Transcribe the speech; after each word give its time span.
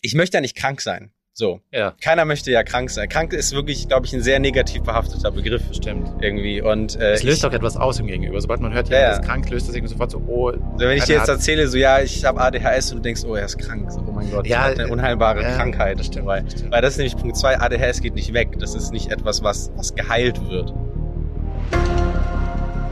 ich 0.00 0.14
möchte 0.14 0.36
ja 0.36 0.40
nicht 0.40 0.56
krank 0.56 0.80
sein. 0.80 1.10
So. 1.32 1.60
Ja. 1.70 1.94
Keiner 2.02 2.24
möchte 2.24 2.50
ja 2.50 2.62
krank 2.64 2.90
sein. 2.90 3.08
Krank 3.08 3.32
ist 3.32 3.52
wirklich, 3.54 3.88
glaube 3.88 4.04
ich, 4.04 4.12
ein 4.12 4.20
sehr 4.22 4.40
negativ 4.40 4.82
behafteter 4.82 5.30
Begriff. 5.30 5.62
Stimmt. 5.72 6.10
Irgendwie. 6.20 6.60
Und 6.60 6.96
äh, 6.96 7.12
Es 7.12 7.22
löst 7.22 7.38
ich, 7.38 7.42
doch 7.42 7.52
etwas 7.52 7.76
aus 7.76 7.98
im 7.98 8.08
Gegenüber. 8.08 8.38
Sobald 8.40 8.60
man 8.60 8.74
hört, 8.74 8.88
Ja, 8.88 8.98
jemand 8.98 9.14
ja. 9.14 9.20
ist 9.20 9.26
krank, 9.26 9.50
löst 9.50 9.68
das 9.68 9.74
irgendwie 9.74 9.92
sofort 9.92 10.10
so, 10.10 10.18
oh. 10.18 10.52
wenn 10.76 10.98
ich 10.98 11.04
dir 11.04 11.16
jetzt 11.16 11.28
erzähle, 11.28 11.66
so 11.68 11.78
ja, 11.78 12.00
ich 12.00 12.24
habe 12.24 12.40
ADHS 12.40 12.90
und 12.90 12.98
du 12.98 13.02
denkst, 13.02 13.22
oh, 13.24 13.34
er 13.36 13.46
ist 13.46 13.58
krank. 13.58 13.90
So, 13.90 14.00
oh 14.06 14.12
mein 14.12 14.30
Gott, 14.30 14.46
Ja, 14.46 14.58
er 14.58 14.64
hat 14.64 14.78
eine 14.80 14.88
äh, 14.88 14.92
unheilbare 14.92 15.42
ja, 15.42 15.56
Krankheit. 15.56 15.98
das 15.98 16.06
stimmt, 16.06 16.26
weil, 16.26 16.42
das 16.42 16.52
stimmt. 16.52 16.72
weil 16.72 16.82
das 16.82 16.90
ist 16.92 16.98
nämlich 16.98 17.16
Punkt 17.16 17.36
zwei. 17.36 17.58
ADHS 17.58 18.00
geht 18.02 18.14
nicht 18.14 18.34
weg. 18.34 18.58
Das 18.58 18.74
ist 18.74 18.92
nicht 18.92 19.10
etwas, 19.10 19.42
was, 19.42 19.70
was 19.76 19.94
geheilt 19.94 20.46
wird. 20.50 20.74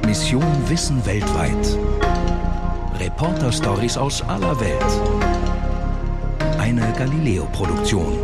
Mission 0.07 0.45
Wissen 0.71 1.05
weltweit. 1.05 1.79
Reporter-Stories 2.99 3.99
aus 3.99 4.23
aller 4.23 4.59
Welt. 4.59 5.18
Eine 6.69 6.93
Galileo-Produktion. 6.93 8.19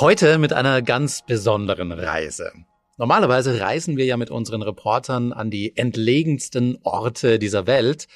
Heute 0.00 0.38
mit 0.38 0.54
einer 0.54 0.80
ganz 0.80 1.20
besonderen 1.20 1.92
Reise. 1.92 2.50
Normalerweise 2.96 3.60
reisen 3.60 3.98
wir 3.98 4.06
ja 4.06 4.16
mit 4.16 4.30
unseren 4.30 4.62
Reportern 4.62 5.34
an 5.34 5.50
die 5.50 5.76
entlegensten 5.76 6.78
Orte 6.82 7.38
dieser 7.38 7.66
Welt. 7.66 8.08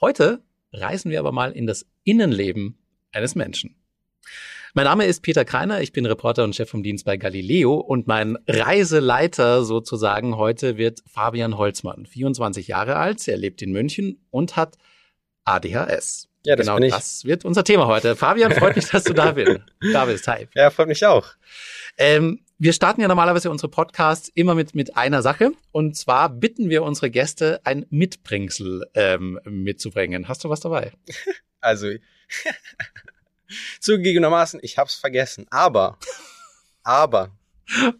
Heute 0.00 0.42
reisen 0.72 1.12
wir 1.12 1.20
aber 1.20 1.30
mal 1.30 1.52
in 1.52 1.68
das 1.68 1.86
Innenleben 2.02 2.76
eines 3.12 3.36
Menschen. 3.36 3.76
Mein 4.74 4.86
Name 4.86 5.04
ist 5.04 5.22
Peter 5.22 5.44
Kreiner, 5.44 5.80
ich 5.80 5.92
bin 5.92 6.04
Reporter 6.04 6.42
und 6.42 6.56
Chef 6.56 6.68
vom 6.68 6.82
Dienst 6.82 7.04
bei 7.04 7.16
Galileo 7.16 7.74
und 7.74 8.08
mein 8.08 8.36
Reiseleiter 8.48 9.62
sozusagen 9.62 10.36
heute 10.36 10.76
wird 10.76 11.04
Fabian 11.06 11.58
Holzmann, 11.58 12.06
24 12.06 12.66
Jahre 12.66 12.96
alt, 12.96 13.28
er 13.28 13.36
lebt 13.36 13.62
in 13.62 13.70
München 13.70 14.18
und 14.30 14.56
hat 14.56 14.78
ADHS. 15.44 16.28
Ja, 16.48 16.56
das 16.56 16.66
genau 16.66 16.78
das 16.78 17.26
wird 17.26 17.44
unser 17.44 17.62
Thema 17.62 17.86
heute. 17.88 18.16
Fabian, 18.16 18.50
freut 18.52 18.74
mich, 18.74 18.86
dass 18.88 19.04
du 19.04 19.12
da 19.12 19.32
bist. 19.32 19.60
Da 19.92 20.06
bist, 20.06 20.26
hi. 20.28 20.48
Ja, 20.54 20.70
freut 20.70 20.88
mich 20.88 21.04
auch. 21.04 21.26
Ähm, 21.98 22.40
wir 22.56 22.72
starten 22.72 23.02
ja 23.02 23.08
normalerweise 23.08 23.50
unsere 23.50 23.68
Podcasts 23.68 24.30
immer 24.34 24.54
mit, 24.54 24.74
mit 24.74 24.96
einer 24.96 25.20
Sache. 25.20 25.52
Und 25.72 25.98
zwar 25.98 26.30
bitten 26.30 26.70
wir 26.70 26.84
unsere 26.84 27.10
Gäste, 27.10 27.60
ein 27.64 27.84
Mitbringsel 27.90 28.86
ähm, 28.94 29.38
mitzubringen. 29.44 30.26
Hast 30.26 30.42
du 30.42 30.48
was 30.48 30.60
dabei? 30.60 30.92
Also, 31.60 31.88
zugegebenermaßen, 33.80 34.60
ich 34.62 34.78
hab's 34.78 34.94
vergessen. 34.94 35.46
Aber, 35.50 35.98
aber, 36.84 37.32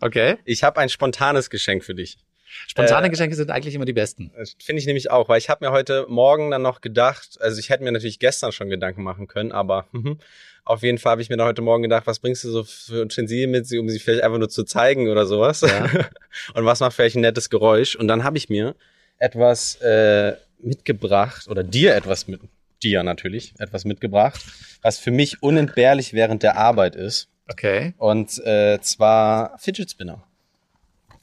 Okay. 0.00 0.38
ich 0.44 0.62
habe 0.62 0.80
ein 0.80 0.88
spontanes 0.88 1.50
Geschenk 1.50 1.84
für 1.84 1.96
dich. 1.96 2.18
Spontane 2.66 3.06
Äh, 3.06 3.10
Geschenke 3.10 3.36
sind 3.36 3.50
eigentlich 3.50 3.74
immer 3.74 3.84
die 3.84 3.92
besten. 3.92 4.30
Das 4.36 4.56
finde 4.58 4.80
ich 4.80 4.86
nämlich 4.86 5.10
auch, 5.10 5.28
weil 5.28 5.38
ich 5.38 5.48
habe 5.48 5.64
mir 5.64 5.72
heute 5.72 6.06
Morgen 6.08 6.50
dann 6.50 6.62
noch 6.62 6.80
gedacht, 6.80 7.38
also 7.40 7.58
ich 7.58 7.70
hätte 7.70 7.84
mir 7.84 7.92
natürlich 7.92 8.18
gestern 8.18 8.52
schon 8.52 8.68
Gedanken 8.68 9.02
machen 9.02 9.26
können, 9.26 9.52
aber 9.52 9.86
mhm, 9.92 10.18
auf 10.64 10.82
jeden 10.82 10.98
Fall 10.98 11.12
habe 11.12 11.22
ich 11.22 11.30
mir 11.30 11.36
dann 11.36 11.46
heute 11.46 11.62
Morgen 11.62 11.82
gedacht, 11.82 12.06
was 12.06 12.18
bringst 12.18 12.44
du 12.44 12.50
so 12.50 12.64
für 12.64 13.02
Utensilien 13.02 13.50
mit, 13.50 13.72
um 13.72 13.88
sie 13.88 13.98
vielleicht 13.98 14.22
einfach 14.22 14.38
nur 14.38 14.50
zu 14.50 14.64
zeigen 14.64 15.08
oder 15.08 15.24
sowas? 15.24 15.62
Ja. 15.62 15.84
Und 16.54 16.64
was 16.66 16.80
macht 16.80 16.94
vielleicht 16.94 17.16
ein 17.16 17.22
nettes 17.22 17.48
Geräusch? 17.48 17.96
Und 17.96 18.06
dann 18.08 18.22
habe 18.22 18.36
ich 18.36 18.50
mir 18.50 18.74
etwas 19.18 19.76
äh, 19.76 20.34
mitgebracht 20.60 21.48
oder 21.48 21.62
dir 21.62 21.94
etwas 21.94 22.28
mit 22.28 22.40
dir 22.82 23.02
natürlich 23.02 23.54
etwas 23.58 23.84
mitgebracht, 23.84 24.40
was 24.82 24.98
für 24.98 25.10
mich 25.10 25.42
unentbehrlich 25.42 26.12
während 26.12 26.42
der 26.42 26.56
Arbeit 26.56 26.96
ist. 26.96 27.28
Okay. 27.50 27.94
Und 27.96 28.38
äh, 28.44 28.78
zwar 28.80 29.58
Fidget 29.58 29.90
Spinner. 29.90 30.22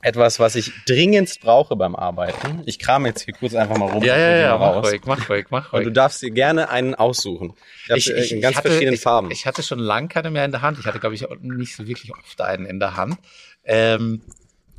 Etwas, 0.06 0.40
was 0.40 0.54
ich 0.54 0.72
dringendst 0.86 1.42
brauche 1.42 1.76
beim 1.76 1.96
Arbeiten. 1.96 2.62
Ich 2.68 2.78
kram 2.78 3.08
jetzt 3.08 3.24
hier 3.24 3.34
kurz 3.34 3.56
einfach 3.56 3.76
mal 3.76 3.90
rum. 3.90 4.04
Ja, 4.04 4.14
und 4.14 4.20
ja, 4.20 4.38
ja, 4.38 4.58
mach 4.60 4.84
ruhig, 4.84 5.02
mach 5.06 5.30
ruhig, 5.30 5.48
mach 5.50 5.74
Und 5.74 5.80
ruhig. 5.80 5.88
du 5.88 5.92
darfst 5.92 6.22
dir 6.22 6.30
gerne 6.30 6.70
einen 6.70 6.94
aussuchen. 6.94 7.56
Ich, 7.88 8.08
habe 8.12 8.20
in 8.20 8.40
ganz 8.40 8.56
hatte, 8.56 8.70
verschiedenen 8.70 8.94
ich, 8.94 9.02
Farben. 9.02 9.32
Ich 9.32 9.48
hatte 9.48 9.64
schon 9.64 9.80
lange 9.80 10.08
keine 10.08 10.30
mehr 10.30 10.46
in 10.46 10.52
der 10.52 10.62
Hand. 10.62 10.78
Ich 10.78 10.86
hatte, 10.86 11.00
glaube 11.00 11.16
ich, 11.16 11.26
nicht 11.42 11.76
so 11.76 11.88
wirklich 11.88 12.12
oft 12.14 12.40
einen 12.40 12.68
in 12.68 12.80
der 12.80 12.96
Hand. 12.96 13.18
Ähm, 13.64 14.22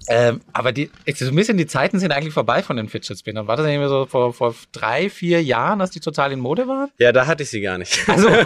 ähm, 0.09 0.41
aber 0.53 0.73
die, 0.73 0.91
so 1.15 1.27
ein 1.27 1.35
bisschen 1.35 1.57
die 1.57 1.67
Zeiten 1.67 1.99
sind 1.99 2.13
eigentlich 2.13 2.35
vorbei 2.35 2.63
von 2.63 2.77
den 2.77 2.89
Fidget 2.89 3.19
Spinnern. 3.19 3.47
War 3.47 3.57
das 3.57 3.67
irgendwie 3.67 3.89
so 3.89 4.07
vor, 4.07 4.33
vor 4.33 4.55
drei, 4.73 5.11
vier 5.11 5.43
Jahren, 5.43 5.79
dass 5.79 5.91
die 5.91 6.01
total 6.01 6.33
in 6.33 6.41
Mode 6.41 6.67
waren? 6.69 6.91
ja, 6.99 7.13
da 7.13 7.27
hatte 7.27 7.43
ich 7.43 7.51
sie 7.51 7.61
gar 7.61 7.79
nicht. 7.79 8.09
Also, 8.09 8.29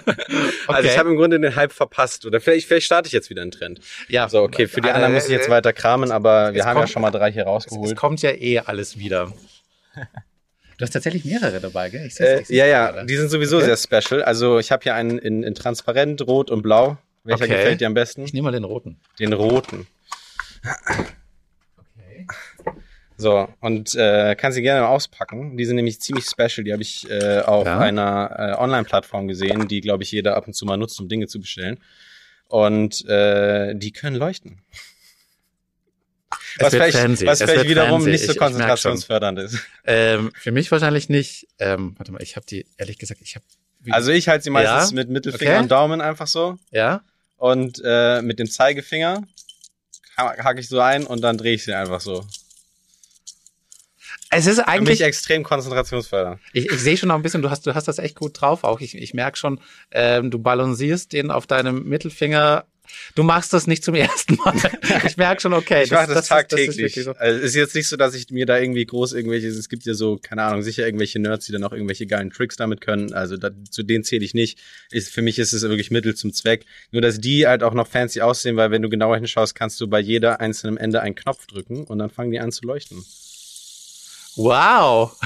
Also 0.66 0.88
ich 0.88 0.98
habe 0.98 1.08
im 1.10 1.16
Grunde 1.16 1.40
den 1.40 1.56
Hype 1.56 1.72
verpasst. 1.72 2.26
Oder 2.26 2.40
vielleicht, 2.40 2.66
vielleicht 2.66 2.86
starte 2.86 3.06
ich 3.06 3.12
jetzt 3.12 3.30
wieder 3.30 3.42
einen 3.42 3.50
Trend. 3.50 3.80
ja, 4.08 4.28
So, 4.28 4.42
okay, 4.42 4.66
für 4.66 4.80
die 4.80 4.88
äh, 4.88 4.92
anderen 4.92 5.14
muss 5.14 5.24
ich 5.24 5.30
jetzt 5.30 5.48
äh, 5.48 5.50
weiter 5.50 5.72
kramen, 5.72 6.10
aber 6.10 6.52
wir 6.52 6.60
es 6.60 6.66
haben 6.66 6.76
ja 6.76 6.82
kommt- 6.82 6.90
schon 6.92 7.02
mal 7.02 7.10
drei 7.10 7.32
hier 7.32 7.42
Es, 7.42 7.48
rausgeholt. 7.48 7.90
es 7.92 7.96
kommt 7.96 8.20
ja 8.22 8.30
eh 8.32 8.58
alles 8.60 8.98
wieder. 8.98 9.32
Du 10.76 10.82
hast 10.84 10.90
tatsächlich 10.90 11.24
mehrere 11.24 11.58
dabei, 11.60 11.88
gell? 11.90 12.06
Ich 12.06 12.20
Äh, 12.20 12.42
ja, 12.48 12.66
ja, 12.66 12.90
gerade. 12.90 13.06
die 13.06 13.16
sind 13.16 13.30
sowieso 13.30 13.56
Okay. 13.56 13.74
sehr 13.74 14.02
special. 14.02 14.22
Also 14.22 14.58
ich 14.58 14.70
habe 14.70 14.82
hier 14.84 14.94
einen 14.94 15.18
in, 15.18 15.42
in 15.42 15.54
transparent, 15.54 16.22
rot 16.26 16.50
und 16.50 16.62
blau. 16.62 16.98
Welcher 17.24 17.44
Okay. 17.44 17.54
gefällt 17.54 17.80
dir 17.80 17.88
am 17.88 17.94
besten? 17.94 18.22
Ich 18.24 18.32
nehme 18.32 18.44
mal 18.44 18.52
den 18.52 18.64
roten. 18.64 19.00
Den 19.18 19.32
roten. 19.32 19.86
Okay. 21.76 22.26
So, 23.16 23.48
und 23.60 23.94
äh, 23.96 24.36
kann 24.36 24.52
sie 24.52 24.62
gerne 24.62 24.82
mal 24.82 24.88
auspacken. 24.88 25.56
Die 25.56 25.64
sind 25.64 25.76
nämlich 25.76 26.00
ziemlich 26.00 26.24
special. 26.26 26.62
Die 26.64 26.72
habe 26.72 26.82
ich 26.82 27.08
äh, 27.10 27.40
auf 27.40 27.66
Ja. 27.66 27.78
einer 27.80 28.34
äh, 28.56 28.62
Online-Plattform 28.62 29.26
gesehen, 29.26 29.66
die, 29.66 29.80
glaube 29.80 30.04
ich, 30.04 30.12
jeder 30.12 30.36
ab 30.36 30.46
und 30.46 30.52
zu 30.54 30.64
mal 30.66 30.76
nutzt, 30.76 31.00
um 31.00 31.08
Dinge 31.08 31.26
zu 31.26 31.40
bestellen. 31.40 31.80
Und 32.46 33.04
äh, 33.06 33.74
die 33.74 33.92
können 33.92 34.16
leuchten. 34.16 34.62
Es 36.56 36.64
was 36.64 36.74
vielleicht, 36.74 36.96
fancy, 36.96 37.26
was 37.26 37.40
es 37.40 37.50
vielleicht 37.50 37.68
wiederum 37.68 38.00
fancy. 38.00 38.10
nicht 38.10 38.24
so 38.26 38.32
Ich- 38.32 38.38
konzentrationsfördernd 38.38 39.38
ist. 39.38 39.58
Ähm, 39.84 40.30
für 40.34 40.52
mich 40.52 40.70
wahrscheinlich 40.70 41.08
nicht. 41.08 41.46
Ähm, 41.58 41.94
warte 41.98 42.12
mal, 42.12 42.22
ich 42.22 42.36
habe 42.36 42.46
die, 42.46 42.66
ehrlich 42.76 42.98
gesagt, 42.98 43.20
ich 43.22 43.34
habe. 43.34 43.44
Also 43.90 44.10
ich 44.12 44.28
halte 44.28 44.44
sie 44.44 44.50
meistens 44.50 44.90
Ja? 44.90 44.94
mit 44.94 45.08
Mittelfinger 45.08 45.52
Okay. 45.52 45.60
und 45.62 45.70
Daumen 45.70 46.00
einfach 46.00 46.26
so. 46.26 46.58
Ja? 46.70 47.02
Und 47.36 47.80
äh, 47.84 48.22
mit 48.22 48.38
dem 48.38 48.50
Zeigefinger 48.50 49.22
ha- 50.18 50.36
hake 50.44 50.60
ich 50.60 50.68
so 50.68 50.80
ein 50.80 51.06
und 51.06 51.20
dann 51.22 51.38
drehe 51.38 51.54
ich 51.54 51.64
sie 51.64 51.72
einfach 51.74 52.00
so. 52.00 52.26
Es 54.30 54.46
ist 54.46 54.56
Für 54.56 54.62
mich 54.62 54.68
eigentlich, 54.68 55.00
extrem 55.02 55.42
konzentrationsfördernd. 55.42 56.40
ich, 56.52 56.66
ich 56.66 56.80
sehe 56.80 56.96
schon 56.98 57.08
noch 57.08 57.14
ein 57.14 57.22
bisschen, 57.22 57.40
du 57.40 57.48
hast, 57.50 57.66
du 57.66 57.74
hast 57.74 57.88
das 57.88 57.98
echt 57.98 58.14
gut 58.16 58.38
drauf 58.40 58.62
auch. 58.64 58.80
Ich, 58.80 58.94
ich 58.94 59.14
merke 59.14 59.38
schon, 59.38 59.60
ähm, 59.90 60.30
du 60.30 60.38
balancierst 60.38 61.12
den 61.14 61.30
auf 61.30 61.46
deinem 61.46 61.84
Mittelfinger. 61.84 62.64
Du 63.14 63.22
machst 63.22 63.52
das 63.52 63.66
nicht 63.66 63.84
zum 63.84 63.94
ersten 63.94 64.36
Mal. 64.36 64.54
Ich 65.06 65.16
merke 65.16 65.40
schon, 65.40 65.52
okay. 65.52 65.84
ich 65.84 65.90
mache 65.90 66.08
das, 66.08 66.22
ist- 66.22 66.28
tagtäglich. 66.28 66.68
ist 66.68 66.78
wirklich 66.78 67.04
so. 67.04 67.12
also, 67.12 67.38
es 67.38 67.44
ist 67.46 67.54
jetzt 67.54 67.74
nicht 67.74 67.88
so, 67.88 67.96
dass 67.96 68.14
ich 68.14 68.30
mir 68.30 68.46
da 68.46 68.58
irgendwie 68.58 68.84
groß 68.84 69.12
irgendwelche, 69.12 69.48
es 69.48 69.68
gibt 69.68 69.84
ja 69.84 69.94
so, 69.94 70.18
keine 70.18 70.42
Ahnung, 70.42 70.62
sicher 70.62 70.84
irgendwelche 70.84 71.18
Nerds, 71.18 71.46
die 71.46 71.52
dann 71.52 71.64
auch 71.64 71.72
irgendwelche 71.72 72.06
geilen 72.06 72.30
Tricks 72.30 72.56
damit 72.56 72.80
können. 72.80 73.12
Also 73.12 73.36
da, 73.36 73.50
zu 73.70 73.82
denen 73.82 74.04
zähle 74.04 74.24
ich 74.24 74.34
nicht. 74.34 74.58
Ist, 74.90 75.10
für 75.10 75.22
mich 75.22 75.38
ist 75.38 75.52
es 75.52 75.62
wirklich 75.62 75.90
Mittel 75.90 76.14
zum 76.14 76.32
Zweck. 76.32 76.64
Nur, 76.90 77.02
dass 77.02 77.20
die 77.20 77.46
halt 77.46 77.62
auch 77.62 77.74
noch 77.74 77.86
fancy 77.86 78.20
aussehen, 78.20 78.56
weil 78.56 78.70
wenn 78.70 78.82
du 78.82 78.88
genauer 78.88 79.16
hinschaust, 79.16 79.54
kannst 79.54 79.80
du 79.80 79.88
bei 79.88 80.00
jeder 80.00 80.40
einzelnen 80.40 80.76
Ende 80.76 81.00
einen 81.00 81.14
Knopf 81.14 81.46
drücken 81.46 81.84
und 81.84 81.98
dann 81.98 82.10
fangen 82.10 82.30
die 82.30 82.40
an 82.40 82.52
zu 82.52 82.66
leuchten. 82.66 83.04
Wow. 84.36 85.16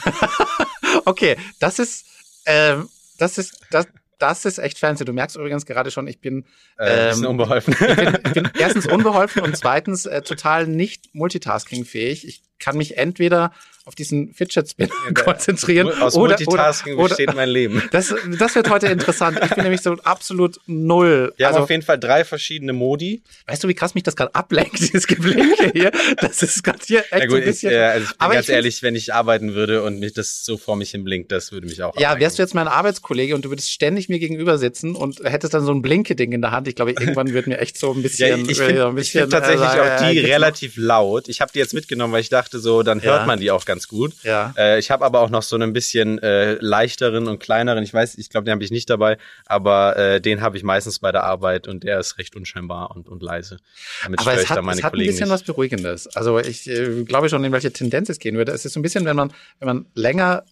okay, 1.04 1.36
das 1.58 1.78
ist, 1.78 2.06
ähm, 2.46 2.88
das 3.18 3.38
ist, 3.38 3.60
das, 3.70 3.86
das 4.22 4.44
ist 4.44 4.58
echt 4.58 4.78
fancy. 4.78 5.04
Du 5.04 5.12
merkst 5.12 5.36
übrigens 5.36 5.66
gerade 5.66 5.90
schon, 5.90 6.06
ich 6.06 6.20
bin, 6.20 6.44
Äh, 6.78 7.10
Ähm, 7.12 7.26
unbeholfen. 7.26 7.74
ich 7.78 7.96
bin, 7.96 8.18
ich 8.26 8.32
bin 8.32 8.50
erstens 8.58 8.86
unbeholfen 8.86 9.42
und 9.42 9.56
zweitens 9.56 10.06
äh, 10.06 10.22
total 10.22 10.66
nicht 10.66 11.14
multitaskingfähig. 11.14 12.26
Ich 12.26 12.42
kann 12.62 12.76
mich 12.76 12.96
entweder 12.96 13.52
auf 13.84 13.96
diesen 13.96 14.32
Fidget 14.32 14.70
Spinner 14.70 14.92
konzentrieren 15.14 15.88
Aus 16.00 16.14
oder, 16.14 16.34
oder, 16.36 16.44
Multitasking 16.44 16.94
oder 16.98 17.08
besteht 17.08 17.34
mein 17.34 17.48
Leben. 17.48 17.82
das, 17.90 18.14
das 18.38 18.54
wird 18.54 18.70
heute 18.70 18.86
interessant. 18.86 19.40
Ich 19.42 19.50
bin 19.50 19.64
nämlich 19.64 19.80
so 19.80 19.94
absolut 20.04 20.60
null. 20.66 21.32
Wir 21.36 21.46
haben 21.46 21.54
also, 21.54 21.64
auf 21.64 21.70
jeden 21.70 21.82
Fall 21.82 21.98
drei 21.98 22.24
verschiedene 22.24 22.72
Modi. 22.72 23.22
weißt 23.48 23.64
du, 23.64 23.66
wie 23.66 23.74
krass 23.74 23.96
mich 23.96 24.04
das 24.04 24.14
gerade 24.14 24.32
ablenkt, 24.36 24.78
dieses 24.78 25.08
Geblinke 25.08 25.72
hier? 25.72 25.90
Das 26.20 26.42
ist 26.44 26.62
gerade 26.62 26.78
hier 26.86 27.00
echt 27.10 27.12
Ja 27.12 27.20
so 27.22 27.26
gut, 27.26 27.36
ein 27.36 27.40
ich, 27.40 27.46
bisschen. 27.46 27.72
äh, 27.72 27.76
also 27.78 28.04
ich 28.04 28.10
bin 28.10 28.20
Aber 28.20 28.34
ganz 28.34 28.48
ich 28.48 28.54
ehrlich, 28.54 28.82
wenn 28.84 28.94
ich 28.94 29.12
arbeiten 29.12 29.54
würde 29.54 29.82
und 29.82 29.98
mich 29.98 30.12
das 30.12 30.44
so 30.44 30.58
vor 30.58 30.76
mich 30.76 30.92
hin 30.92 31.02
blinkt, 31.02 31.32
das 31.32 31.50
würde 31.50 31.66
mich 31.66 31.82
auch 31.82 31.96
Ja, 31.98 32.10
ablenken. 32.10 32.20
wärst 32.20 32.38
du 32.38 32.42
jetzt 32.44 32.54
mein 32.54 32.68
Arbeitskollege 32.68 33.34
und 33.34 33.44
du 33.44 33.50
würdest 33.50 33.72
ständig 33.72 34.08
mir 34.08 34.20
gegenüber 34.20 34.58
sitzen 34.58 34.94
und 34.94 35.18
hättest 35.24 35.54
dann 35.54 35.64
so 35.64 35.72
ein 35.72 35.82
Blinke-Ding 35.82 36.30
in 36.30 36.40
der 36.40 36.52
Hand. 36.52 36.68
Ich 36.68 36.76
glaube, 36.76 36.92
irgendwann 36.92 37.32
wird 37.32 37.48
mir 37.48 37.58
echt 37.58 37.76
so 37.76 37.92
ein 37.92 38.00
bisschen. 38.02 38.44
Ja, 38.44 38.48
ich 38.48 38.60
äh, 38.60 38.64
finde 38.66 39.00
ich 39.00 39.10
find 39.10 39.32
tatsächlich 39.32 39.66
äh, 39.74 39.80
auch 39.80 40.08
die 40.08 40.20
noch- 40.22 40.28
relativ 40.28 40.76
laut. 40.76 41.28
Ich 41.28 41.40
habe 41.40 41.50
die 41.52 41.58
jetzt 41.58 41.74
mitgenommen, 41.74 42.12
weil 42.12 42.20
ich 42.20 42.28
dachte 42.28 42.51
so, 42.58 42.82
dann 42.82 43.02
hört 43.02 43.20
Ja. 43.20 43.26
man 43.26 43.38
die 43.40 43.50
auch 43.50 43.64
ganz 43.64 43.88
gut. 43.88 44.12
Ja. 44.22 44.54
Äh, 44.56 44.78
ich 44.78 44.90
habe 44.90 45.04
aber 45.04 45.20
auch 45.20 45.30
noch 45.30 45.42
so 45.42 45.56
einen 45.56 45.72
bisschen 45.72 46.18
äh, 46.20 46.54
leichteren 46.54 47.28
und 47.28 47.38
kleineren. 47.38 47.82
Ich 47.84 47.92
weiß, 47.94 48.16
ich 48.18 48.28
glaube, 48.30 48.44
den 48.44 48.52
habe 48.52 48.64
ich 48.64 48.70
nicht 48.70 48.88
dabei, 48.90 49.18
aber 49.46 49.96
äh, 49.96 50.20
den 50.20 50.40
habe 50.40 50.56
ich 50.56 50.62
meistens 50.62 50.98
bei 50.98 51.12
der 51.12 51.24
Arbeit 51.24 51.68
und 51.68 51.84
der 51.84 51.98
ist 52.00 52.18
recht 52.18 52.36
unscheinbar 52.36 52.90
und, 52.94 53.08
und 53.08 53.22
leise. 53.22 53.58
Damit 54.04 54.20
Aber 54.20 54.34
es 54.34 54.42
ich 54.44 54.50
hat, 54.50 54.58
da 54.58 54.62
meine 54.62 54.78
es 54.78 54.84
hat 54.84 54.92
ein 54.92 54.96
Kollegen 54.96 55.10
bisschen 55.12 55.24
nicht. 55.28 55.32
was 55.34 55.42
Beruhigendes. 55.42 56.08
Also 56.16 56.38
ich 56.38 56.68
äh, 56.68 57.04
glaube 57.04 57.28
schon, 57.28 57.42
in 57.44 57.52
welche 57.52 57.72
Tendenz 57.72 58.08
es 58.08 58.18
gehen 58.18 58.36
würde. 58.36 58.52
Es 58.52 58.64
ist 58.64 58.72
so 58.74 58.80
ein 58.80 58.82
bisschen, 58.82 59.04
wenn 59.04 59.16
man, 59.16 59.32
wenn 59.58 59.66
man 59.66 59.86
länger. 59.94 60.44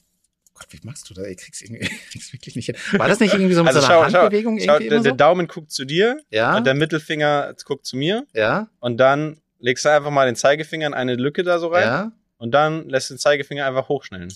Gott, 0.55 0.67
wie 0.70 0.81
machst 0.87 1.08
du 1.08 1.14
das? 1.14 1.26
Ich 1.26 1.38
krieg's, 1.38 1.62
irgendwie, 1.62 1.81
ich 1.85 2.11
krieg's 2.11 2.32
wirklich 2.35 2.55
nicht 2.55 2.67
hin. 2.67 2.76
War 2.93 3.08
das 3.08 3.19
nicht 3.20 3.32
irgendwie 3.32 3.55
so 3.55 3.62
Also 3.64 3.81
so 3.81 3.87
einer 3.87 3.94
schau, 4.05 4.11
schau, 4.11 4.19
Handbewegung 4.23 4.58
schau 4.58 4.64
irgendwie 4.75 4.88
der, 4.88 4.97
immer 4.99 5.02
der 5.05 5.12
so? 5.12 5.17
Daumen 5.17 5.49
guckt 5.49 5.70
zu 5.73 5.85
dir 5.87 6.19
Ja, 6.31 6.56
und 6.56 6.67
der 6.67 6.75
Mittelfinger 6.75 7.55
guckt 7.64 7.87
zu 7.87 7.97
mir 7.97 8.26
ja, 8.35 8.69
und 8.79 8.99
dann 8.99 9.38
legst 9.61 9.85
du 9.85 9.91
einfach 9.91 10.11
mal 10.11 10.27
den 10.27 10.37
Zeigefinger 10.37 10.87
in 10.87 10.95
eine 10.95 11.15
Lücke 11.15 11.43
da 11.43 11.59
so 11.59 11.69
rein 11.69 11.85
ja. 11.85 12.12
und 12.39 12.53
dann 12.53 12.89
lässt 12.89 13.11
du 13.11 13.15
den 13.15 13.19
Zeigefinger 13.19 13.67
einfach 13.67 13.89
hochschnellen. 13.89 14.33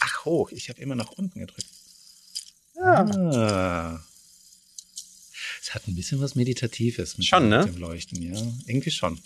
Ach 0.00 0.24
hoch, 0.24 0.50
ich 0.52 0.68
habe 0.68 0.80
immer 0.80 0.94
nach 0.94 1.10
unten 1.12 1.40
gedrückt. 1.40 1.66
Ja. 2.76 3.04
Ah. 3.04 4.00
Es 5.60 5.74
hat 5.74 5.86
ein 5.86 5.94
bisschen 5.94 6.20
was 6.20 6.34
Meditatives 6.34 7.18
mit, 7.18 7.26
Schon, 7.26 7.44
dem, 7.44 7.50
ne? 7.50 7.64
mit 7.64 7.74
dem 7.74 7.80
Leuchten, 7.80 8.22
ja. 8.22 8.40
Irgendwie 8.66 8.90
schon. 8.90 9.20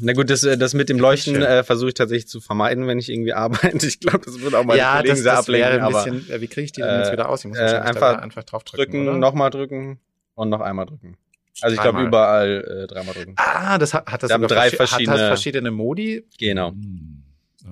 Na 0.00 0.12
gut, 0.12 0.28
das, 0.28 0.42
äh, 0.42 0.58
das 0.58 0.74
mit 0.74 0.88
dem 0.88 0.98
Leuchten 0.98 1.36
äh, 1.42 1.62
versuche 1.62 1.88
ich 1.88 1.94
tatsächlich 1.94 2.28
zu 2.28 2.40
vermeiden, 2.40 2.86
wenn 2.86 2.98
ich 2.98 3.08
irgendwie 3.08 3.32
arbeite. 3.34 3.86
Ich 3.86 4.00
glaube, 4.00 4.24
das 4.24 4.40
wird 4.40 4.54
auch 4.54 4.64
meine 4.64 4.78
ja, 4.78 4.96
Kollegen 4.96 5.14
das, 5.14 5.22
sehr 5.22 5.32
das 5.32 5.40
ablenken. 5.40 5.70
wäre 5.70 5.78
ein 5.78 5.84
aber 5.84 6.04
bisschen, 6.04 6.30
äh, 6.30 6.40
wie 6.40 6.46
kriege 6.48 6.64
ich 6.64 6.72
die 6.72 6.82
denn 6.82 6.98
jetzt 6.98 7.08
äh, 7.08 7.12
wieder 7.12 7.28
aus? 7.28 7.40
Ich 7.40 7.48
muss 7.48 7.58
äh, 7.58 7.62
einfach 7.62 8.18
einfach 8.18 8.44
drauf 8.44 8.64
drücken, 8.64 9.04
drücken, 9.04 9.18
nochmal 9.18 9.50
drücken 9.50 10.00
und 10.34 10.48
noch 10.48 10.60
einmal 10.60 10.86
drücken. 10.86 11.16
Also 11.60 11.76
ich 11.76 11.82
glaube 11.82 12.02
überall 12.02 12.82
äh, 12.84 12.86
dreimal 12.92 13.14
drücken. 13.14 13.34
Ah, 13.36 13.78
das 13.78 13.94
hat, 13.94 14.10
hat 14.10 14.22
das 14.22 14.30
sogar 14.30 14.48
drei 14.48 14.68
verschi- 14.68 14.70
Hat 14.72 14.76
verschiedene- 14.88 15.16
das 15.18 15.26
verschiedene 15.28 15.70
Modi? 15.70 16.26
Genau. 16.38 16.72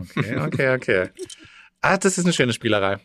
Okay, 0.01 0.37
okay, 0.41 0.75
okay. 0.75 1.09
ah, 1.81 1.97
das 1.99 2.17
ist 2.19 2.25
eine 2.25 2.33
schöne 2.33 2.53
Spielerei. 2.53 2.99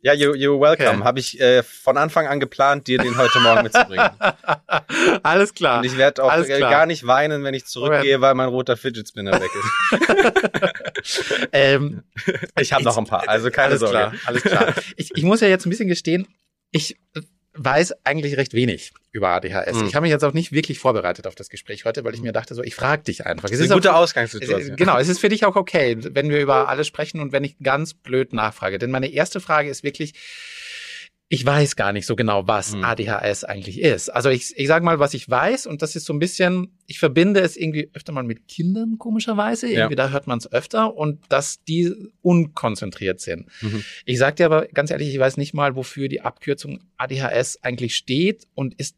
Ja, 0.00 0.12
you, 0.12 0.30
you're 0.32 0.60
welcome. 0.60 0.88
Okay. 0.98 1.02
Habe 1.04 1.18
ich 1.18 1.40
äh, 1.40 1.64
von 1.64 1.96
Anfang 1.96 2.28
an 2.28 2.38
geplant, 2.38 2.86
dir 2.86 2.98
den 2.98 3.18
heute 3.18 3.40
Morgen 3.40 3.64
mitzubringen. 3.64 4.10
Alles 5.24 5.54
klar. 5.54 5.78
Und 5.78 5.84
ich 5.86 5.96
werde 5.96 6.22
auch 6.22 6.32
äh, 6.36 6.60
gar 6.60 6.86
nicht 6.86 7.04
weinen, 7.04 7.42
wenn 7.42 7.52
ich 7.52 7.64
zurückgehe, 7.66 8.20
weil 8.20 8.34
mein 8.34 8.48
roter 8.48 8.76
Fidget 8.76 9.08
Spinner 9.08 9.32
weg 9.40 9.50
ist. 9.54 10.68
Ähm, 11.52 12.02
Ich 12.60 12.72
habe 12.72 12.84
noch 12.84 12.96
ein 12.98 13.06
paar, 13.06 13.28
also 13.28 13.50
keine 13.50 13.68
alles 13.70 13.80
Sorge. 13.80 13.94
klar, 13.96 14.12
alles 14.26 14.42
klar. 14.42 14.74
Ich, 14.96 15.10
ich 15.16 15.22
muss 15.24 15.40
ja 15.40 15.48
jetzt 15.48 15.66
ein 15.66 15.70
bisschen 15.70 15.88
gestehen, 15.88 16.26
ich 16.70 16.96
weiß 17.54 17.94
eigentlich 18.04 18.36
recht 18.36 18.54
wenig 18.54 18.92
über 19.10 19.30
ADHS. 19.30 19.80
Hm. 19.80 19.86
Ich 19.86 19.94
habe 19.94 20.02
mich 20.02 20.10
jetzt 20.10 20.24
auch 20.24 20.32
nicht 20.32 20.52
wirklich 20.52 20.78
vorbereitet 20.78 21.26
auf 21.26 21.34
das 21.34 21.48
Gespräch 21.48 21.84
heute, 21.84 22.04
weil 22.04 22.14
ich 22.14 22.20
mir 22.20 22.32
dachte, 22.32 22.54
so, 22.54 22.62
ich 22.62 22.74
frage 22.74 23.02
dich 23.02 23.26
einfach. 23.26 23.48
Das 23.48 23.58
ist 23.58 23.70
eine 23.70 23.74
gute 23.74 23.94
auch, 23.94 23.98
es 23.98 24.10
Ausgangssituation. 24.10 24.72
ist, 24.72 24.76
genau, 24.76 24.98
es 24.98 25.08
ist 25.08 25.18
für 25.18 25.28
dich 25.28 25.44
auch 25.44 25.56
okay, 25.56 25.96
wenn 25.98 26.30
wir 26.30 26.40
über 26.40 26.68
alles 26.68 26.86
sprechen 26.86 27.20
und 27.20 27.32
wenn 27.32 27.44
ich 27.44 27.58
ganz 27.60 27.94
blöd 27.94 28.32
nachfrage. 28.32 28.78
Denn 28.78 28.90
meine 28.90 29.10
erste 29.10 29.40
Frage 29.40 29.70
ist 29.70 29.82
wirklich, 29.82 30.14
ich 31.30 31.44
weiß 31.44 31.76
gar 31.76 31.92
nicht 31.92 32.06
so 32.06 32.16
genau, 32.16 32.48
was 32.48 32.72
Hm. 32.72 32.84
ADHS 32.84 33.44
eigentlich 33.44 33.80
ist. 33.82 34.08
Also 34.08 34.30
ich, 34.30 34.54
ich 34.56 34.66
sage 34.66 34.82
mal, 34.84 34.98
was 34.98 35.12
ich 35.12 35.28
weiß 35.28 35.66
und 35.66 35.82
das 35.82 35.94
ist 35.94 36.06
so 36.06 36.14
ein 36.14 36.18
bisschen, 36.18 36.72
ich 36.86 36.98
verbinde 36.98 37.40
es 37.40 37.56
irgendwie 37.58 37.90
öfter 37.92 38.12
mal 38.12 38.22
mit 38.24 38.48
Kindern 38.48 38.96
komischerweise. 38.98 39.66
Ja. 39.68 39.80
Irgendwie 39.80 39.96
da 39.96 40.08
hört 40.10 40.26
man 40.26 40.38
es 40.38 40.50
öfter 40.50 40.96
und 40.96 41.20
dass 41.28 41.62
die 41.64 41.94
unkonzentriert 42.22 43.20
sind. 43.20 43.46
Mhm. 43.60 43.84
Ich 44.04 44.18
sage 44.18 44.36
dir 44.36 44.46
aber 44.46 44.66
ganz 44.68 44.90
ehrlich, 44.90 45.08
ich 45.12 45.18
weiß 45.18 45.36
nicht 45.36 45.52
mal, 45.54 45.76
wofür 45.76 46.08
die 46.08 46.20
Abkürzung 46.22 46.80
ADHS 46.96 47.62
eigentlich 47.62 47.94
steht 47.96 48.46
und 48.54 48.74
ist 48.80 48.96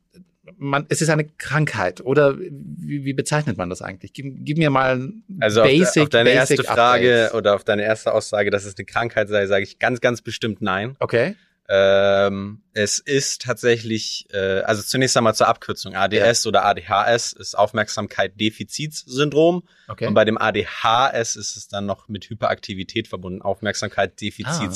man, 0.56 0.84
es 0.88 1.00
ist 1.00 1.08
eine 1.10 1.24
Krankheit 1.24 2.00
oder 2.00 2.36
wie, 2.38 3.04
wie 3.04 3.12
bezeichnet 3.12 3.56
man 3.56 3.70
das 3.70 3.82
eigentlich? 3.82 4.12
Gib, 4.12 4.34
gib 4.44 4.58
mir 4.58 4.70
mal 4.70 4.96
ein 4.98 5.22
Also 5.40 5.62
auf, 5.62 5.68
de- 5.68 5.78
basic, 5.78 6.02
auf 6.02 6.08
deine 6.08 6.30
basic 6.30 6.58
erste 6.58 6.64
Frage 6.72 7.14
Updates. 7.24 7.34
oder 7.34 7.54
auf 7.54 7.64
deine 7.64 7.82
erste 7.84 8.12
Aussage, 8.12 8.50
dass 8.50 8.64
es 8.64 8.76
eine 8.76 8.84
Krankheit 8.84 9.28
sei, 9.28 9.46
sage 9.46 9.62
ich 9.62 9.78
ganz, 9.78 10.00
ganz 10.00 10.22
bestimmt 10.22 10.60
nein. 10.60 10.96
Okay. 10.98 11.34
Ähm, 11.72 12.62
es 12.72 12.98
ist 12.98 13.42
tatsächlich, 13.42 14.26
äh, 14.32 14.62
also 14.62 14.82
zunächst 14.82 15.16
einmal 15.16 15.36
zur 15.36 15.46
Abkürzung. 15.46 15.94
ADS 15.94 16.44
oder 16.48 16.64
ADHS 16.64 17.32
ist 17.32 17.56
Aufmerksamkeit-Defizitsyndrom. 17.56 19.62
Okay. 19.88 20.06
Und 20.08 20.14
bei 20.14 20.24
dem 20.24 20.36
ADHS 20.36 21.36
ist 21.36 21.56
es 21.56 21.68
dann 21.68 21.86
noch 21.86 22.08
mit 22.08 22.28
Hyperaktivität 22.28 23.06
verbunden. 23.08 23.42
Aufmerksamkeit-Defizit, 23.42 24.48
Ah. 24.48 24.72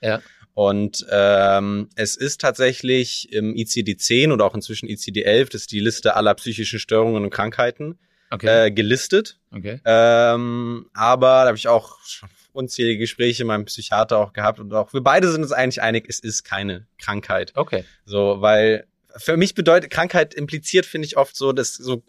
Ja. 0.00 0.20
Und 0.54 1.06
ähm, 1.10 1.88
es 1.94 2.16
ist 2.16 2.40
tatsächlich 2.40 3.32
im 3.32 3.54
ICD-10 3.54 4.32
oder 4.32 4.44
auch 4.44 4.54
inzwischen 4.54 4.88
ICD-11, 4.88 5.44
das 5.52 5.62
ist 5.62 5.72
die 5.72 5.80
Liste 5.80 6.14
aller 6.16 6.34
psychischen 6.34 6.78
Störungen 6.78 7.22
und 7.24 7.30
Krankheiten, 7.30 7.98
Okay. 8.30 8.66
äh, 8.66 8.70
gelistet. 8.70 9.38
okay. 9.50 9.80
Ähm, 9.84 10.86
aber 10.94 11.42
da 11.42 11.46
habe 11.48 11.56
ich 11.58 11.68
auch 11.68 11.98
schon 12.06 12.30
unzählige 12.52 12.98
Gespräche 12.98 13.44
mit 13.44 13.48
meinem 13.48 13.64
Psychiater 13.64 14.18
auch 14.18 14.32
gehabt 14.32 14.60
und 14.60 14.72
auch 14.72 14.92
wir 14.92 15.02
beide 15.02 15.30
sind 15.30 15.42
uns 15.42 15.52
eigentlich 15.52 15.82
einig, 15.82 16.06
es 16.08 16.20
ist 16.20 16.44
keine 16.44 16.86
Krankheit. 16.98 17.52
Okay. 17.54 17.84
So, 18.04 18.40
weil 18.40 18.86
für 19.16 19.36
mich 19.36 19.54
bedeutet 19.54 19.90
Krankheit 19.90 20.34
impliziert, 20.34 20.86
finde 20.86 21.06
ich 21.06 21.16
oft 21.16 21.36
so, 21.36 21.52
dass 21.52 21.74
so 21.74 22.02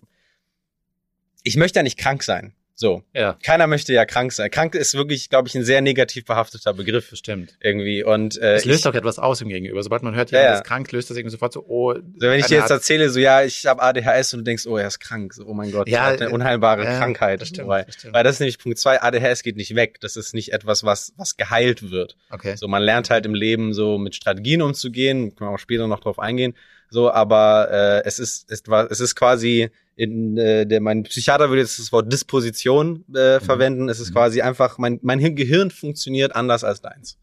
ich 1.44 1.57
möchte 1.57 1.80
ja 1.80 1.84
nicht 1.84 1.98
krank 1.98 2.24
sein. 2.24 2.56
So, 2.75 3.04
Ja, 3.14 3.38
keiner 3.44 3.68
möchte 3.68 3.94
ja 3.94 4.04
krank 4.04 4.31
sein. 4.34 4.50
Krank 4.50 4.74
ist 4.74 4.96
wirklich, 4.96 5.30
glaube 5.30 5.48
ich, 5.48 5.54
ein 5.56 5.64
sehr 5.64 5.81
negativ 5.81 6.25
behafteter 6.25 6.74
Begriff 6.74 7.08
bestimmt. 7.10 7.56
irgendwie 7.62 8.04
und 8.04 8.36
äh, 8.42 8.56
Es 8.56 8.66
löst 8.66 8.80
ich, 8.80 8.84
doch 8.86 8.96
etwas 8.96 9.20
aus 9.20 9.42
im 9.42 9.50
Gegenüber. 9.50 9.84
Sobald 9.84 10.02
man 10.02 10.16
hört, 10.16 10.31
Ja, 10.31 10.42
ja. 10.42 10.54
ist 10.56 10.64
krank, 10.64 10.92
löst 10.92 11.10
das 11.10 11.18
irgendwie 11.18 11.31
sofort 11.34 11.54
so, 11.54 11.64
oh. 11.68 11.94
so, 11.94 12.02
wenn 12.18 12.40
ich 12.40 12.48
dir 12.48 12.56
jetzt 12.56 12.64
Art- 12.64 12.72
erzähle, 12.72 13.10
so 13.12 13.20
ja, 13.20 13.44
ich 13.44 13.66
habe 13.68 13.81
ADHS 13.81 14.34
und 14.34 14.40
du 14.40 14.44
denkst, 14.44 14.66
oh, 14.66 14.75
er 14.78 14.88
ist 14.88 15.00
krank, 15.00 15.34
so 15.36 15.46
oh 15.46 15.54
mein 15.54 15.72
Gott, 15.72 15.88
Ja, 15.88 16.00
er 16.08 16.14
hat 16.14 16.22
eine 16.22 16.31
äh, 16.31 16.34
unheilbare 16.34 16.84
ja, 16.84 16.98
Krankheit, 16.98 17.42
das 17.42 17.50
stimmt, 17.50 17.68
weil, 17.68 17.86
das 17.86 17.94
stimmt. 17.96 18.16
weil 18.16 18.24
das 18.24 18.34
ist 18.36 18.40
nämlich 18.40 18.58
Punkt 18.58 18.80
zwei, 18.80 19.00
ADHS 19.02 19.44
geht 19.44 19.56
nicht 19.56 19.75
weg, 19.75 20.00
das 20.02 20.16
ist 20.16 20.34
nicht 20.34 20.52
etwas, 20.52 20.84
was 20.84 21.14
was 21.16 21.38
geheilt 21.38 21.92
wird. 21.92 22.18
Okay. 22.31 22.56
So, 22.56 22.68
man 22.68 22.81
lernt 22.81 23.12
halt 23.12 23.25
im 23.28 23.36
Leben 23.36 23.74
so 23.74 24.00
mit 24.00 24.16
Strategien 24.16 24.64
umzugehen, 24.64 25.36
können 25.36 25.52
wir 25.52 25.54
auch 25.54 25.60
später 25.60 25.88
noch 25.88 26.00
drauf 26.00 26.18
eingehen. 26.18 26.56
So, 26.90 27.12
aber 27.12 27.70
äh, 27.72 28.08
es 28.08 28.20
ist, 28.20 28.52
es 28.52 28.62
war, 28.68 28.90
es 28.92 29.00
ist 29.00 29.16
quasi 29.16 29.70
in 29.95 30.38
äh, 30.38 30.66
der 30.66 30.81
mein 30.81 31.04
Psychiater 31.04 31.50
würde 31.50 31.62
jetzt 31.62 31.80
das 31.80 31.92
Wort 31.92 32.12
Disposition 32.12 33.06
äh, 33.13 33.40
verwenden. 33.40 33.90
Es 33.90 34.00
ist 34.00 34.10
Mhm. 34.10 34.13
quasi 34.13 34.42
einfach 34.42 34.78
mein 34.78 35.00
mein 35.01 35.36
Gehirn 35.36 35.72
funktioniert 35.72 36.36
anders 36.36 36.63
als 36.63 36.81
deins. 36.81 37.18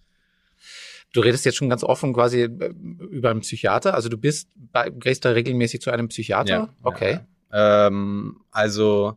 Du 1.13 1.21
redest 1.21 1.45
jetzt 1.45 1.57
schon 1.57 1.69
ganz 1.69 1.83
offen 1.83 2.13
quasi 2.13 2.43
äh, 2.43 2.73
über 3.11 3.31
einen 3.31 3.41
Psychiater. 3.41 3.95
Also 3.95 4.09
du 4.09 4.17
bist, 4.17 4.49
bei, 4.55 4.91
gehst 4.91 5.25
da 5.25 5.31
regelmäßig 5.31 5.81
zu 5.81 5.91
einem 5.91 6.09
Psychiater? 6.09 6.73
okay. 6.83 7.21
Ja. 7.53 7.87
Ähm, 7.89 8.43
also 8.53 9.17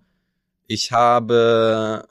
ich 0.68 0.92
habe 0.92 2.08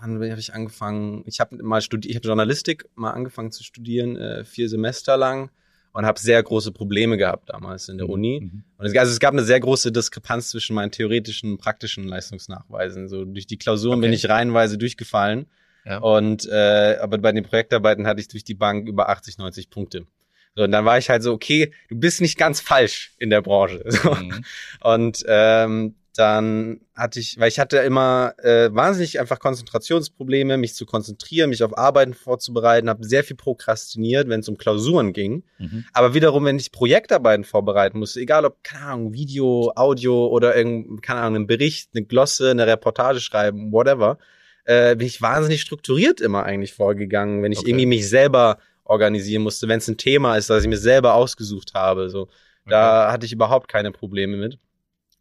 wann 0.00 0.14
habe 0.14 0.40
ich 0.40 0.54
angefangen? 0.54 1.22
Ich 1.26 1.40
habe 1.40 1.62
mal 1.62 1.80
studiert, 1.82 2.10
ich 2.10 2.16
habe 2.16 2.26
Journalistik 2.26 2.88
mal 2.94 3.10
angefangen 3.10 3.52
zu 3.52 3.62
studieren, 3.62 4.16
äh, 4.16 4.44
vier 4.44 4.68
Semester 4.68 5.16
lang 5.16 5.50
und 5.92 6.06
habe 6.06 6.18
sehr 6.20 6.42
große 6.42 6.72
Probleme 6.72 7.16
gehabt 7.16 7.50
damals 7.50 7.88
in 7.88 7.98
der 7.98 8.08
Uni. 8.08 8.40
Mhm. 8.42 8.62
Und 8.78 8.86
es, 8.86 8.96
also 8.96 9.12
es 9.12 9.20
gab 9.20 9.32
eine 9.32 9.42
sehr 9.42 9.60
große 9.60 9.92
Diskrepanz 9.92 10.50
zwischen 10.50 10.74
meinen 10.74 10.90
theoretischen 10.90 11.52
und 11.52 11.58
praktischen 11.58 12.04
Leistungsnachweisen. 12.04 13.08
So 13.08 13.24
durch 13.24 13.46
die 13.46 13.58
Klausuren 13.58 13.98
Okay. 13.98 14.06
bin 14.06 14.12
ich 14.12 14.28
reihenweise 14.28 14.78
durchgefallen. 14.78 15.46
Ja. 15.84 15.98
Und 15.98 16.46
äh, 16.46 16.98
aber 17.00 17.18
bei 17.18 17.32
den 17.32 17.44
Projektarbeiten 17.44 18.06
hatte 18.06 18.20
ich 18.20 18.28
durch 18.28 18.44
die 18.44 18.54
Bank 18.54 18.88
über 18.88 19.08
80, 19.08 19.38
90 19.38 19.70
Punkte. 19.70 20.06
So, 20.54 20.64
und 20.64 20.72
dann 20.72 20.84
war 20.84 20.98
ich 20.98 21.08
halt 21.08 21.22
so, 21.22 21.32
okay, 21.32 21.72
du 21.88 21.96
bist 21.96 22.20
nicht 22.20 22.36
ganz 22.36 22.60
falsch 22.60 23.12
in 23.18 23.30
der 23.30 23.40
Branche. 23.40 23.82
So. 23.90 24.14
Mhm. 24.14 24.44
Und 24.82 25.24
ähm, 25.26 25.94
dann 26.16 26.80
hatte 26.94 27.20
ich, 27.20 27.38
weil 27.38 27.48
ich 27.48 27.58
hatte 27.58 27.78
immer 27.78 28.34
äh, 28.38 28.68
wahnsinnig 28.74 29.20
einfach 29.20 29.38
Konzentrationsprobleme, 29.38 30.56
mich 30.56 30.74
zu 30.74 30.84
konzentrieren, 30.84 31.50
mich 31.50 31.62
auf 31.62 31.76
Arbeiten 31.78 32.14
vorzubereiten, 32.14 32.88
habe 32.88 33.04
sehr 33.04 33.22
viel 33.22 33.36
prokrastiniert, 33.36 34.28
wenn 34.28 34.40
es 34.40 34.48
um 34.48 34.58
Klausuren 34.58 35.12
ging. 35.12 35.44
Mhm. 35.58 35.84
Aber 35.92 36.12
wiederum, 36.14 36.44
wenn 36.44 36.58
ich 36.58 36.72
Projektarbeiten 36.72 37.44
vorbereiten 37.44 37.98
musste, 37.98 38.20
egal 38.20 38.44
ob, 38.44 38.62
keine 38.64 38.86
Ahnung, 38.86 39.12
Video, 39.12 39.72
Audio 39.76 40.26
oder 40.26 40.56
irgendein, 40.56 41.00
keine 41.00 41.20
Ahnung, 41.20 41.36
einen 41.36 41.46
Bericht, 41.46 41.90
eine 41.94 42.04
Glosse, 42.04 42.50
eine 42.50 42.66
Reportage 42.66 43.20
schreiben, 43.20 43.72
whatever, 43.72 44.18
äh, 44.64 44.96
bin 44.96 45.06
ich 45.06 45.22
wahnsinnig 45.22 45.60
strukturiert 45.60 46.20
immer 46.20 46.42
eigentlich 46.42 46.74
vorgegangen, 46.74 47.42
wenn 47.42 47.52
ich 47.52 47.60
Okay. 47.60 47.70
irgendwie 47.70 47.86
mich 47.86 48.08
selber 48.08 48.58
organisieren 48.84 49.42
musste, 49.42 49.68
wenn 49.68 49.78
es 49.78 49.88
ein 49.88 49.96
Thema 49.96 50.36
ist, 50.36 50.50
das 50.50 50.64
ich 50.64 50.68
mir 50.68 50.76
selber 50.76 51.14
ausgesucht 51.14 51.74
habe. 51.74 52.10
So, 52.10 52.28
da 52.66 53.12
hatte 53.12 53.26
ich 53.26 53.32
überhaupt 53.32 53.68
keine 53.68 53.92
Probleme 53.92 54.36
mit. 54.36 54.58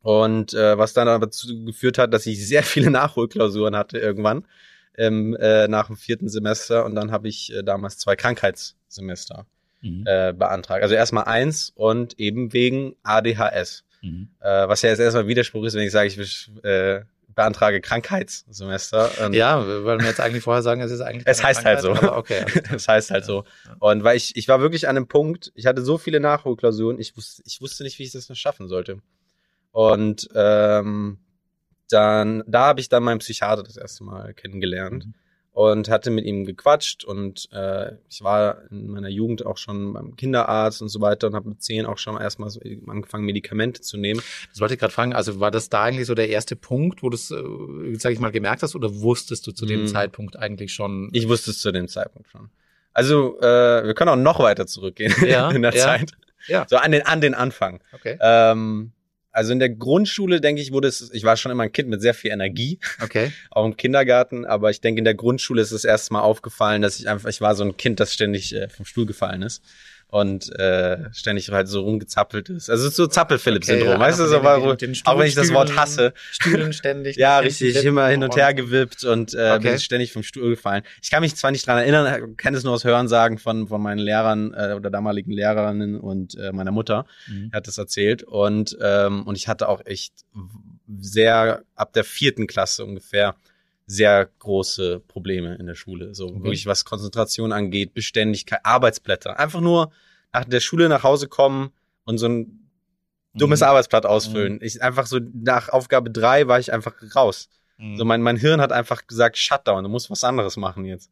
Und 0.02 0.54
äh, 0.54 0.78
was 0.78 0.94
dann 0.94 1.08
aber 1.08 1.26
dazu 1.26 1.66
geführt 1.66 1.98
hat, 1.98 2.14
dass 2.14 2.26
ich 2.26 2.46
sehr 2.48 2.64
viele 2.64 2.90
Nachholklausuren 2.92 3.76
hatte 3.76 3.98
irgendwann 3.98 4.46
ähm, 4.98 5.36
äh, 5.40 5.68
nach 5.68 5.88
dem 5.88 5.98
vierten 5.98 6.30
Semester 6.30 6.86
und 6.86 6.96
dann 6.96 7.12
habe 7.12 7.28
ich 7.28 7.54
äh, 7.54 7.64
damals 7.64 7.98
zwei 7.98 8.16
Krankheitssemester 8.16 9.46
Mhm. 9.82 10.04
äh, 10.06 10.34
beantragt. 10.34 10.84
Also 10.84 10.96
erstmal 10.96 11.24
eins 11.26 11.72
und 11.74 12.20
eben 12.20 12.52
wegen 12.52 12.96
ADHS. 13.04 13.86
Mhm. 14.02 14.30
Äh, 14.42 14.68
was 14.68 14.82
ja 14.82 14.90
jetzt 14.90 15.00
erstmal 15.00 15.28
Widerspruch 15.28 15.64
ist, 15.64 15.74
wenn 15.74 15.84
ich 15.84 15.92
sage, 15.92 16.08
ich 16.10 16.52
äh, 16.64 17.02
beantrage 17.34 17.80
Krankheitssemester. 17.80 19.26
Und 19.26 19.34
Ja, 19.34 19.66
weil 19.86 20.00
wir 20.00 20.06
jetzt 20.08 20.20
eigentlich 20.20 20.44
vorher 20.44 20.64
sagen, 20.64 20.82
es 20.82 20.92
ist 20.92 21.02
eigentlich. 21.02 21.26
Es 21.28 21.44
heißt 21.44 21.64
halt 21.64 21.80
Krankheit, 21.80 22.02
so. 22.02 22.08
Aber 22.08 22.18
okay. 22.18 22.46
das 22.70 22.88
heißt 22.88 23.12
halt 23.12 23.26
so. 23.26 23.46
Und 23.80 24.04
weil 24.04 24.18
ich, 24.18 24.36
ich 24.36 24.48
war 24.48 24.60
wirklich 24.60 24.88
an 24.88 24.98
einem 24.98 25.08
Punkt, 25.08 25.52
ich 25.56 25.66
hatte 25.66 25.82
so 25.82 25.98
viele 25.98 26.20
Nachholklausuren, 26.20 27.00
ich 27.00 27.16
wusste, 27.16 27.44
ich 27.46 27.62
wusste 27.62 27.84
nicht, 27.84 28.00
wie 28.00 28.04
ich 28.04 28.12
das 28.12 28.28
noch 28.30 28.36
schaffen 28.36 28.68
sollte. 28.68 29.00
Und 29.72 30.28
ähm, 30.36 31.20
dann, 31.90 32.44
da 32.48 32.68
habe 32.68 32.82
ich 32.82 32.90
dann 32.90 33.04
meinen 33.04 33.20
Psychiater 33.20 33.64
das 33.64 33.78
erste 33.78 34.04
Mal 34.04 34.34
kennengelernt 34.34 35.06
Mhm. 35.08 35.14
und 35.52 35.90
hatte 35.90 36.12
mit 36.12 36.26
ihm 36.26 36.46
gequatscht 36.46 37.04
und 37.04 37.50
äh, 37.52 37.94
ich 38.10 38.22
war 38.24 38.62
in 38.72 38.88
meiner 38.88 39.10
Jugend 39.10 39.46
auch 39.46 39.58
schon 39.58 39.94
beim 39.94 40.16
Kinderarzt 40.16 40.82
und 40.84 40.90
so 40.90 41.02
weiter 41.02 41.28
und 41.28 41.34
habe 41.36 41.50
mit 41.50 41.62
zehn 41.64 41.86
auch 41.88 41.98
schon 41.98 42.20
erstmal 42.20 42.50
so 42.52 42.60
angefangen, 42.88 43.26
Medikamente 43.26 43.82
zu 43.82 43.98
nehmen. 43.98 44.22
Das 44.52 44.60
wollte 44.62 44.76
ich 44.76 44.80
gerade 44.80 44.94
fragen. 44.94 45.14
Also 45.14 45.40
war 45.40 45.50
das 45.52 45.70
da 45.70 45.84
eigentlich 45.84 46.06
so 46.08 46.14
der 46.16 46.30
erste 46.30 46.56
Punkt, 46.56 47.02
wo 47.02 47.10
du 47.10 47.16
es, 47.16 47.32
äh, 47.32 47.96
sag 47.96 48.12
ich 48.14 48.20
mal, 48.20 48.32
gemerkt 48.32 48.62
hast 48.64 48.76
oder 48.76 49.02
wusstest 49.02 49.48
du 49.48 49.52
zu 49.52 49.66
dem 49.66 49.82
Mhm. 49.82 49.88
Zeitpunkt 49.88 50.38
eigentlich 50.38 50.72
schon? 50.74 51.10
Ich 51.14 51.28
wusste 51.28 51.52
es 51.52 51.60
zu 51.60 51.72
dem 51.72 51.88
Zeitpunkt 51.88 52.30
schon. 52.30 52.50
Also, 52.94 53.40
äh, 53.40 53.86
wir 53.86 53.94
können 53.96 54.10
auch 54.10 54.16
noch 54.16 54.40
weiter 54.40 54.68
zurückgehen 54.68 55.14
Ja, 55.26 55.50
in 55.52 55.62
der 55.64 55.74
ja, 55.74 55.84
Zeit. 55.84 56.12
ja. 56.48 56.66
So 56.70 56.78
an 56.78 56.92
den, 56.92 57.04
an 57.06 57.22
den 57.22 57.34
Anfang. 57.34 57.82
Okay. 57.94 58.18
Ähm, 58.22 58.92
Also 59.40 59.54
in 59.54 59.60
der 59.60 59.70
Grundschule, 59.70 60.42
denke 60.42 60.62
ich, 60.62 60.74
wurde 60.74 60.90
es, 60.90 61.12
ich 61.14 61.24
war 61.24 61.38
schon 61.38 61.50
immer 61.50 61.64
ein 61.64 61.72
Kind 61.72 61.88
mit 61.88 62.02
sehr 62.02 62.14
viel 62.14 62.30
Energie, 62.30 62.78
Okay. 63.02 63.32
auch 63.52 63.66
im 63.66 63.78
Kindergarten, 63.78 64.46
aber 64.46 64.70
ich 64.70 64.82
denke, 64.82 65.00
in 65.00 65.06
der 65.06 65.16
Grundschule 65.16 65.62
ist 65.62 65.72
es 65.72 65.86
erst 65.86 66.12
mal 66.12 66.20
aufgefallen, 66.20 66.82
dass 66.82 67.00
ich 67.00 67.08
einfach, 67.08 67.30
ich 67.30 67.40
war 67.40 67.56
so 67.56 67.64
ein 67.64 67.78
Kind, 67.78 68.02
das 68.02 68.14
ständig 68.14 68.54
äh, 68.54 68.68
vom 68.68 68.84
Stuhl 68.86 69.06
gefallen 69.06 69.42
ist 69.42 69.64
und 70.12 70.52
äh, 70.58 71.14
ständig 71.14 71.52
halt 71.52 71.68
so 71.68 71.82
rumgezappelt 71.82 72.50
ist. 72.50 72.70
Also 72.70 72.90
so 72.90 73.06
Zappel-Philipp-Syndrom, 73.06 73.90
ja, 73.90 74.00
weißt 74.00 74.20
du, 74.20 74.26
so 74.26 74.44
war, 74.44 74.58
auch 74.58 75.20
wenn 75.20 75.28
ich 75.28 75.36
das 75.36 75.54
Wort 75.54 75.76
hasse. 75.76 76.14
Stühlen 76.32 76.74
ständig. 76.74 77.18
Ja, 77.20 77.40
richtig, 77.40 77.74
hinten 77.74 77.90
immer 77.90 78.08
hin 78.08 78.24
und 78.24 78.36
her 78.36 78.54
gewippt 78.54 79.04
und 79.04 79.34
äh, 79.34 79.52
Okay. 79.52 79.70
bin 79.72 79.80
ständig 79.80 80.12
vom 80.14 80.24
Stuhl 80.24 80.52
gefallen. 80.52 80.84
Ich 81.02 81.12
kann 81.12 81.22
mich 81.22 81.36
zwar 81.36 81.52
nicht 81.52 81.66
dran 81.68 81.78
erinnern, 81.78 82.38
kenne 82.38 82.58
es 82.58 82.64
nur 82.64 82.74
aus 82.74 82.84
Hörensagen 82.84 83.38
von, 83.38 83.68
von 83.68 83.82
meinen 83.82 84.00
Lehrern 84.00 84.54
äh, 84.54 84.74
oder 84.76 84.90
damaligen 84.90 85.32
Lehrerinnen 85.32 86.00
und 86.00 86.36
äh, 86.38 86.52
meiner 86.52 86.72
Mutter. 86.72 87.06
Mhm. 87.28 87.50
Er 87.52 87.58
hat 87.58 87.68
das 87.68 87.78
erzählt 87.78 88.24
und 88.24 88.78
ähm, 88.82 89.24
und 89.28 89.36
ich 89.36 89.48
hatte 89.48 89.70
auch 89.70 89.86
echt 89.86 90.14
sehr 91.00 91.62
ab 91.76 91.94
der 91.94 92.04
vierten 92.04 92.48
Klasse 92.48 92.84
ungefähr 92.84 93.36
sehr 93.92 94.30
große 94.38 95.00
Probleme 95.08 95.56
in 95.56 95.66
der 95.66 95.74
Schule. 95.74 96.14
So 96.14 96.36
wirklich 96.44 96.68
was 96.68 96.86
Konzentration 96.86 97.52
angeht, 97.52 97.96
Beständigkeit, 97.96 98.60
Arbeitsblätter. 98.64 99.40
Einfach 99.40 99.62
nur 99.62 99.92
nach 100.32 100.46
der 100.46 100.60
Schule 100.60 100.90
nach 100.90 101.02
Hause 101.04 101.28
kommen 101.28 101.72
und 102.06 102.20
so 102.20 102.28
ein 102.28 102.70
dummes 103.34 103.62
Mhm. 103.62 103.66
Arbeitsblatt 103.68 104.06
ausfüllen. 104.06 104.60
Ich 104.62 104.82
einfach 104.84 105.08
so 105.08 105.20
nach 105.34 105.70
Aufgabe 105.70 106.12
drei 106.12 106.48
war 106.48 106.60
ich 106.60 106.72
einfach 106.72 106.94
raus. 107.16 107.50
Mhm. 107.78 107.98
So 107.98 108.06
mein, 108.06 108.22
mein 108.22 108.38
Hirn 108.38 108.62
hat 108.62 108.72
einfach 108.72 109.08
gesagt, 109.08 109.40
Shutdown, 109.40 109.84
du 109.84 109.90
musst 109.90 110.12
was 110.12 110.24
anderes 110.24 110.56
machen 110.56 110.86
jetzt. 110.86 111.10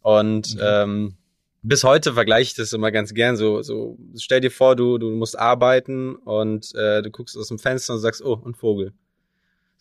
Und 0.00 0.54
Mhm. 0.54 0.60
ähm, 0.62 1.14
bis 1.62 1.82
heute 1.82 2.14
vergleiche 2.14 2.42
ich 2.50 2.54
das 2.54 2.72
immer 2.72 2.92
ganz 2.92 3.14
gern. 3.14 3.36
So, 3.36 3.62
so 3.62 3.98
stell 4.16 4.40
dir 4.40 4.50
vor, 4.52 4.76
du, 4.76 4.98
du 4.98 5.10
musst 5.10 5.36
arbeiten 5.36 6.14
und 6.14 6.72
äh, 6.76 7.02
du 7.02 7.10
guckst 7.10 7.36
aus 7.36 7.48
dem 7.48 7.58
Fenster 7.58 7.94
und 7.94 8.00
sagst, 8.00 8.22
oh, 8.24 8.40
ein 8.46 8.54
Vogel. 8.54 8.92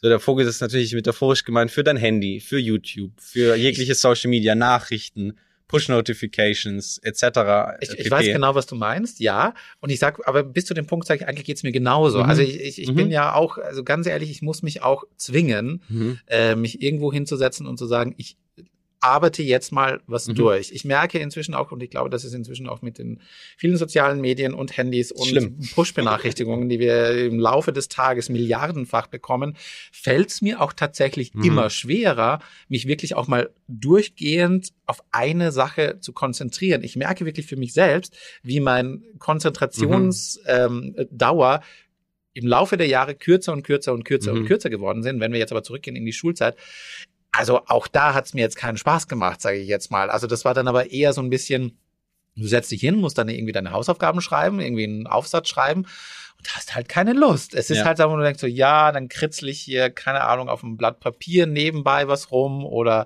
So, 0.02 0.10
der 0.10 0.20
Vogel 0.20 0.48
ist 0.48 0.62
natürlich 0.62 0.94
metaphorisch 0.94 1.44
gemeint 1.44 1.70
für 1.70 1.84
dein 1.84 1.98
Handy, 1.98 2.40
für 2.40 2.58
YouTube, 2.58 3.12
für 3.20 3.56
jegliche 3.56 3.94
Social 3.94 4.30
Media, 4.32 4.56
Nachrichten, 4.56 5.34
Push-Notifications, 5.68 6.98
etc. 7.04 7.78
Ich, 7.82 7.90
ich 7.92 7.98
pp. 7.98 8.12
weiß 8.12 8.26
genau, 8.26 8.56
was 8.56 8.66
du 8.66 8.76
meinst, 8.76 9.20
ja. 9.20 9.54
Und 9.80 9.90
ich 9.92 10.00
sag, 10.00 10.28
aber 10.28 10.44
bis 10.44 10.66
zu 10.66 10.74
dem 10.74 10.88
Punkt 10.88 11.06
sage 11.08 11.22
ich, 11.22 11.28
eigentlich 11.28 11.46
geht's 11.46 11.64
mir 11.64 11.72
genauso. 11.72 12.24
Mhm. 12.24 12.30
Also 12.30 12.42
ich, 12.42 12.60
ich, 12.60 12.82
ich 12.82 12.90
Mhm. 12.90 12.96
bin 12.96 13.12
ja 13.12 13.36
auch, 13.36 13.58
also 13.58 13.84
ganz 13.84 14.08
ehrlich, 14.08 14.32
ich 14.32 14.42
muss 14.42 14.64
mich 14.64 14.82
auch 14.82 15.04
zwingen, 15.18 15.82
Mhm. 15.88 16.20
äh, 16.28 16.56
mich 16.56 16.82
irgendwo 16.82 17.14
hinzusetzen 17.14 17.68
und 17.68 17.78
zu 17.78 17.86
sagen, 17.86 18.16
ich 18.18 18.38
arbeite 19.02 19.44
jetzt 19.44 19.72
mal 19.72 20.00
was 20.08 20.28
Mhm. 20.28 20.36
durch. 20.36 20.72
Ich 20.72 20.86
merke 20.86 21.20
inzwischen 21.20 21.54
auch, 21.54 21.72
und 21.72 21.82
ich 21.84 21.90
glaube, 21.90 22.10
das 22.10 22.24
ist 22.24 22.34
inzwischen 22.34 22.70
auch 22.70 22.82
mit 22.82 22.98
den 23.00 23.20
vielen 23.58 23.76
sozialen 23.76 24.22
Medien 24.22 24.54
und 24.54 24.78
Handys 24.78 25.12
und. 25.12 25.28
Push-Benachrichtigungen, 25.74 26.70
die 26.70 26.80
wir 26.80 27.26
im 27.26 27.40
Laufe 27.40 27.74
des 27.74 27.88
Tages 27.90 28.30
milliardenfach 28.30 29.08
bekommen, 29.08 29.58
fällt 29.92 30.30
es 30.30 30.42
mir 30.42 30.62
auch 30.62 30.72
tatsächlich 30.74 31.34
Mhm. 31.34 31.44
immer 31.44 31.70
schwerer, 31.70 32.40
mich 32.70 32.88
wirklich 32.88 33.16
auch 33.16 33.28
mal 33.28 33.50
durchgehend 33.68 34.70
auf 34.86 35.02
eine 35.12 35.52
Sache 35.52 35.98
zu 36.00 36.14
konzentrieren. 36.14 36.84
Ich 36.84 36.96
merke 36.96 37.26
wirklich 37.26 37.46
für 37.48 37.56
mich 37.58 37.74
selbst, 37.74 38.16
wie 38.44 38.60
mein 38.60 39.04
Konzentrationsdauer 39.20 40.46
ähm, 40.48 40.96
Dauer 41.12 41.62
im 42.34 42.48
Laufe 42.48 42.78
der 42.78 42.88
Jahre 42.88 43.14
kürzer 43.16 43.52
und 43.52 43.64
kürzer 43.64 43.94
und 43.94 44.06
kürzer 44.06 44.32
und 44.32 44.44
Mhm. 44.44 44.46
kürzer 44.46 44.70
geworden 44.70 45.04
sind. 45.04 45.20
Wenn 45.20 45.34
wir 45.34 45.40
jetzt 45.40 45.52
aber 45.52 45.64
zurückgehen 45.64 45.98
in 45.98 46.06
die 46.06 46.14
Schulzeit, 46.14 46.56
also 47.32 47.62
auch 47.68 47.88
da 47.88 48.14
hat's 48.14 48.34
mir 48.34 48.42
jetzt 48.42 48.58
keinen 48.58 48.78
Spaß 48.78 49.08
gemacht, 49.08 49.42
sage 49.42 49.58
ich 49.58 49.68
jetzt 49.68 49.92
mal. 49.92 50.10
Also 50.10 50.28
das 50.28 50.46
war 50.46 50.54
dann 50.54 50.68
aber 50.68 50.92
eher 50.92 51.14
so 51.14 51.22
ein 51.22 51.30
bisschen, 51.30 51.78
du 52.36 52.46
setzt 52.48 52.72
dich 52.72 52.82
hin, 52.82 52.96
musst 52.96 53.18
dann 53.18 53.30
irgendwie 53.30 53.54
deine 53.54 53.72
Hausaufgaben 53.72 54.22
schreiben, 54.22 54.60
irgendwie 54.60 54.84
einen 54.84 55.08
Aufsatz 55.08 55.48
schreiben 55.50 55.86
und 56.38 56.56
hast 56.56 56.76
halt 56.76 56.90
keine 56.90 57.14
Lust. 57.14 57.54
Es 57.54 57.70
ist 57.70 57.80
Ja. 57.80 57.86
halt 57.86 57.98
so, 57.98 58.10
wo 58.10 58.16
du 58.18 58.24
denkst 58.24 58.42
so, 58.42 58.48
ja, 58.48 58.92
dann 58.92 59.08
kritzel 59.08 59.50
ich 59.50 59.62
hier, 59.62 59.90
keine 59.90 60.22
Ahnung, 60.24 60.50
auf 60.50 60.64
einem 60.64 60.76
Blatt 60.78 61.00
Papier 61.00 61.46
nebenbei 61.46 62.08
was 62.08 62.32
rum 62.32 62.66
oder 62.66 63.06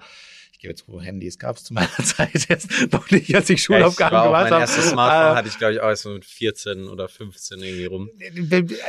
ich 0.56 0.60
gebe 0.62 0.74
zu, 0.74 1.02
Handys 1.02 1.38
gab's 1.38 1.66
zu 1.66 1.74
meiner 1.74 1.90
Zeit 2.04 2.48
jetzt 2.50 2.70
noch 2.94 3.12
nicht, 3.12 3.36
als 3.36 3.50
ich 3.50 3.62
Schulaufgaben 3.62 4.14
ja, 4.16 4.22
ich 4.24 4.28
gemacht 4.28 4.44
mein 4.44 4.52
habe. 4.54 4.62
erstes 4.62 4.90
Smartphone 4.90 5.32
Äh, 5.34 5.36
hatte 5.36 5.48
ich, 5.50 5.58
glaube 5.58 5.74
ich, 5.74 5.80
auch 5.82 5.90
erst 5.90 6.04
so 6.04 6.10
mit 6.10 6.24
14 6.26 6.88
oder 6.88 7.10
15 7.10 7.60
irgendwie 7.62 7.86
rum. 7.86 8.10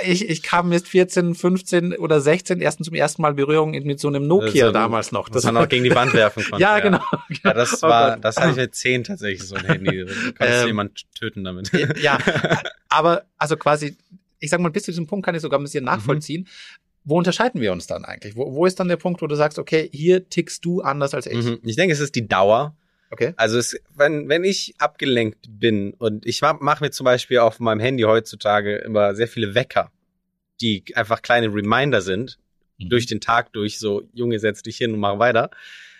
ich, 0.05 0.29
ich 0.29 0.43
kam 0.43 0.69
mit 0.69 0.87
14, 0.87 1.35
15 1.35 1.95
oder 1.97 2.21
16 2.21 2.61
ersten 2.61 2.85
zum 2.85 2.95
ersten 2.95 3.21
Mal 3.23 3.35
Berührung 3.35 3.73
mit 3.73 3.99
so 3.99 4.07
einem 4.09 4.27
Nokia 4.29 4.51
So 4.63 4.67
ein- 4.69 4.75
damals 4.75 5.11
noch. 5.11 5.29
Das 5.29 5.43
man 5.45 5.57
auch 5.57 5.69
gegen 5.69 5.83
die 5.85 5.95
Wand 5.95 6.15
werfen 6.15 6.45
konnte. 6.49 6.63
ja, 6.63 6.79
genau. 6.79 7.01
Ja, 7.45 7.53
das 7.53 7.83
Oh 7.83 7.89
war, 7.89 8.17
das 8.17 8.37
hatte 8.37 8.51
ich 8.51 8.57
mit 8.57 8.75
10 8.75 9.03
tatsächlich 9.05 9.43
so 9.49 9.57
ein 9.57 9.65
Handy. 9.65 10.05
Du 10.05 10.07
konntest 10.35 10.61
Ähm, 10.63 10.67
jemand 10.69 11.13
töten 11.15 11.43
damit. 11.43 11.73
ja, 12.01 12.19
aber 12.89 13.25
also 13.39 13.57
quasi, 13.57 13.97
ich 14.39 14.51
sag 14.51 14.61
mal, 14.61 14.71
bis 14.71 14.85
zu 14.85 14.93
diesem 14.93 15.07
Punkt 15.09 15.25
kann 15.27 15.35
ich 15.35 15.43
sogar 15.43 15.59
ein 15.59 15.63
bisschen 15.65 15.85
nachvollziehen. 15.85 16.47
Wo 17.07 17.17
unterscheiden 17.17 17.63
wir 17.63 17.73
uns 17.73 17.87
dann 17.87 18.05
eigentlich? 18.05 18.37
Wo, 18.37 18.53
wo 18.53 18.67
ist 18.67 18.79
dann 18.79 18.89
der 18.89 18.97
Punkt, 18.99 19.23
wo 19.23 19.27
du 19.27 19.35
sagst, 19.35 19.59
okay, 19.59 19.89
hier 19.93 20.29
tickst 20.29 20.63
du 20.65 20.83
anders 20.83 21.15
als 21.15 21.27
ich? 21.27 21.43
Mhm. 21.43 21.61
Ich 21.63 21.77
denke, 21.77 21.95
es 21.95 22.01
ist 22.01 22.15
die 22.15 22.29
Dauer. 22.29 22.77
Okay. 23.11 23.33
Also 23.37 23.59
es, 23.59 23.81
wenn, 23.95 24.29
wenn 24.29 24.45
ich 24.45 24.75
abgelenkt 24.79 25.47
bin 25.49 25.95
und 25.95 26.27
ich 26.27 26.43
mache 26.43 26.85
mir 26.85 26.91
zum 26.91 27.05
Beispiel 27.05 27.39
auf 27.39 27.61
meinem 27.61 27.81
Handy 27.81 28.03
heutzutage 28.03 28.77
immer 28.77 29.15
sehr 29.15 29.29
viele 29.29 29.55
Wecker, 29.55 29.91
die 30.61 30.85
einfach 30.95 31.23
kleine 31.23 31.47
Reminder 31.55 32.03
sind, 32.03 32.39
Mhm. 32.79 32.89
durch 32.91 33.07
den 33.07 33.21
Tag 33.21 33.53
durch, 33.53 33.79
so 33.79 34.03
Junge, 34.13 34.39
setz 34.39 34.63
dich 34.63 34.77
hin 34.77 34.93
und 34.93 35.01
mach 35.01 35.19
weiter, 35.19 35.51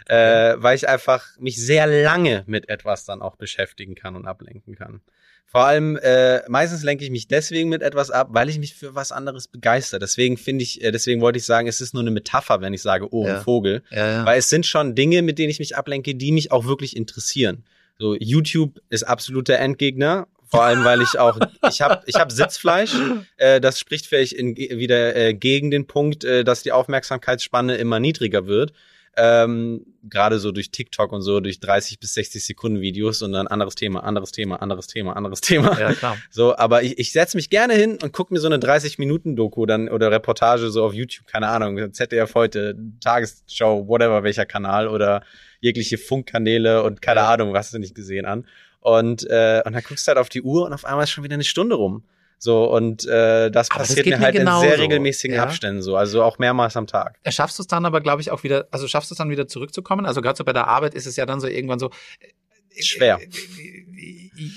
äh, 0.09 0.55
weil 0.59 0.77
ich 0.77 0.89
einfach 0.89 1.25
mich 1.39 1.57
sehr 1.57 1.87
lange 1.87 2.45
mit 2.47 2.69
etwas 2.69 3.05
dann 3.05 3.23
auch 3.23 3.37
beschäftigen 3.37 3.95
kann 3.95 4.15
und 4.15 4.27
ablenken 4.27 4.75
kann. 4.75 5.01
Vor 5.49 5.65
allem, 5.65 5.97
äh, 5.97 6.41
meistens 6.49 6.83
lenke 6.83 7.05
ich 7.05 7.11
mich 7.11 7.29
deswegen 7.29 7.69
mit 7.69 7.81
etwas 7.81 8.11
ab, 8.11 8.29
weil 8.33 8.49
ich 8.49 8.59
mich 8.59 8.75
für 8.75 8.95
was 8.95 9.13
anderes 9.13 9.47
begeister. 9.49 9.99
Deswegen 9.99 10.37
finde 10.37 10.65
ich, 10.65 10.83
äh, 10.83 10.91
deswegen 10.91 11.21
wollte 11.21 11.39
ich 11.39 11.45
sagen, 11.45 11.69
es 11.69 11.81
ist 11.81 11.95
nur 11.95 12.03
eine 12.03 12.11
Metapher, 12.11 12.61
wenn 12.61 12.75
ich 12.75 12.83
sage, 12.83 13.13
oh, 13.13 13.27
Ja. 13.27 13.37
ein 13.37 13.43
Vogel. 13.43 13.83
Ja, 13.91 14.11
ja. 14.11 14.27
Weil 14.27 14.39
es 14.41 14.49
sind 14.49 14.67
schon 14.67 14.95
Dinge, 14.95 15.23
mit 15.23 15.39
denen 15.39 15.51
ich 15.51 15.59
mich 15.61 15.77
ablenke, 15.77 16.15
die 16.15 16.33
mich 16.33 16.51
auch 16.53 16.67
wirklich 16.67 16.97
interessieren. 16.97 17.65
So, 17.99 18.17
YouTube 18.19 18.81
ist 18.91 19.05
absoluter 19.05 19.57
Endgegner. 19.59 20.27
Vor 20.49 20.63
allem, 20.63 20.85
weil 20.85 21.01
ich 21.03 21.19
auch, 21.19 21.39
ich 21.71 21.81
habe 21.81 22.03
ich 22.07 22.17
hab 22.17 22.31
Sitzfleisch. 22.31 22.93
Äh, 23.37 23.61
das 23.61 23.79
spricht 23.81 24.07
vielleicht 24.07 24.33
in, 24.33 24.57
wieder 24.57 25.17
äh, 25.17 25.33
gegen 25.35 25.71
den 25.71 25.87
Punkt, 25.87 26.25
äh, 26.25 26.45
dass 26.45 26.63
die 26.63 26.73
Aufmerksamkeitsspanne 26.73 27.77
immer 27.77 27.99
niedriger 28.01 28.47
wird. 28.47 28.73
Ähm, 29.17 29.87
Gerade 30.09 30.39
so 30.39 30.53
durch 30.53 30.71
TikTok 30.71 31.11
und 31.11 31.23
so, 31.23 31.41
durch 31.41 31.59
30 31.59 31.99
bis 31.99 32.15
60 32.15 32.45
Sekunden 32.45 32.81
Videos 32.81 33.23
und 33.23 33.33
dann 33.33 33.47
anderes 33.47 33.75
Thema, 33.75 34.05
anderes 34.05 34.31
Thema, 34.31 34.63
anderes 34.63 34.87
Thema, 34.87 35.17
anderes 35.17 35.41
Thema. 35.41 35.79
ja, 35.81 35.95
klar. 35.95 36.17
So, 36.31 36.57
aber 36.57 36.83
ich, 36.83 36.99
ich 36.99 37.13
setze 37.13 37.37
mich 37.37 37.51
gerne 37.51 37.75
hin 37.75 37.99
und 38.03 38.13
gucke 38.13 38.33
mir 38.33 38.39
so 38.41 38.47
eine 38.47 38.59
30-Minuten-Doku 38.59 39.67
dann 39.67 39.89
oder 39.89 40.11
Reportage 40.13 40.71
so 40.71 40.85
auf 40.85 40.93
YouTube, 40.95 41.27
keine 41.27 41.49
Ahnung, 41.49 41.93
ZDF 41.93 42.35
heute, 42.35 42.77
Tagesschau, 43.01 43.89
whatever, 43.89 44.23
welcher 44.23 44.47
Kanal 44.47 44.87
oder 44.87 45.23
jegliche 45.61 45.99
Funkkanäle 45.99 46.83
und 46.83 47.01
keine 47.03 47.21
Ja. 47.21 47.31
Ahnung, 47.33 47.53
was 47.53 47.71
du 47.71 47.79
nicht 47.79 47.95
gesehen 47.95 48.27
an. 48.27 48.47
Und, 48.81 49.25
äh, 49.29 49.63
und 49.65 49.73
dann 49.73 49.83
guckst 49.83 50.07
du 50.07 50.11
halt 50.11 50.19
auf 50.19 50.29
die 50.29 50.43
Uhr 50.43 50.67
und 50.67 50.73
auf 50.73 50.85
einmal 50.85 51.05
ist 51.05 51.11
schon 51.11 51.25
wieder 51.25 51.35
eine 51.35 51.43
Stunde 51.45 51.75
rum. 51.75 52.05
So, 52.39 52.65
und 52.65 53.07
äh, 53.07 53.51
das 53.51 53.71
Aber 53.71 53.81
das 53.81 53.89
passiert 53.89 54.05
geht 54.05 54.15
mir 54.15 54.19
mir 54.19 54.25
halt 54.27 54.35
in 54.35 54.41
genauso, 54.41 54.67
sehr 54.67 54.79
regelmäßigen 54.79 55.37
ja. 55.37 55.45
Abständen 55.45 55.83
so, 55.83 55.97
also 55.97 56.23
auch 56.23 56.39
mehrmals 56.39 56.77
am 56.77 56.87
Tag. 56.87 57.19
Schaffst 57.29 57.59
du 57.59 57.63
es 57.63 57.67
dann 57.67 57.85
aber, 57.87 58.01
glaube 58.01 58.21
ich, 58.21 58.31
auch 58.31 58.43
wieder, 58.43 58.69
also 58.71 58.87
schaffst 58.89 59.11
du 59.11 59.15
es 59.15 59.19
dann 59.19 59.31
wieder 59.31 59.49
zurückzukommen? 59.49 60.05
Also 60.05 60.21
gerade 60.21 60.37
so 60.37 60.45
bei 60.45 60.53
der 60.53 60.69
Arbeit 60.69 60.95
ist 60.95 61.07
es 61.07 61.17
ja 61.17 61.25
dann 61.27 61.41
so 61.41 61.47
irgendwann 61.47 61.79
so. 61.79 61.91
äh, 62.21 62.83
Schwer. 62.83 63.19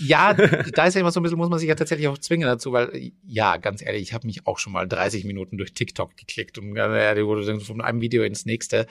Ja, 0.01 0.33
da 0.33 0.85
ist 0.85 0.95
ja 0.95 0.99
immer 0.99 1.11
so 1.11 1.21
ein 1.21 1.23
bisschen, 1.23 1.37
muss 1.37 1.49
man 1.49 1.57
sich 1.57 1.69
ja 1.69 1.75
tatsächlich 1.75 2.09
auch 2.09 2.17
zwingen 2.17 2.47
dazu, 2.47 2.73
weil, 2.73 3.13
ja, 3.25 3.55
ganz 3.55 3.81
ehrlich, 3.81 4.01
ich 4.01 4.13
habe 4.13 4.27
mich 4.27 4.45
auch 4.45 4.59
schon 4.59 4.73
mal 4.73 4.85
30 4.85 5.23
Minuten 5.23 5.57
durch 5.57 5.73
TikTok 5.73 6.17
geklickt 6.17 6.57
und 6.57 6.75
äh, 6.75 7.25
wurde 7.25 7.59
von 7.61 7.79
einem 7.79 8.01
Video 8.01 8.23
ins 8.23 8.45
nächste. 8.45 8.87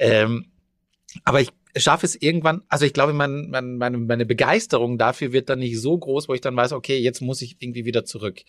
Ähm, 0.00 0.46
aber 1.24 1.40
ich 1.40 1.50
schaffe 1.76 2.06
es 2.06 2.14
irgendwann, 2.20 2.62
also 2.68 2.84
ich 2.86 2.92
glaube, 2.92 3.12
mein, 3.12 3.48
mein, 3.50 3.76
meine, 3.76 3.98
meine 3.98 4.26
Begeisterung 4.26 4.96
dafür 4.98 5.32
wird 5.32 5.48
dann 5.48 5.58
nicht 5.58 5.80
so 5.80 5.96
groß, 5.98 6.28
wo 6.28 6.34
ich 6.34 6.40
dann 6.40 6.56
weiß, 6.56 6.72
okay, 6.72 6.98
jetzt 6.98 7.20
muss 7.20 7.42
ich 7.42 7.56
irgendwie 7.60 7.84
wieder 7.84 8.04
zurück. 8.04 8.40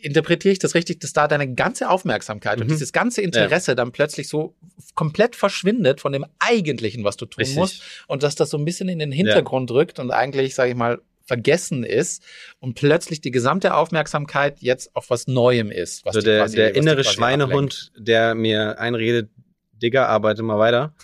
Interpretiere 0.00 0.52
ich 0.52 0.60
das 0.60 0.76
richtig, 0.76 1.00
dass 1.00 1.12
da 1.12 1.26
deine 1.26 1.52
ganze 1.54 1.90
Aufmerksamkeit 1.90 2.60
und 2.60 2.66
Mhm. 2.68 2.72
dieses 2.72 2.92
ganze 2.92 3.20
Interesse 3.20 3.74
dann 3.74 3.90
plötzlich 3.90 4.28
so 4.28 4.54
komplett 4.94 5.34
verschwindet 5.34 6.00
von 6.00 6.12
dem 6.12 6.24
Eigentlichen, 6.38 7.02
was 7.02 7.16
du 7.16 7.26
tun 7.26 7.40
Richtig. 7.40 7.56
musst 7.56 7.82
und 8.06 8.22
dass 8.22 8.36
das 8.36 8.50
so 8.50 8.58
ein 8.58 8.64
bisschen 8.64 8.88
in 8.88 9.00
den 9.00 9.10
Hintergrund 9.10 9.70
rückt 9.72 9.98
und 9.98 10.12
eigentlich, 10.12 10.54
sage 10.54 10.70
ich 10.70 10.76
mal, 10.76 11.00
vergessen 11.26 11.82
ist 11.82 12.22
und 12.60 12.74
plötzlich 12.74 13.20
die 13.20 13.32
gesamte 13.32 13.74
Aufmerksamkeit 13.74 14.60
jetzt 14.60 14.94
auf 14.94 15.10
was 15.10 15.26
Neuem 15.26 15.70
ist. 15.72 16.04
Was 16.06 16.14
So 16.14 16.20
der, 16.22 16.42
quasi- 16.44 16.56
der 16.56 16.74
innere 16.76 17.02
Schweinehund, 17.04 17.90
der 17.98 18.34
mir 18.36 18.78
einredet, 18.78 19.30
Digga, 19.72 20.06
arbeite 20.06 20.42
mal 20.42 20.58
weiter, 20.60 20.94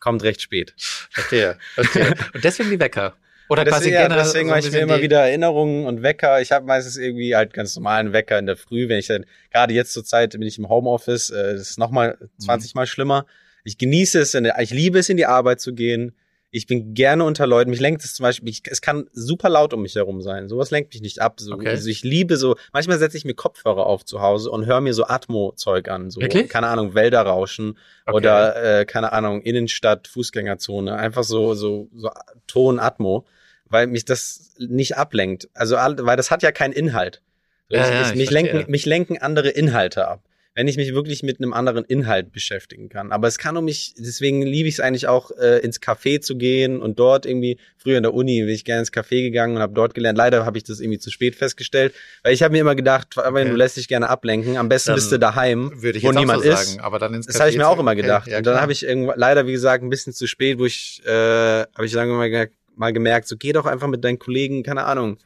kommt 0.00 0.22
recht 0.22 0.42
spät. 0.42 0.74
Verstehe, 1.10 1.56
verstehe. 1.74 2.14
Und 2.34 2.42
deswegen 2.44 2.70
die 2.70 2.80
Wecker. 2.80 3.14
Oder 3.48 3.64
quasi 3.64 3.90
deswegen, 3.90 3.94
ja, 3.94 4.02
generell 4.02 4.24
deswegen 4.24 4.48
so 4.48 4.54
mache 4.54 4.66
ich 4.66 4.72
mir 4.72 4.78
immer 4.78 5.02
wieder 5.02 5.20
Erinnerungen 5.22 5.84
und 5.86 6.04
Wecker. 6.04 6.40
Ich 6.40 6.52
habe 6.52 6.66
meistens 6.66 6.96
irgendwie 6.96 7.34
halt 7.34 7.52
ganz 7.52 7.74
normalen 7.74 8.12
Wecker 8.12 8.38
in 8.38 8.46
der 8.46 8.56
Früh, 8.56 8.88
wenn 8.88 9.00
ich 9.00 9.08
dann, 9.08 9.26
gerade 9.50 9.74
jetzt 9.74 9.92
zur 9.92 10.04
Zeit 10.04 10.30
bin 10.32 10.42
ich 10.42 10.56
im 10.56 10.68
Homeoffice, 10.68 11.30
äh, 11.30 11.54
das 11.54 11.70
ist 11.70 11.78
nochmal 11.78 12.16
Mhm. 12.20 12.28
20 12.44 12.74
Mal 12.76 12.86
schlimmer. 12.86 13.26
Ich 13.64 13.76
genieße 13.76 14.20
es, 14.20 14.34
in 14.34 14.44
der, 14.44 14.60
ich 14.60 14.70
liebe 14.70 15.00
es, 15.00 15.08
in 15.08 15.16
die 15.16 15.26
Arbeit 15.26 15.60
zu 15.60 15.74
gehen. 15.74 16.14
Ich 16.52 16.66
bin 16.66 16.94
gerne 16.94 17.24
unter 17.24 17.46
Leuten. 17.46 17.70
Mich 17.70 17.80
lenkt 17.80 18.04
es 18.04 18.14
zum 18.14 18.24
Beispiel, 18.24 18.48
ich, 18.48 18.62
es 18.68 18.80
kann 18.80 19.08
super 19.12 19.48
laut 19.48 19.72
um 19.72 19.82
mich 19.82 19.94
herum 19.94 20.20
sein. 20.20 20.48
Sowas 20.48 20.70
lenkt 20.70 20.92
mich 20.92 21.00
nicht 21.00 21.20
ab. 21.20 21.38
So, 21.40 21.54
Okay. 21.54 21.68
Also 21.68 21.88
ich 21.88 22.02
liebe 22.02 22.36
so, 22.36 22.56
manchmal 22.72 22.98
setze 22.98 23.16
ich 23.16 23.24
mir 23.24 23.34
Kopfhörer 23.34 23.86
auf 23.86 24.04
zu 24.04 24.20
Hause 24.20 24.50
und 24.50 24.66
höre 24.66 24.80
mir 24.80 24.92
so 24.92 25.04
Atmo-Zeug 25.06 25.88
an. 25.88 26.10
So, 26.10 26.20
Wirklich? 26.20 26.48
keine 26.48 26.66
Ahnung, 26.66 26.94
Wälder 26.94 27.22
rauschen 27.22 27.78
Okay. 28.06 28.16
oder, 28.16 28.80
äh, 28.80 28.84
keine 28.84 29.12
Ahnung, 29.12 29.42
Innenstadt, 29.42 30.08
Fußgängerzone. 30.08 30.96
Einfach 30.96 31.22
so, 31.24 31.54
so, 31.54 31.88
so 31.94 32.10
Ton, 32.48 32.80
Atmo, 32.80 33.26
weil 33.66 33.86
mich 33.86 34.04
das 34.04 34.54
nicht 34.58 34.96
ablenkt. 34.96 35.48
Also, 35.54 35.76
weil 35.76 36.16
das 36.16 36.30
hat 36.32 36.42
ja 36.42 36.50
keinen 36.50 36.72
Inhalt. 36.72 37.22
Ja, 37.68 37.88
ja, 37.88 38.02
ich, 38.02 38.10
ich 38.10 38.16
mich, 38.16 38.30
lenken, 38.30 38.68
mich 38.68 38.86
lenken 38.86 39.18
andere 39.18 39.50
Inhalte 39.50 40.08
ab. 40.08 40.24
Wenn 40.54 40.66
ich 40.66 40.76
mich 40.76 40.92
wirklich 40.94 41.22
mit 41.22 41.38
einem 41.38 41.52
anderen 41.52 41.84
Inhalt 41.84 42.32
beschäftigen 42.32 42.88
kann. 42.88 43.12
Aber 43.12 43.28
es 43.28 43.38
kann 43.38 43.56
um 43.56 43.64
mich, 43.64 43.94
deswegen 43.96 44.42
liebe 44.42 44.68
ich 44.68 44.74
es 44.74 44.80
eigentlich 44.80 45.06
auch, 45.06 45.30
äh, 45.30 45.58
ins 45.60 45.80
Café 45.80 46.20
zu 46.20 46.36
gehen 46.36 46.80
und 46.82 46.98
dort 46.98 47.24
irgendwie, 47.24 47.58
früher 47.76 47.96
in 47.96 48.02
der 48.02 48.12
Uni 48.12 48.40
bin 48.40 48.48
ich 48.50 48.64
gerne 48.64 48.80
ins 48.80 48.92
Café 48.92 49.22
gegangen 49.22 49.54
und 49.56 49.62
habe 49.62 49.74
dort 49.74 49.94
gelernt. 49.94 50.18
Leider 50.18 50.44
habe 50.44 50.58
ich 50.58 50.64
das 50.64 50.80
irgendwie 50.80 50.98
zu 50.98 51.10
spät 51.12 51.36
festgestellt, 51.36 51.94
weil 52.24 52.34
ich 52.34 52.42
habe 52.42 52.52
mir 52.52 52.60
immer 52.62 52.74
gedacht, 52.74 53.16
wenn 53.16 53.28
Okay. 53.28 53.48
du 53.50 53.54
lässt 53.56 53.76
dich 53.76 53.86
gerne 53.86 54.08
ablenken, 54.08 54.56
am 54.56 54.68
besten 54.68 54.88
Dann 54.90 54.96
bist 54.96 55.12
du 55.12 55.18
daheim, 55.18 55.70
Würde 55.82 55.98
ich 55.98 56.04
wo 56.04 56.10
niemand 56.10 56.42
so 56.42 56.50
ist. 56.50 56.66
sagen, 56.66 56.80
aber 56.80 56.98
dann 56.98 57.14
ins 57.14 57.26
Das 57.26 57.38
habe 57.38 57.50
ich 57.50 57.56
mir 57.56 57.68
auch 57.68 57.78
immer 57.78 57.92
Okay, 57.92 58.02
gedacht. 58.02 58.26
ja, 58.26 58.38
und 58.38 58.46
dann 58.46 58.60
habe 58.60 58.72
ich 58.72 58.84
irgendwann, 58.84 59.18
leider, 59.18 59.46
wie 59.46 59.52
gesagt, 59.52 59.84
ein 59.84 59.90
bisschen 59.90 60.12
zu 60.12 60.26
spät, 60.26 60.58
wo 60.58 60.66
ich, 60.66 61.00
äh, 61.06 61.10
habe 61.10 61.84
ich 61.86 61.92
lange 61.92 62.12
mal, 62.14 62.28
ge 62.28 62.48
mal 62.74 62.92
gemerkt, 62.92 63.28
so 63.28 63.36
geh 63.36 63.52
doch 63.52 63.66
einfach 63.66 63.88
mit 63.88 64.02
deinen 64.04 64.18
Kollegen, 64.18 64.62
keine 64.64 64.84
Ahnung, 64.84 65.18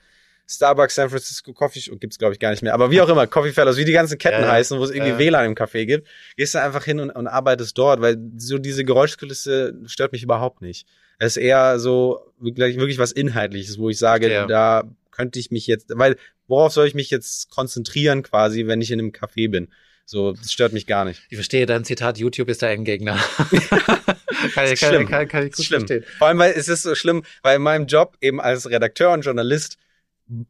Starbucks, 0.48 0.94
San 0.94 1.08
Francisco 1.10 1.52
Coffee 1.52 1.80
Shop, 1.80 1.98
gibt's 2.00 2.18
glaube 2.18 2.34
ich 2.34 2.40
gar 2.40 2.50
nicht 2.50 2.62
mehr, 2.62 2.74
aber 2.74 2.90
wie 2.90 3.00
auch 3.00 3.08
immer, 3.08 3.26
Coffee 3.26 3.52
Fellows, 3.52 3.76
wie 3.78 3.84
die 3.84 3.92
ganzen 3.92 4.18
Ketten 4.18 4.40
Ja, 4.42 4.46
ja. 4.46 4.52
heißen, 4.52 4.78
wo 4.78 4.84
es 4.84 4.90
irgendwie 4.90 5.12
Ja. 5.12 5.18
WLAN 5.18 5.46
im 5.46 5.54
Café 5.54 5.86
gibt, 5.86 6.06
gehst 6.36 6.54
du 6.54 6.60
einfach 6.60 6.84
hin 6.84 7.00
und, 7.00 7.10
und 7.10 7.26
arbeitest 7.26 7.76
dort, 7.78 8.00
weil 8.02 8.16
so 8.36 8.58
diese 8.58 8.84
Geräuschkulisse 8.84 9.74
stört 9.86 10.12
mich 10.12 10.22
überhaupt 10.22 10.60
nicht. 10.62 10.86
Es 11.18 11.36
ist 11.36 11.42
eher 11.42 11.78
so 11.78 12.20
wirklich, 12.38 12.76
wirklich 12.76 12.98
was 12.98 13.12
Inhaltliches, 13.12 13.78
wo 13.78 13.88
ich 13.88 13.98
sage, 13.98 14.28
Verstehe. 14.28 14.46
da 14.48 14.84
könnte 15.10 15.38
ich 15.38 15.50
mich 15.50 15.66
jetzt, 15.66 15.86
weil 15.94 16.16
worauf 16.48 16.72
soll 16.72 16.86
ich 16.86 16.94
mich 16.94 17.08
jetzt 17.10 17.48
konzentrieren 17.50 18.22
quasi, 18.22 18.66
wenn 18.66 18.80
ich 18.80 18.90
in 18.90 18.98
einem 18.98 19.10
Café 19.12 19.48
bin? 19.50 19.68
So, 20.06 20.32
das 20.32 20.52
stört 20.52 20.74
mich 20.74 20.86
gar 20.86 21.06
nicht. 21.06 21.22
Ich 21.30 21.36
verstehe 21.36 21.64
dein 21.64 21.84
Zitat, 21.84 22.18
YouTube 22.18 22.50
ist 22.50 22.60
der 22.60 22.72
Endgegner. 22.72 23.16
kann, 24.54 24.70
ich, 24.70 24.80
kann, 24.80 25.06
kann, 25.08 25.28
kann 25.28 25.46
ich 25.46 25.52
gut 25.54 25.64
schlimm. 25.64 25.86
verstehen. 25.86 26.04
Vor 26.18 26.26
allem, 26.28 26.38
weil 26.38 26.52
es 26.54 26.68
ist 26.68 26.82
so 26.82 26.94
schlimm, 26.94 27.24
weil 27.42 27.56
in 27.56 27.62
meinem 27.62 27.86
Job 27.86 28.16
eben 28.20 28.40
als 28.40 28.68
Redakteur 28.68 29.12
und 29.12 29.24
Journalist, 29.24 29.78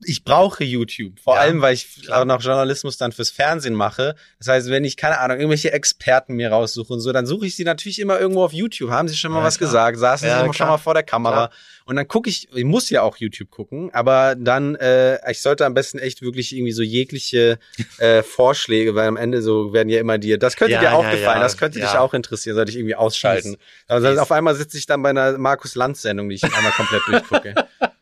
ich 0.05 0.23
brauche 0.23 0.63
YouTube. 0.63 1.19
Vor 1.19 1.35
Ja, 1.35 1.41
allem, 1.41 1.61
weil 1.61 1.75
ich 1.75 2.03
klar. 2.03 2.21
auch 2.21 2.25
noch 2.25 2.41
Journalismus 2.41 2.97
dann 2.97 3.11
fürs 3.11 3.31
Fernsehen 3.31 3.75
mache. 3.75 4.15
Das 4.39 4.47
heißt, 4.49 4.71
wenn 4.71 4.85
ich, 4.85 4.97
keine 4.97 5.19
Ahnung, 5.19 5.39
irgendwelche 5.39 5.73
Experten 5.73 6.35
mir 6.35 6.51
raussuche 6.51 6.93
und 6.93 7.01
so, 7.01 7.11
dann 7.13 7.27
suche 7.27 7.47
ich 7.47 7.57
sie 7.57 7.65
natürlich 7.65 7.99
immer 7.99 8.21
irgendwo 8.21 8.45
auf 8.45 8.53
YouTube. 8.53 8.91
Haben 8.91 9.09
sie 9.09 9.17
schon 9.17 9.33
mal 9.33 9.39
Ja, 9.41 9.45
was 9.45 9.59
klar. 9.59 9.69
gesagt? 9.69 9.99
Saßen 9.99 10.29
Ja, 10.29 10.37
sie 10.39 10.43
klar. 10.45 10.55
schon 10.55 10.67
mal 10.69 10.79
vor 10.79 10.95
der 10.95 11.03
Kamera? 11.03 11.51
Und 11.87 11.97
dann 11.97 12.07
gucke 12.09 12.31
ich, 12.31 12.49
ich 12.55 12.65
muss 12.65 12.89
ja 12.89 13.03
auch 13.03 13.17
YouTube 13.17 13.51
gucken, 13.51 13.91
aber 13.93 14.37
dann, 14.39 14.75
äh, 14.77 15.19
ich 15.31 15.43
sollte 15.43 15.67
am 15.67 15.75
besten 15.75 15.99
echt 15.99 16.23
wirklich 16.23 16.55
irgendwie 16.55 16.73
so 16.73 16.83
jegliche 16.83 17.59
äh, 17.99 18.23
Vorschläge, 18.23 18.95
weil 18.95 19.07
am 19.09 19.17
Ende 19.19 19.43
so 19.43 19.73
werden 19.75 19.89
ja 19.91 20.01
immer 20.01 20.17
dir, 20.19 20.39
das 20.39 20.57
könnte 20.57 20.79
dir 20.79 20.95
auch 20.95 21.11
gefallen, 21.11 21.41
das 21.43 21.59
könnte 21.59 21.81
dich 21.81 21.89
auch 21.89 22.15
interessieren, 22.15 22.55
sollte 22.57 22.71
ich 22.71 22.79
irgendwie 22.79 22.95
ausschalten. 22.95 23.57
Fies. 23.57 23.59
Also 23.89 24.09
auf 24.21 24.33
einmal 24.33 24.55
sitze 24.55 24.79
ich 24.79 24.87
dann 24.87 25.03
bei 25.03 25.11
einer 25.11 25.37
Markus 25.37 25.75
Lanz 25.75 26.01
Sendung, 26.01 26.29
die 26.31 26.37
ich 26.37 26.45
einmal 26.45 26.73
komplett 26.73 27.03
durchgucke. 27.07 27.55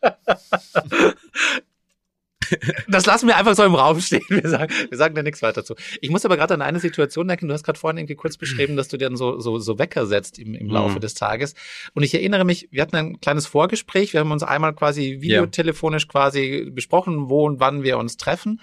Das 2.88 3.06
lassen 3.06 3.28
wir 3.28 3.36
einfach 3.38 3.54
so 3.54 3.62
im 3.64 3.74
Raum 3.74 3.98
stehen. 4.00 4.20
Wir 4.28 4.46
sagen, 4.46 4.70
wir 4.90 4.98
sagen 4.98 5.14
da 5.14 5.22
nichts 5.22 5.40
weiter 5.40 5.64
zu. 5.64 5.74
Ich 6.02 6.10
muss 6.10 6.24
aber 6.26 6.36
gerade 6.36 6.52
an 6.52 6.60
eine 6.60 6.80
Situation 6.80 7.26
denken. 7.26 7.48
Du 7.48 7.54
hast 7.54 7.62
gerade 7.64 7.78
vorhin 7.78 7.96
irgendwie 7.96 8.14
kurz 8.16 8.36
beschrieben, 8.36 8.76
dass 8.76 8.88
du 8.88 8.98
dir 8.98 9.06
dann 9.06 9.16
so, 9.16 9.40
so, 9.40 9.58
so 9.58 9.78
Wecker 9.78 10.04
setzt 10.06 10.38
im, 10.38 10.54
im 10.54 10.68
Laufe 10.68 10.96
Mhm. 10.96 11.00
des 11.00 11.14
Tages. 11.14 11.54
Und 11.94 12.02
ich 12.02 12.12
erinnere 12.12 12.44
mich, 12.44 12.68
wir 12.70 12.82
hatten 12.82 12.96
ein 12.96 13.20
kleines 13.20 13.46
Vorgespräch. 13.46 14.12
Wir 14.12 14.20
haben 14.20 14.32
uns 14.32 14.42
einmal 14.42 14.74
quasi 14.74 15.18
videotelefonisch 15.20 16.08
quasi 16.08 16.68
besprochen, 16.70 17.30
wo 17.30 17.46
und 17.46 17.58
wann 17.58 17.84
wir 17.84 17.96
uns 17.96 18.18
treffen. 18.18 18.60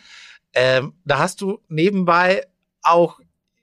Ähm, 0.53 0.93
da 1.05 1.17
hast 1.17 1.41
du 1.41 1.59
nebenbei 1.67 2.43
auch, 2.83 3.19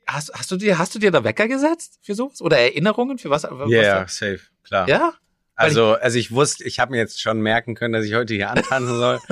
hast, 0.09 0.33
hast 0.35 0.51
du 0.51 0.57
dir, 0.57 0.79
hast 0.79 0.93
du 0.95 0.99
dir 0.99 1.13
da 1.13 1.23
Wecker 1.23 1.47
gesetzt 1.47 2.01
für 2.03 2.17
sowas? 2.17 2.41
Oder 2.43 2.59
Erinnerungen 2.59 3.19
für 3.19 3.31
was? 3.31 3.45
was 3.49 3.71
Ja, 3.71 4.09
safe, 4.09 4.41
klar. 4.65 4.89
Ja? 4.89 5.15
Also, 5.59 5.95
also 5.95 6.19
ich 6.19 6.33
wusste, 6.33 6.65
ich 6.65 6.79
habe 6.81 6.91
mir 6.93 6.99
jetzt 6.99 7.21
schon 7.21 7.41
merken 7.41 7.75
können, 7.75 7.95
dass 7.95 8.05
ich 8.05 8.15
heute 8.15 8.35
hier 8.35 8.51
antanzen 8.51 8.97
soll. 8.99 9.19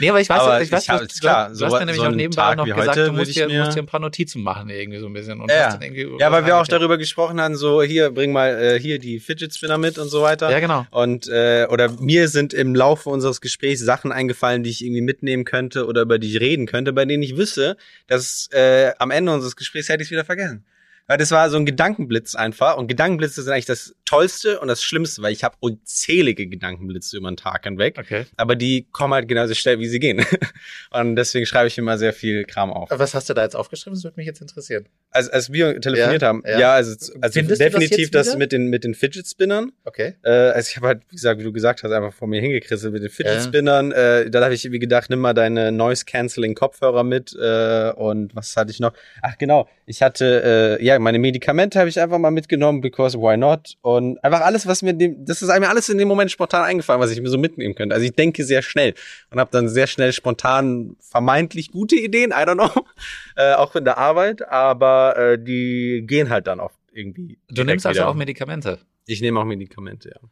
Nee, 0.00 0.10
aber 0.10 0.20
ich 0.20 0.28
weiß, 0.28 0.40
Aber 0.40 0.60
ich 0.62 0.70
weiß, 0.70 0.82
ich 0.82 0.90
hab- 0.90 1.00
du, 1.00 1.06
klar, 1.20 1.48
du 1.48 1.54
so- 1.54 1.66
hast 1.66 1.72
mir 1.74 1.78
nämlich 1.80 1.96
so 1.96 2.04
auch 2.04 2.10
nebenbei 2.10 2.42
Tag 2.42 2.56
noch 2.56 2.64
gesagt, 2.66 2.88
heute 2.88 3.04
du 3.06 3.12
musst 3.12 3.30
ich 3.30 3.36
dir, 3.36 3.48
musst 3.48 3.76
dir 3.76 3.82
ein 3.82 3.86
paar 3.86 4.00
Notizen 4.00 4.42
machen 4.42 4.68
irgendwie 4.70 4.98
so 4.98 5.06
ein 5.06 5.12
bisschen. 5.12 5.40
Und 5.40 5.50
Ja. 5.50 5.78
ja, 6.18 6.32
weil 6.32 6.46
wir 6.46 6.56
auch 6.56 6.66
darüber 6.66 6.78
darüber 6.78 6.98
gesprochen 6.98 7.40
haben, 7.40 7.56
so 7.56 7.82
hier, 7.82 8.10
bring 8.10 8.32
mal 8.32 8.50
äh, 8.76 8.80
hier 8.80 8.98
die 8.98 9.18
Fidget 9.20 9.52
Spinner 9.54 9.76
mit 9.78 9.98
und 9.98 10.08
so 10.08 10.22
weiter. 10.22 10.50
Ja, 10.50 10.60
genau. 10.60 10.86
Und 10.90 11.28
äh, 11.28 11.66
oder 11.68 11.90
mir 12.00 12.28
sind 12.28 12.54
im 12.54 12.74
Laufe 12.74 13.10
unseres 13.10 13.40
Gesprächs 13.40 13.80
Sachen 13.80 14.12
eingefallen, 14.12 14.62
die 14.62 14.70
ich 14.70 14.84
irgendwie 14.84 15.02
mitnehmen 15.02 15.44
könnte 15.44 15.86
oder 15.86 16.02
über 16.02 16.18
die 16.18 16.30
ich 16.34 16.40
reden 16.40 16.66
könnte, 16.66 16.92
bei 16.92 17.04
denen 17.04 17.22
ich 17.22 17.36
wüsste, 17.36 17.76
dass 18.06 18.48
äh, 18.52 18.92
am 18.98 19.10
Ende 19.10 19.32
unseres 19.32 19.56
Gesprächs 19.56 19.88
hätte 19.88 20.02
ich 20.02 20.06
es 20.08 20.10
wieder 20.12 20.24
vergessen. 20.24 20.64
Weil 21.08 21.16
das 21.16 21.30
war 21.30 21.48
so 21.48 21.56
ein 21.56 21.64
Gedankenblitz 21.64 22.34
einfach. 22.34 22.76
Und 22.76 22.86
Gedankenblitze 22.86 23.42
sind 23.42 23.52
eigentlich 23.52 23.64
das 23.64 23.94
Tollste 24.04 24.60
und 24.60 24.68
das 24.68 24.82
Schlimmste, 24.82 25.22
weil 25.22 25.32
ich 25.32 25.42
habe 25.42 25.56
unzählige 25.60 26.46
Gedankenblitze 26.46 27.16
über 27.16 27.30
den 27.30 27.36
Tag 27.38 27.64
hinweg. 27.64 27.96
Okay. 27.98 28.26
Aber 28.36 28.56
die 28.56 28.86
kommen 28.92 29.14
halt 29.14 29.26
genauso 29.26 29.54
schnell, 29.54 29.78
wie 29.78 29.86
sie 29.88 30.00
gehen. 30.00 30.24
und 30.90 31.16
deswegen 31.16 31.46
schreibe 31.46 31.68
ich 31.68 31.78
immer 31.78 31.96
sehr 31.96 32.12
viel 32.12 32.44
Kram 32.44 32.70
auf. 32.70 32.90
Was 32.92 33.14
hast 33.14 33.30
du 33.30 33.34
da 33.34 33.42
jetzt 33.42 33.56
aufgeschrieben? 33.56 33.94
Das 33.94 34.04
würde 34.04 34.18
mich 34.18 34.26
jetzt 34.26 34.42
interessieren. 34.42 34.86
Als, 35.10 35.30
als 35.30 35.50
wir 35.50 35.80
telefoniert 35.80 36.20
Ja, 36.20 36.28
haben, 36.28 36.42
ja. 36.46 36.60
ja, 36.60 36.72
also, 36.74 36.90
also 37.22 37.40
das 37.40 37.58
definitiv 37.58 38.10
das, 38.10 38.28
wieder? 38.28 38.38
mit 38.38 38.52
den 38.52 38.66
mit 38.68 38.84
den 38.84 38.94
Fidget 38.94 39.26
Spinnern. 39.26 39.72
Okay. 39.84 40.14
Äh, 40.22 40.30
also 40.30 40.68
ich 40.68 40.76
habe 40.76 40.88
halt, 40.88 41.02
wie 41.08 41.16
gesagt, 41.16 41.40
wie 41.40 41.44
du 41.44 41.52
gesagt 41.52 41.82
hast, 41.82 41.90
einfach 41.90 42.12
vor 42.12 42.28
mir 42.28 42.42
hingekrisselt 42.42 42.92
mit 42.92 43.02
den 43.02 43.10
Fidget 43.10 43.36
Ja. 43.36 43.40
Spinnern. 43.40 43.92
Äh, 43.92 44.30
dann 44.30 44.44
habe 44.44 44.52
ich 44.52 44.62
irgendwie 44.64 44.78
gedacht, 44.80 45.08
nimm 45.08 45.20
mal 45.20 45.32
deine 45.32 45.72
Noise 45.72 46.04
Cancelling 46.04 46.54
Kopfhörer 46.54 47.02
mit. 47.02 47.34
Äh, 47.34 47.92
und 47.92 48.36
was 48.36 48.54
hatte 48.58 48.70
ich 48.70 48.80
noch? 48.80 48.92
Ach 49.22 49.38
genau, 49.38 49.68
ich 49.86 50.02
hatte 50.02 50.78
äh, 50.78 50.84
ja 50.84 50.97
meine 50.98 51.18
Medikamente 51.18 51.78
habe 51.78 51.88
ich 51.88 52.00
einfach 52.00 52.18
mal 52.18 52.30
mitgenommen, 52.30 52.80
because 52.80 53.18
why 53.18 53.36
not? 53.36 53.76
Und 53.80 54.22
einfach 54.24 54.40
alles, 54.40 54.66
was 54.66 54.82
mir 54.82 54.94
dem, 54.94 55.24
das 55.24 55.42
ist 55.42 55.48
mir 55.48 55.68
alles 55.68 55.88
in 55.88 55.98
dem 55.98 56.08
Moment 56.08 56.30
spontan 56.30 56.64
eingefallen, 56.64 57.00
was 57.00 57.10
ich 57.10 57.20
mir 57.20 57.28
so 57.28 57.38
mitnehmen 57.38 57.74
könnte. 57.74 57.94
Also 57.94 58.06
ich 58.06 58.12
denke 58.12 58.44
sehr 58.44 58.62
schnell 58.62 58.94
und 59.30 59.40
habe 59.40 59.50
dann 59.50 59.68
sehr 59.68 59.86
schnell 59.86 60.12
spontan 60.12 60.96
vermeintlich 61.00 61.70
gute 61.70 61.96
Ideen, 61.96 62.30
I 62.30 62.44
don't 62.44 62.54
know, 62.54 62.84
äh, 63.36 63.54
auch 63.54 63.74
in 63.76 63.84
der 63.84 63.98
Arbeit, 63.98 64.46
aber 64.48 65.16
äh, 65.16 65.38
die 65.38 66.04
gehen 66.06 66.30
halt 66.30 66.46
dann 66.46 66.60
oft 66.60 66.78
irgendwie. 66.92 67.38
Du 67.48 67.64
nimmst 67.64 67.86
also 67.86 68.00
wieder. 68.00 68.08
auch 68.08 68.14
Medikamente. 68.14 68.78
Ich 69.06 69.20
nehme 69.20 69.40
auch 69.40 69.44
Medikamente, 69.44 70.10
ja. 70.10 70.28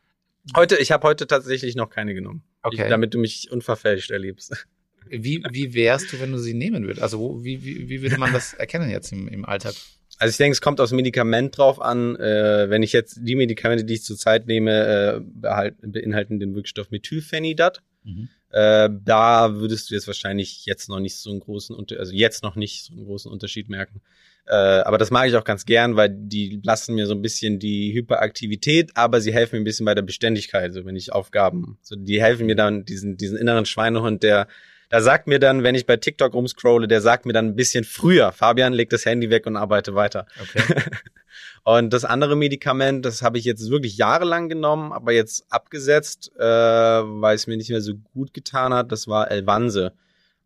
Heute, 0.54 0.76
ich 0.76 0.92
habe 0.92 1.06
heute 1.08 1.26
tatsächlich 1.26 1.74
noch 1.74 1.90
keine 1.90 2.14
genommen. 2.14 2.44
Okay. 2.62 2.82
Ich, 2.82 2.88
damit 2.88 3.14
du 3.14 3.18
mich 3.18 3.50
unverfälscht 3.50 4.10
erlebst. 4.10 4.66
Wie, 5.08 5.40
wie 5.52 5.72
wärst 5.74 6.12
du, 6.12 6.18
wenn 6.18 6.32
du 6.32 6.38
sie 6.38 6.52
nehmen 6.52 6.82
würdest? 6.82 7.00
Also 7.00 7.44
wie, 7.44 7.64
wie, 7.64 7.88
wie 7.88 8.02
würde 8.02 8.18
man 8.18 8.32
das 8.32 8.54
erkennen 8.54 8.90
jetzt 8.90 9.12
im, 9.12 9.28
im 9.28 9.44
Alltag? 9.44 9.74
Also 10.18 10.30
ich 10.30 10.36
denke, 10.36 10.52
es 10.52 10.60
kommt 10.60 10.80
aufs 10.80 10.92
Medikament 10.92 11.56
drauf 11.58 11.80
an. 11.80 12.16
Äh, 12.16 12.70
wenn 12.70 12.82
ich 12.82 12.92
jetzt 12.92 13.18
die 13.20 13.36
Medikamente, 13.36 13.84
die 13.84 13.94
ich 13.94 14.04
zurzeit 14.04 14.46
nehme, 14.46 14.70
äh, 14.72 15.20
behalten, 15.22 15.92
beinhalten 15.92 16.40
den 16.40 16.54
Wirkstoff 16.54 16.90
Methylphenidat. 16.90 17.82
Mhm. 18.04 18.28
Äh, 18.50 18.88
da 19.04 19.56
würdest 19.56 19.90
du 19.90 19.94
jetzt 19.94 20.06
wahrscheinlich 20.06 20.64
jetzt 20.64 20.88
noch 20.88 21.00
nicht 21.00 21.16
so 21.16 21.30
einen 21.30 21.40
großen 21.40 21.76
also 21.98 22.12
jetzt 22.12 22.42
noch 22.42 22.56
nicht 22.56 22.84
so 22.84 22.92
einen 22.92 23.04
großen 23.04 23.30
Unterschied 23.30 23.68
merken. 23.68 24.00
Äh, 24.46 24.54
aber 24.54 24.96
das 24.96 25.10
mag 25.10 25.28
ich 25.28 25.34
auch 25.34 25.44
ganz 25.44 25.66
gern, 25.66 25.96
weil 25.96 26.08
die 26.10 26.60
lassen 26.62 26.94
mir 26.94 27.06
so 27.06 27.14
ein 27.14 27.22
bisschen 27.22 27.58
die 27.58 27.92
Hyperaktivität, 27.92 28.92
aber 28.94 29.20
sie 29.20 29.34
helfen 29.34 29.56
mir 29.56 29.62
ein 29.62 29.64
bisschen 29.64 29.84
bei 29.84 29.94
der 29.94 30.02
Beständigkeit, 30.02 30.66
also 30.66 30.84
wenn 30.84 30.94
ich 30.94 31.12
Aufgaben, 31.12 31.78
so 31.82 31.96
die 31.96 32.22
helfen 32.22 32.46
mir 32.46 32.54
dann 32.54 32.84
diesen 32.84 33.16
diesen 33.16 33.36
inneren 33.36 33.66
Schweinehund, 33.66 34.22
der 34.22 34.46
da 34.88 35.00
sagt 35.00 35.26
mir 35.26 35.38
dann, 35.38 35.62
wenn 35.62 35.74
ich 35.74 35.86
bei 35.86 35.96
TikTok 35.96 36.34
rumscrolle, 36.34 36.88
der 36.88 37.00
sagt 37.00 37.26
mir 37.26 37.32
dann 37.32 37.46
ein 37.46 37.56
bisschen 37.56 37.84
früher, 37.84 38.32
Fabian, 38.32 38.72
leg 38.72 38.90
das 38.90 39.04
Handy 39.04 39.30
weg 39.30 39.46
und 39.46 39.56
arbeite 39.56 39.94
weiter. 39.94 40.26
Okay. 40.40 40.62
Und 41.64 41.92
das 41.92 42.04
andere 42.04 42.36
Medikament, 42.36 43.04
das 43.04 43.22
habe 43.22 43.38
ich 43.38 43.44
jetzt 43.44 43.70
wirklich 43.70 43.96
jahrelang 43.96 44.48
genommen, 44.48 44.92
aber 44.92 45.10
jetzt 45.10 45.46
abgesetzt, 45.50 46.30
äh, 46.38 46.40
weil 46.40 47.34
es 47.34 47.48
mir 47.48 47.56
nicht 47.56 47.70
mehr 47.70 47.80
so 47.80 47.94
gut 48.14 48.32
getan 48.32 48.72
hat. 48.72 48.92
Das 48.92 49.08
war 49.08 49.32
Elvanse. 49.32 49.92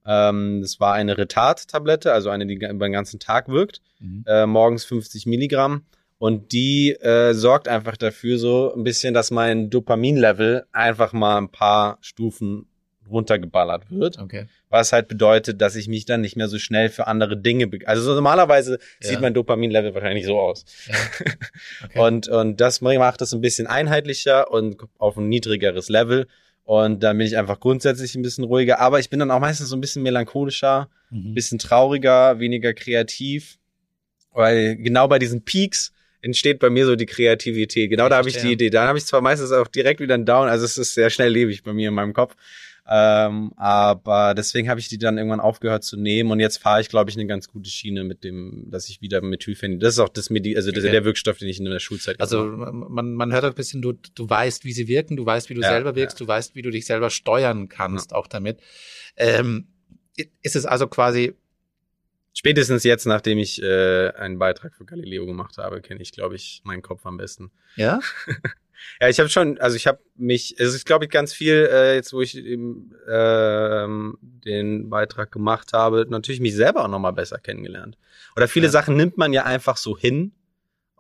Ähm, 0.07 0.61
das 0.63 0.81
war 0.81 0.95
eine 0.95 1.19
Retard-Tablette, 1.19 2.11
also 2.11 2.31
eine, 2.31 2.47
die 2.47 2.55
über 2.55 2.89
den 2.89 2.93
ganzen 2.93 3.21
Tag 3.21 3.49
wirkt. 3.49 3.83
Mhm. 3.99 4.25
Äh, 4.27 4.47
morgens 4.47 4.87
50 4.87 5.27
Milligramm. 5.27 5.85
Und 6.17 6.53
die 6.53 6.93
äh, 6.93 7.35
sorgt 7.35 7.69
einfach 7.69 7.99
dafür 7.99 8.39
so 8.39 8.75
ein 8.75 8.83
bisschen, 8.83 9.13
dass 9.13 9.31
mein 9.31 9.69
Dopaminlevel 9.69 10.65
einfach 10.73 11.13
mal 11.13 11.37
ein 11.37 11.51
paar 11.51 11.99
Stufen 12.01 12.67
runtergeballert 13.11 13.91
wird. 13.91 14.19
Okay. 14.19 14.47
Was 14.69 14.93
halt 14.93 15.09
bedeutet, 15.09 15.61
dass 15.61 15.77
ich 15.77 15.89
mich 15.89 16.05
dann 16.05 16.21
nicht 16.21 16.37
mehr 16.37 16.49
so 16.49 16.59
schnell 16.59 16.89
für 16.89 17.07
andere 17.07 17.37
Dinge, 17.37 17.67
be 17.67 17.79
also 17.87 18.03
so 18.03 18.15
normalerweise 18.15 18.79
Ja. 19.03 19.09
sieht 19.11 19.21
mein 19.21 19.35
Dopaminlevel 19.35 19.95
wahrscheinlich 19.95 20.27
so 20.27 20.39
aus. 20.39 20.65
Ja. 20.87 20.95
Okay. 21.85 21.99
Und, 21.99 22.29
und 22.29 22.61
das 22.61 22.81
macht 22.83 23.23
es 23.23 23.33
ein 23.33 23.41
bisschen 23.41 23.67
einheitlicher 23.67 24.51
und 24.51 24.77
auf 24.99 25.17
ein 25.17 25.29
niedrigeres 25.29 25.89
Level. 25.89 26.27
Und 26.65 27.03
dann 27.03 27.19
bin 27.19 27.27
ich 27.27 27.37
einfach 27.37 27.59
grundsätzlich 27.59 28.15
ein 28.15 28.23
bisschen 28.23 28.45
ruhiger. 28.45 28.79
Aber 28.81 29.01
ich 29.01 29.11
bin 29.11 29.19
dann 29.19 29.31
auch 29.31 29.41
meistens 29.41 29.69
so 29.71 29.77
ein 29.77 29.81
bisschen 29.81 30.03
melancholischer, 30.03 30.89
ein 31.11 31.31
Mhm. 31.31 31.35
bisschen 31.35 31.59
trauriger, 31.59 32.39
weniger 32.39 32.75
kreativ. 32.75 33.59
Weil 34.33 34.77
genau 34.77 35.09
bei 35.09 35.19
diesen 35.19 35.43
Peaks 35.45 35.93
entsteht 36.23 36.59
bei 36.61 36.71
mir 36.71 36.87
so 36.87 36.95
die 36.97 37.07
Kreativität. 37.07 37.91
Genau 37.91 38.05
Ich 38.05 38.11
da 38.11 38.17
habe 38.19 38.29
ich 38.29 38.37
die. 38.37 38.53
Idee. 38.53 38.71
Dann 38.71 38.87
habe 38.87 38.99
ich 38.99 39.07
zwar 39.07 39.21
meistens 39.21 39.51
auch 39.53 39.67
direkt 39.67 40.01
wieder 40.01 40.15
einen 40.15 40.27
Down, 40.27 40.49
also 40.49 40.65
es 40.65 40.77
ist 40.79 40.95
sehr 40.95 41.11
schnelllebig 41.11 41.63
bei 41.65 41.73
mir 41.73 41.89
in 41.89 41.95
meinem 41.95 42.13
Kopf. 42.13 42.37
Ähm, 42.93 43.53
aber 43.57 44.35
deswegen 44.35 44.69
habe 44.69 44.81
ich 44.81 44.89
die 44.89 44.99
dann 44.99 45.17
irgendwann 45.17 45.39
aufgehört 45.39 45.85
zu 45.85 45.97
nehmen 45.97 46.33
und 46.33 46.41
jetzt 46.41 46.57
fahre 46.59 46.81
ich, 46.81 46.89
glaube 46.89 47.09
ich, 47.09 47.17
eine 47.17 47.27
ganz 47.29 47.47
gute 47.47 47.71
Schiene 47.71 48.03
mit 48.03 48.25
dem, 48.25 48.67
dass 48.69 48.89
ich 48.89 49.01
wieder 49.01 49.21
Methylphenyl. 49.23 49.79
Das 49.79 49.95
ist 49.95 50.01
auch 50.01 50.09
das 50.09 50.29
Medi 50.29 50.57
also 50.57 50.71
Okay. 50.71 50.91
der 50.91 51.05
Wirkstoff, 51.05 51.39
den 51.39 51.49
ich 51.49 51.61
in 51.61 51.67
der 51.67 51.79
Schulzeit 51.79 52.21
Also 52.21 52.45
man, 52.45 53.15
man 53.15 53.33
hört 53.33 53.45
auch 53.45 53.51
ein 53.51 53.55
bisschen, 53.55 53.81
du, 53.81 53.93
du 53.93 54.29
weißt, 54.29 54.65
wie 54.65 54.73
sie 54.73 54.89
wirken, 54.89 55.17
du 55.17 55.25
weißt, 55.25 55.51
wie 55.51 55.55
du 55.55 55.61
Ja, 55.61 55.69
selber 55.69 55.95
wirkst, 55.95 56.19
du 56.19 56.27
weißt, 56.27 56.57
wie 56.57 56.63
du 56.63 56.71
dich 56.71 56.85
selber 56.85 57.11
steuern 57.11 57.69
kannst, 57.69 58.13
auch 58.13 58.27
damit. 58.27 58.59
Ähm, 59.17 59.69
ist 60.43 60.57
es 60.57 60.67
also 60.67 60.89
quasi, 60.89 61.35
Spätestens 62.33 62.85
jetzt, 62.85 63.07
nachdem 63.07 63.39
ich 63.39 63.61
äh, 63.63 64.11
einen 64.11 64.39
Beitrag 64.39 64.75
für 64.75 64.85
Galileo 64.85 65.27
gemacht 65.27 65.59
habe, 65.59 65.81
kenne 65.81 66.01
ich, 66.01 66.13
glaube 66.13 66.37
ich, 66.37 66.63
meinen 66.65 66.83
Kopf 66.83 67.05
am 67.07 67.17
besten. 67.17 67.53
ja? 67.77 68.01
Ja, 69.01 69.09
ich 69.09 69.19
habe 69.19 69.29
schon, 69.29 69.59
also 69.59 69.77
ich 69.77 69.87
habe 69.87 69.99
mich, 70.17 70.55
es 70.59 70.75
ist, 70.75 70.87
glaube 70.87 71.05
ich, 71.05 71.11
ganz 71.11 71.33
viel, 71.33 71.69
äh, 71.73 71.95
jetzt 71.95 72.13
wo 72.13 72.21
ich 72.21 72.37
eben, 72.37 72.93
ähm, 73.09 74.19
den 74.21 74.89
Beitrag 74.91 75.33
gemacht 75.33 75.73
habe, 75.73 76.07
natürlich 76.09 76.41
mich 76.41 76.55
selber 76.55 76.85
auch 76.85 76.89
nochmal 76.89 77.13
besser 77.13 77.39
kennengelernt. 77.39 77.97
Oder 78.37 78.49
viele 78.49 78.67
Ja. 78.67 78.73
Sachen 78.73 78.97
nimmt 78.97 79.17
man 79.19 79.33
ja 79.33 79.45
einfach 79.45 79.77
so 79.77 79.97
hin 79.97 80.33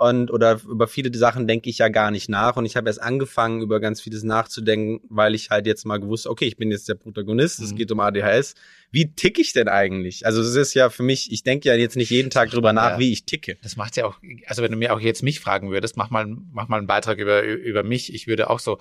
und 0.00 0.30
oder 0.30 0.58
über 0.66 0.88
viele 0.88 1.14
Sachen 1.16 1.46
denke 1.46 1.68
ich 1.68 1.76
ja 1.78 1.88
gar 1.88 2.10
nicht 2.10 2.30
nach 2.30 2.56
und 2.56 2.64
ich 2.64 2.74
habe 2.76 2.88
erst 2.88 3.02
angefangen 3.02 3.60
über 3.60 3.80
ganz 3.80 4.00
vieles 4.00 4.22
nachzudenken, 4.22 5.00
weil 5.10 5.34
ich 5.34 5.50
halt 5.50 5.66
jetzt 5.66 5.84
mal 5.84 5.98
gewusst, 6.00 6.26
okay, 6.26 6.46
ich 6.46 6.56
bin 6.56 6.70
jetzt 6.70 6.88
der 6.88 6.94
Protagonist, 6.94 7.60
es 7.60 7.72
Mhm. 7.72 7.76
geht 7.76 7.92
um 7.92 8.00
ADHS. 8.00 8.54
Wie 8.90 9.12
tick 9.12 9.38
ich 9.38 9.52
denn 9.52 9.68
eigentlich? 9.68 10.24
Also 10.24 10.40
es 10.40 10.54
ist 10.54 10.72
ja 10.72 10.88
für 10.88 11.02
mich, 11.02 11.30
ich 11.32 11.42
denke 11.42 11.68
ja 11.68 11.74
jetzt 11.74 11.96
nicht 11.96 12.08
jeden 12.10 12.30
Tag 12.30 12.50
drüber 12.50 12.72
nach, 12.72 12.92
Ja. 12.92 12.98
wie 12.98 13.12
ich 13.12 13.26
ticke. 13.26 13.58
Das 13.62 13.76
macht 13.76 13.96
ja 13.98 14.06
auch, 14.06 14.16
also 14.46 14.62
wenn 14.62 14.72
du 14.72 14.78
mir 14.78 14.94
auch 14.94 15.00
jetzt 15.00 15.22
mich 15.22 15.38
fragen 15.38 15.70
würdest, 15.70 15.98
mach 15.98 16.08
mal, 16.08 16.26
mach 16.50 16.68
mal 16.68 16.78
einen 16.78 16.86
Beitrag 16.86 17.18
über, 17.18 17.42
über 17.42 17.82
mich, 17.82 18.14
ich 18.14 18.26
würde 18.26 18.48
auch 18.48 18.58
so, 18.58 18.78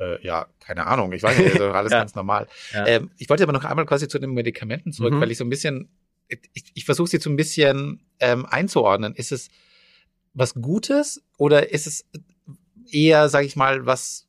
äh, 0.00 0.20
ja, 0.26 0.46
keine 0.58 0.88
Ahnung, 0.88 1.12
ich 1.12 1.22
weiß 1.22 1.38
nicht, 1.38 1.52
also 1.52 1.64
alles 1.70 1.92
Ja. 1.92 1.98
ganz 2.00 2.16
normal. 2.16 2.48
Ja. 2.74 2.86
Ähm, 2.88 3.10
ich 3.18 3.30
wollte 3.30 3.44
aber 3.44 3.52
noch 3.52 3.64
einmal 3.64 3.86
quasi 3.86 4.08
zu 4.08 4.18
den 4.18 4.30
Medikamenten 4.32 4.92
zurück, 4.92 5.14
Mhm. 5.14 5.20
weil 5.20 5.30
ich 5.30 5.38
so 5.38 5.44
ein 5.44 5.48
bisschen, 5.50 5.88
ich, 6.54 6.64
ich 6.74 6.84
versuche 6.84 7.08
sie 7.08 7.18
so 7.18 7.30
ein 7.30 7.36
bisschen 7.36 8.00
ähm, 8.18 8.44
einzuordnen. 8.46 9.14
Ist 9.14 9.30
es 9.30 9.48
was 10.36 10.54
Gutes 10.54 11.22
oder 11.38 11.72
ist 11.72 11.86
es 11.86 12.04
eher, 12.92 13.28
sage 13.28 13.46
ich 13.46 13.56
mal, 13.56 13.86
was, 13.86 14.28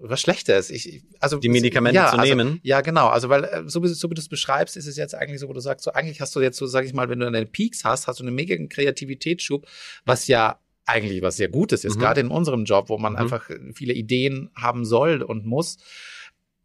was 0.00 0.20
Schlechtes? 0.20 0.70
Ich, 0.70 1.02
also 1.18 1.38
Die 1.38 1.48
Medikamente 1.48 1.96
ja, 1.96 2.10
zu 2.10 2.18
also, 2.18 2.34
nehmen. 2.34 2.60
Ja, 2.62 2.80
genau. 2.82 3.08
Also 3.08 3.28
weil 3.28 3.44
äh, 3.44 3.62
so 3.66 3.82
wie, 3.82 3.88
so 3.88 4.08
wie 4.10 4.14
du 4.14 4.20
es 4.20 4.28
beschreibst, 4.28 4.76
ist 4.76 4.86
es 4.86 4.96
jetzt 4.96 5.14
eigentlich 5.14 5.40
so, 5.40 5.48
wo 5.48 5.52
du 5.52 5.60
sagst, 5.60 5.84
so 5.84 5.92
eigentlich 5.92 6.20
hast 6.20 6.34
du 6.36 6.40
jetzt 6.40 6.56
so, 6.56 6.66
sag 6.66 6.84
ich 6.84 6.94
mal, 6.94 7.08
wenn 7.08 7.18
du 7.18 7.30
deine 7.30 7.46
Peaks 7.46 7.84
hast, 7.84 8.06
hast 8.06 8.20
du 8.20 8.24
einen 8.24 8.34
mega 8.34 8.56
Kreativitätsschub, 8.68 9.66
was 10.04 10.28
ja 10.28 10.60
eigentlich 10.86 11.20
was 11.20 11.36
sehr 11.36 11.48
Gutes 11.48 11.84
ist, 11.84 11.96
Mhm. 11.96 12.00
gerade 12.00 12.20
in 12.20 12.28
unserem 12.28 12.64
Job, 12.64 12.88
wo 12.88 12.96
man 12.96 13.12
Mhm. 13.14 13.18
einfach 13.18 13.50
äh, 13.50 13.58
viele 13.74 13.92
Ideen 13.92 14.50
haben 14.54 14.84
soll 14.84 15.22
und 15.22 15.44
muss. 15.44 15.76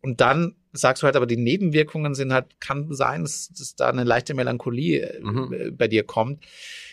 Und 0.03 0.21
dann 0.21 0.55
sagst 0.73 1.01
du 1.01 1.05
halt, 1.05 1.15
aber 1.15 1.25
die 1.25 1.37
Nebenwirkungen 1.37 2.13
sind 2.13 2.33
halt, 2.33 2.59
kann 2.59 2.93
sein, 2.93 3.21
dass, 3.23 3.49
dass 3.57 3.75
da 3.75 3.89
eine 3.89 4.03
leichte 4.03 4.33
Melancholie 4.33 5.01
äh, 5.01 5.19
Mhm. 5.21 5.53
äh, 5.53 5.71
bei 5.71 5.87
dir 5.87 6.03
kommt. 6.03 6.43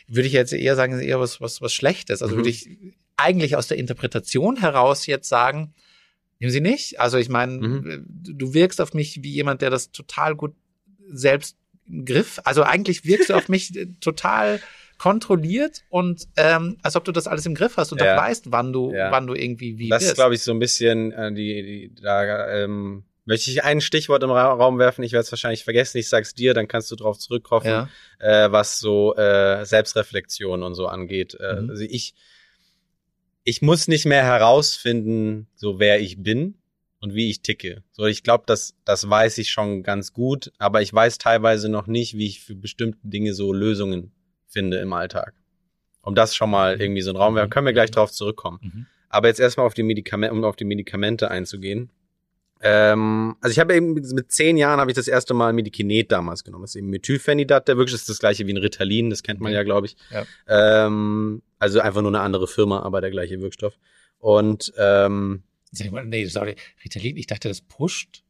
Würde 0.06 0.26
ich 0.28 0.32
jetzt 0.32 0.52
eher 0.52 0.76
sagen, 0.76 0.92
ist 0.94 1.02
eher 1.02 1.20
was, 1.20 1.40
was, 1.40 1.60
was 1.60 1.72
Schlechtes. 1.74 2.22
Also 2.22 2.34
Mhm. 2.34 2.38
würde 2.38 2.50
ich 2.50 2.68
eigentlich 3.16 3.56
aus 3.56 3.66
der 3.68 3.78
Interpretation 3.78 4.56
heraus 4.56 5.06
jetzt 5.06 5.28
sagen, 5.28 5.74
nehmen 6.38 6.52
Sie 6.52 6.60
nicht. 6.60 7.00
Also 7.00 7.18
ich 7.18 7.28
meine, 7.28 7.52
Mhm. 7.52 8.06
du 8.08 8.32
du 8.32 8.54
wirkst 8.54 8.80
auf 8.80 8.94
mich 8.94 9.22
wie 9.22 9.30
jemand, 9.32 9.60
der 9.60 9.70
das 9.70 9.90
total 9.90 10.36
gut 10.36 10.54
selbst 11.08 11.56
im 11.86 12.04
Griff. 12.04 12.40
Also 12.44 12.62
eigentlich 12.62 13.04
wirkst 13.04 13.30
du 13.30 13.34
auf 13.34 13.48
mich 13.48 13.76
äh, 13.76 13.86
total 14.00 14.60
kontrolliert 15.00 15.82
und 15.88 16.28
ähm, 16.36 16.76
als 16.82 16.94
ob 16.94 17.04
du 17.04 17.12
das 17.12 17.26
alles 17.26 17.46
im 17.46 17.54
Griff 17.54 17.78
hast 17.78 17.90
und 17.90 18.00
Ja. 18.02 18.14
auch 18.14 18.20
weißt, 18.22 18.52
wann 18.52 18.70
du, 18.72 18.92
Ja. 18.92 19.10
wann 19.10 19.26
du 19.26 19.34
irgendwie 19.34 19.78
wie 19.78 19.88
Das 19.88 20.02
ist, 20.02 20.08
bist. 20.10 20.16
glaube 20.16 20.34
ich, 20.34 20.42
so 20.42 20.52
ein 20.52 20.58
bisschen 20.58 21.10
äh, 21.12 21.32
die, 21.32 21.62
die 21.94 21.94
da 22.02 22.48
ähm, 22.64 23.04
möchte 23.24 23.50
ich 23.50 23.64
ein 23.64 23.80
Stichwort 23.80 24.22
im 24.22 24.30
Ra 24.30 24.52
Raum 24.52 24.78
werfen. 24.78 25.02
Ich 25.02 25.12
werde 25.12 25.22
es 25.24 25.32
wahrscheinlich 25.32 25.64
vergessen. 25.64 25.96
Ich 25.98 26.08
sag's 26.10 26.34
dir, 26.34 26.52
dann 26.52 26.68
kannst 26.68 26.90
du 26.90 26.96
drauf 26.96 27.18
zurückkommen, 27.18 27.64
ja. 27.66 27.88
äh, 28.18 28.52
was 28.52 28.78
so 28.78 29.14
äh, 29.16 29.64
Selbstreflexion 29.64 30.62
und 30.62 30.74
so 30.74 30.86
angeht. 30.86 31.34
Äh, 31.40 31.62
Mhm. 31.62 31.70
Also 31.70 31.82
ich 31.84 32.14
ich 33.42 33.62
muss 33.62 33.88
nicht 33.88 34.04
mehr 34.04 34.22
herausfinden, 34.22 35.48
so 35.54 35.78
wer 35.78 35.98
ich 36.00 36.22
bin 36.22 36.56
und 37.00 37.14
wie 37.14 37.30
ich 37.30 37.40
ticke. 37.40 37.82
So, 37.92 38.04
ich 38.04 38.22
glaube, 38.22 38.44
das 38.46 38.74
das 38.84 39.08
weiß 39.08 39.38
ich 39.38 39.50
schon 39.50 39.82
ganz 39.82 40.12
gut, 40.12 40.52
aber 40.58 40.82
ich 40.82 40.92
weiß 40.92 41.16
teilweise 41.16 41.70
noch 41.70 41.86
nicht, 41.86 42.18
wie 42.18 42.26
ich 42.26 42.40
für 42.42 42.54
bestimmte 42.54 42.98
Dinge 43.02 43.32
so 43.32 43.52
Lösungen 43.54 44.12
finde 44.50 44.78
im 44.78 44.92
Alltag. 44.92 45.34
Um 46.02 46.14
das 46.14 46.34
schon 46.34 46.50
mal 46.50 46.80
irgendwie 46.80 47.02
so 47.02 47.10
einen 47.10 47.18
Raum 47.18 47.34
werfen, 47.34 47.50
können 47.50 47.66
wir 47.66 47.72
gleich 47.72 47.90
drauf 47.90 48.10
zurückkommen. 48.10 48.58
Mhm. 48.62 48.86
Aber 49.08 49.28
jetzt 49.28 49.40
erstmal 49.40 49.66
auf 49.66 49.74
die 49.74 49.82
Medikamente, 49.82 50.34
um 50.34 50.44
auf 50.44 50.56
die 50.56 50.64
Medikamente 50.64 51.30
einzugehen. 51.30 51.90
Ähm, 52.62 53.36
also 53.40 53.52
ich 53.52 53.58
habe 53.58 53.74
eben 53.74 53.94
mit 53.94 54.30
zehn 54.30 54.56
Jahren 54.56 54.80
habe 54.80 54.90
ich 54.90 54.94
das 54.94 55.08
erste 55.08 55.32
Mal 55.32 55.52
Medikinet 55.52 56.12
damals 56.12 56.44
genommen. 56.44 56.64
Das 56.64 56.72
ist 56.72 56.76
eben 56.76 56.90
Methylphenidat, 56.90 57.68
der 57.68 57.76
wirklich 57.78 57.94
ist 57.94 58.08
das 58.08 58.18
gleiche 58.18 58.46
wie 58.46 58.52
ein 58.52 58.58
Ritalin, 58.58 59.08
das 59.08 59.22
kennt 59.22 59.40
man 59.40 59.52
Mhm. 59.52 59.56
ja, 59.56 59.62
glaube 59.62 59.86
ich. 59.86 59.96
Ja. 60.10 60.24
Ähm, 60.86 61.42
also 61.58 61.80
einfach 61.80 62.02
nur 62.02 62.10
eine 62.10 62.20
andere 62.20 62.46
Firma, 62.46 62.82
aber 62.82 63.00
der 63.00 63.10
gleiche 63.10 63.40
Wirkstoff. 63.40 63.78
Und 64.18 64.72
ähm, 64.76 65.42
nee, 66.04 66.26
sorry. 66.26 66.56
Ritalin, 66.84 67.16
ich 67.16 67.26
dachte, 67.26 67.48
das 67.48 67.62
pusht. 67.62 68.22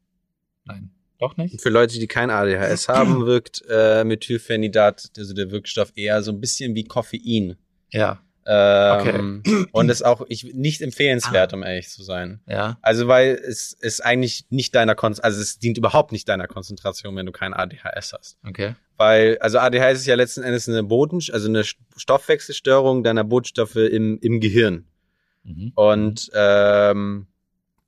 Nein, 0.64 0.90
doch 1.20 1.36
nicht? 1.36 1.60
für 1.60 1.68
Leute, 1.70 1.98
die 1.98 2.06
kein 2.08 2.30
ADHS 2.30 2.88
haben, 2.88 3.26
wirkt 3.26 3.62
äh, 3.68 4.02
Methylphenidat, 4.04 5.10
also 5.16 5.34
der 5.34 5.50
Wirkstoff, 5.50 5.92
eher 5.94 6.22
so 6.22 6.32
ein 6.32 6.40
bisschen 6.40 6.74
wie 6.74 6.84
Koffein. 6.84 7.56
Ja, 7.90 8.20
Ähm, 8.46 9.42
Und 9.72 9.90
ist 9.90 10.02
auch 10.02 10.24
ich, 10.28 10.44
nicht 10.54 10.80
empfehlenswert, 10.80 11.52
Ah. 11.52 11.56
um 11.56 11.62
ehrlich 11.62 11.88
zu 11.90 12.02
sein. 12.02 12.40
ja. 12.46 12.78
Also 12.82 13.06
weil 13.06 13.34
es 13.34 13.72
ist 13.74 14.00
eigentlich 14.04 14.46
nicht 14.50 14.74
deiner 14.74 14.94
Kon 14.94 15.14
also 15.20 15.40
es 15.40 15.58
dient 15.58 15.76
überhaupt 15.78 16.10
nicht 16.10 16.28
deiner 16.28 16.46
Konzentration, 16.48 17.14
wenn 17.16 17.26
du 17.26 17.32
kein 17.32 17.52
ADHS 17.54 18.12
hast. 18.18 18.38
Okay. 18.46 18.74
Weil, 18.96 19.38
also 19.38 19.58
ADHS 19.58 20.00
ist 20.00 20.06
ja 20.06 20.14
letzten 20.14 20.42
Endes 20.42 20.68
eine 20.68 20.82
Boden, 20.82 21.20
also 21.32 21.48
eine 21.48 21.64
Stoffwechselstörung 21.96 23.02
deiner 23.02 23.24
Botenstoffe 23.24 23.76
im, 23.76 24.18
im 24.20 24.40
Gehirn. 24.40 24.86
Mhm. 25.44 25.72
Und 25.74 26.30
ähm, 26.34 27.26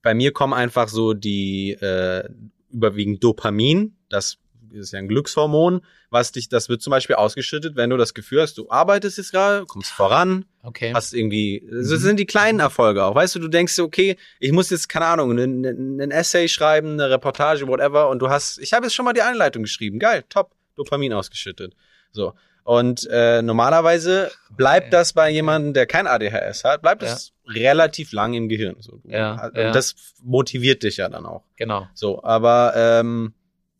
bei 0.02 0.14
mir 0.14 0.32
kommen 0.32 0.52
einfach 0.54 0.88
so 0.88 1.12
die 1.14 1.72
äh, 1.72 2.28
überwiegend 2.72 3.22
Dopamin, 3.22 3.96
das 4.08 4.38
ist 4.72 4.92
ja 4.92 4.98
ein 5.00 5.08
Glückshormon, 5.08 5.82
was 6.08 6.32
dich, 6.32 6.48
das 6.48 6.68
wird 6.70 6.80
zum 6.80 6.92
Beispiel 6.92 7.16
ausgeschüttet, 7.16 7.76
wenn 7.76 7.90
du 7.90 7.96
das 7.98 8.14
Gefühl 8.14 8.40
hast, 8.40 8.56
du 8.56 8.70
arbeitest 8.70 9.18
jetzt 9.18 9.32
gerade, 9.32 9.66
kommst 9.66 9.90
voran, 9.90 10.46
Okay. 10.62 10.92
hast 10.94 11.12
irgendwie, 11.12 11.66
das 11.70 11.90
Mhm. 11.90 11.96
sind 11.96 12.20
die 12.20 12.24
kleinen 12.26 12.60
Erfolge 12.60 13.04
auch. 13.04 13.14
Weißt 13.14 13.34
du, 13.34 13.38
du 13.38 13.48
denkst, 13.48 13.78
okay, 13.80 14.16
ich 14.40 14.52
muss 14.52 14.70
jetzt, 14.70 14.88
keine 14.88 15.06
Ahnung, 15.06 15.36
ein 15.38 16.10
Essay 16.10 16.48
schreiben, 16.48 16.92
eine 16.92 17.10
Reportage, 17.10 17.66
whatever, 17.68 18.08
und 18.08 18.20
du 18.20 18.28
hast, 18.30 18.58
ich 18.58 18.72
habe 18.72 18.86
jetzt 18.86 18.94
schon 18.94 19.04
mal 19.04 19.12
die 19.12 19.22
Einleitung 19.22 19.62
geschrieben, 19.64 19.98
geil, 19.98 20.24
top, 20.28 20.52
Dopamin 20.76 21.12
ausgeschüttet. 21.12 21.74
So. 22.12 22.32
Und 22.64 23.08
äh, 23.10 23.42
normalerweise 23.42 24.30
bleibt 24.56 24.86
Okay. 24.86 24.90
das 24.92 25.12
bei 25.12 25.30
jemandem, 25.30 25.74
der 25.74 25.86
kein 25.86 26.06
ADHS 26.06 26.62
hat, 26.64 26.82
bleibt 26.82 27.02
das 27.02 27.32
relativ 27.48 28.12
lang 28.12 28.34
im 28.34 28.48
Gehirn. 28.48 28.76
So, 28.78 29.00
Ja, 29.04 29.46
und 29.46 29.56
ja. 29.56 29.72
Das 29.72 29.94
motiviert 30.22 30.82
dich 30.84 30.98
ja 30.98 31.08
dann 31.08 31.26
auch. 31.26 31.42
Genau. 31.56 31.88
So, 31.94 32.22
aber 32.22 32.72
ähm, 32.76 33.34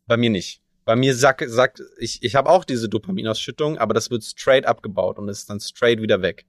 bei 0.05 0.17
mir 0.17 0.29
nicht. 0.29 0.61
Bei 0.85 0.97
mir 0.97 1.15
sagt, 1.15 1.43
sagt 1.47 1.81
ich, 1.97 2.21
ich 2.23 2.35
habe 2.35 2.49
auch 2.49 2.65
diese 2.65 2.89
Dopaminausschüttung, 2.89 3.77
aber 3.77 3.93
das 3.93 4.11
wird 4.11 4.23
straight 4.25 4.65
abgebaut 4.65 5.17
und 5.17 5.29
ist 5.29 5.49
dann 5.49 5.61
straight 5.61 6.01
wieder 6.01 6.21
weg. 6.21 6.45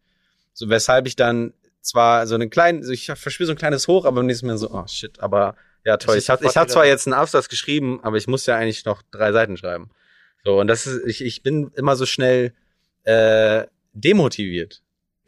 So, 0.52 0.68
weshalb 0.68 1.06
ich 1.06 1.14
dann 1.14 1.52
zwar 1.82 2.26
so 2.26 2.34
einen 2.34 2.50
kleinen, 2.50 2.78
also 2.78 2.90
ich 2.90 3.06
verspüre 3.06 3.46
so 3.46 3.52
ein 3.52 3.58
kleines 3.58 3.86
Hoch, 3.86 4.04
aber 4.06 4.16
beim 4.16 4.26
nächsten 4.26 4.46
Mal 4.48 4.58
so, 4.58 4.70
oh 4.72 4.84
shit, 4.88 5.20
aber 5.20 5.54
ja 5.84 5.98
toll. 5.98 6.16
Ich 6.16 6.30
habe 6.30 6.44
ich 6.46 6.56
hab 6.56 6.68
zwar 6.68 6.86
jetzt 6.86 7.06
einen 7.06 7.14
Aufsatz 7.14 7.48
geschrieben, 7.48 8.00
aber 8.02 8.16
ich 8.16 8.26
muss 8.26 8.46
ja 8.46 8.56
eigentlich 8.56 8.84
noch 8.84 9.02
drei 9.12 9.30
Seiten 9.30 9.56
schreiben. 9.56 9.90
So, 10.44 10.60
und 10.60 10.66
das 10.66 10.86
ist, 10.86 11.06
ich, 11.06 11.24
ich 11.24 11.42
bin 11.42 11.70
immer 11.74 11.96
so 11.96 12.06
schnell 12.06 12.52
äh, 13.04 13.64
demotiviert. 13.92 14.80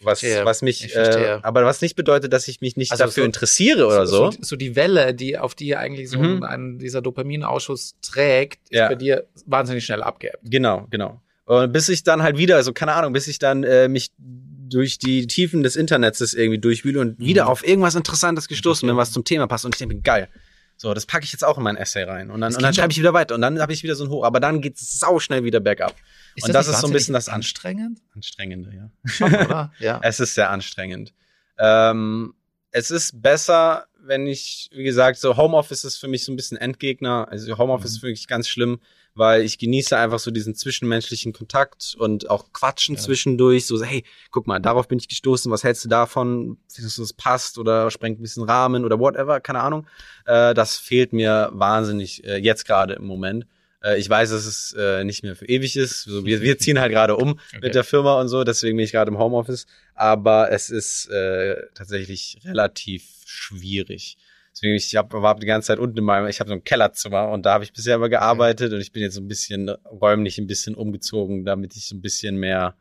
Was, 0.02 0.20
Verstehe. 0.20 0.44
was 0.44 0.60
mich, 0.60 0.84
Ich 0.84 0.94
äh, 0.94 1.38
aber 1.42 1.64
was 1.64 1.80
nicht 1.80 1.96
bedeutet, 1.96 2.30
dass 2.32 2.48
ich 2.48 2.60
mich 2.60 2.76
nicht 2.76 2.92
Also 2.92 3.04
dafür 3.04 3.22
so- 3.22 3.26
interessiere 3.26 3.86
oder 3.86 4.06
so. 4.06 4.30
So, 4.30 4.38
so 4.42 4.56
die 4.56 4.76
Welle, 4.76 5.14
die 5.14 5.38
auf 5.38 5.54
die 5.54 5.74
eigentlich 5.74 6.10
so 6.10 6.18
Mhm. 6.18 6.42
ein, 6.42 6.78
dieser 6.78 7.00
Dopaminausschuss 7.00 7.94
trägt, 8.02 8.60
ist 8.68 8.76
Ja. 8.78 8.88
bei 8.88 8.94
dir 8.94 9.26
wahnsinnig 9.46 9.86
schnell 9.86 10.02
abgeebbt. 10.02 10.40
Genau, 10.44 10.86
genau. 10.90 11.22
Und 11.46 11.72
bis 11.72 11.88
ich 11.88 12.02
dann 12.02 12.22
halt 12.22 12.36
wieder, 12.36 12.56
also 12.56 12.74
keine 12.74 12.92
Ahnung, 12.92 13.14
bis 13.14 13.26
ich 13.26 13.38
dann 13.38 13.64
äh, 13.64 13.88
mich 13.88 14.10
durch 14.18 14.98
die 14.98 15.26
Tiefen 15.28 15.62
des 15.62 15.76
Internets 15.76 16.20
irgendwie 16.34 16.58
durchwühle 16.58 17.00
und 17.00 17.18
wieder 17.18 17.44
Mhm. 17.44 17.50
auf 17.50 17.66
irgendwas 17.66 17.94
Interessantes 17.94 18.48
gestoßen 18.48 18.86
bin, 18.86 18.96
was 18.98 19.12
zum 19.12 19.24
Thema 19.24 19.46
passt. 19.46 19.64
Und 19.64 19.74
ich 19.74 19.78
denke, 19.78 19.96
geil. 20.00 20.28
So, 20.76 20.92
das 20.92 21.06
packe 21.06 21.24
ich 21.24 21.32
jetzt 21.32 21.44
auch 21.44 21.56
in 21.56 21.64
mein 21.64 21.76
Essay 21.76 22.02
rein. 22.02 22.30
Und 22.30 22.40
dann, 22.40 22.50
Das 22.50 22.56
und 22.56 22.62
dann 22.62 22.74
schreibe 22.74 22.92
ich 22.92 22.98
wieder 22.98 23.14
weiter. 23.14 23.34
Und 23.34 23.40
dann 23.40 23.60
habe 23.60 23.72
ich 23.72 23.82
wieder 23.82 23.94
so 23.94 24.04
ein 24.04 24.10
Hoch. 24.10 24.24
Aber 24.24 24.40
dann 24.40 24.60
geht's 24.60 24.98
sau 24.98 25.18
schnell 25.18 25.42
wieder 25.44 25.60
bergab. 25.60 25.94
und 26.42 26.54
das 26.54 26.66
nicht 26.66 26.74
ist 26.74 26.80
so 26.82 26.86
ein 26.86 26.92
bisschen 26.92 27.14
das 27.14 27.28
An 27.28 27.36
anstrengend, 27.36 28.00
Anstrengende, 28.14 28.74
ja. 28.74 28.90
schon, 29.04 29.34
oder? 29.34 29.72
Ja. 29.78 30.00
Es 30.02 30.20
ist 30.20 30.34
sehr 30.34 30.50
anstrengend. 30.50 31.14
Ähm, 31.58 32.34
es 32.70 32.90
ist 32.90 33.22
besser, 33.22 33.86
wenn 34.06 34.26
ich, 34.26 34.68
wie 34.72 34.84
gesagt, 34.84 35.18
so 35.18 35.36
Homeoffice 35.36 35.84
ist 35.84 35.96
für 35.98 36.08
mich 36.08 36.24
so 36.24 36.32
ein 36.32 36.36
bisschen 36.36 36.56
Endgegner. 36.56 37.28
Also 37.30 37.56
Homeoffice 37.58 37.92
Mhm. 37.92 37.96
ist 37.96 38.02
wirklich 38.02 38.26
ganz 38.28 38.48
schlimm, 38.48 38.80
weil 39.14 39.42
ich 39.42 39.58
genieße 39.58 39.96
einfach 39.96 40.18
so 40.18 40.30
diesen 40.30 40.54
zwischenmenschlichen 40.54 41.32
Kontakt 41.32 41.94
und 41.98 42.28
auch 42.30 42.52
Quatschen 42.52 42.96
Ja. 42.96 43.00
zwischendurch. 43.00 43.66
So, 43.66 43.82
hey, 43.82 44.04
guck 44.30 44.46
mal, 44.46 44.58
darauf 44.60 44.88
bin 44.88 44.98
ich 44.98 45.08
gestoßen, 45.08 45.50
was 45.50 45.64
hältst 45.64 45.84
du 45.84 45.88
davon? 45.88 46.58
Findest 46.72 46.98
du, 46.98 47.02
das 47.02 47.12
passt 47.12 47.58
oder 47.58 47.90
sprengt 47.90 48.18
ein 48.20 48.22
bisschen 48.22 48.44
Rahmen 48.44 48.84
oder 48.84 48.98
whatever, 48.98 49.40
keine 49.40 49.60
Ahnung. 49.60 49.86
Äh, 50.26 50.52
das 50.54 50.76
fehlt 50.76 51.12
mir 51.12 51.50
wahnsinnig 51.52 52.24
äh, 52.24 52.36
jetzt 52.36 52.66
gerade 52.66 52.94
im 52.94 53.04
Moment. 53.06 53.46
Äh, 53.82 53.98
ich 53.98 54.08
weiß, 54.08 54.30
dass 54.30 54.44
es 54.46 54.74
äh, 54.78 55.04
nicht 55.04 55.22
mehr 55.22 55.36
für 55.36 55.46
ewig 55.48 55.76
ist. 55.76 56.04
So, 56.04 56.24
wir, 56.24 56.40
wir 56.42 56.58
ziehen 56.58 56.78
halt 56.80 56.92
gerade 56.92 57.16
um 57.16 57.30
Okay. 57.48 57.60
mit 57.62 57.74
der 57.74 57.84
Firma 57.84 58.20
und 58.20 58.28
so, 58.28 58.44
deswegen 58.44 58.76
bin 58.76 58.84
ich 58.84 58.92
gerade 58.92 59.10
im 59.10 59.18
Homeoffice. 59.18 59.66
Aber 59.94 60.50
es 60.52 60.68
ist 60.70 61.08
äh, 61.10 61.56
tatsächlich 61.74 62.38
relativ 62.44 63.04
schwierig. 63.28 64.16
Deswegen, 64.52 64.74
ich 64.74 64.96
hab, 64.96 65.12
war 65.12 65.34
die 65.36 65.46
ganze 65.46 65.66
Zeit 65.66 65.78
unten 65.78 65.98
in 65.98 66.04
meinem, 66.04 66.28
ich 66.28 66.40
habe 66.40 66.48
so 66.48 66.54
ein 66.54 66.64
Kellerzimmer 66.64 67.28
und 67.28 67.44
da 67.44 67.52
habe 67.52 67.64
ich 67.64 67.74
bisher 67.74 67.96
immer 67.96 68.08
gearbeitet 68.08 68.72
und 68.72 68.80
ich 68.80 68.90
bin 68.90 69.02
jetzt 69.02 69.14
so 69.14 69.20
ein 69.20 69.28
bisschen 69.28 69.68
räumlich 69.68 70.38
ein 70.38 70.46
bisschen 70.46 70.74
umgezogen, 70.74 71.44
damit 71.44 71.76
ich 71.76 71.86
so 71.86 71.94
ein 71.94 72.00
bisschen 72.00 72.36
mehr, 72.36 72.74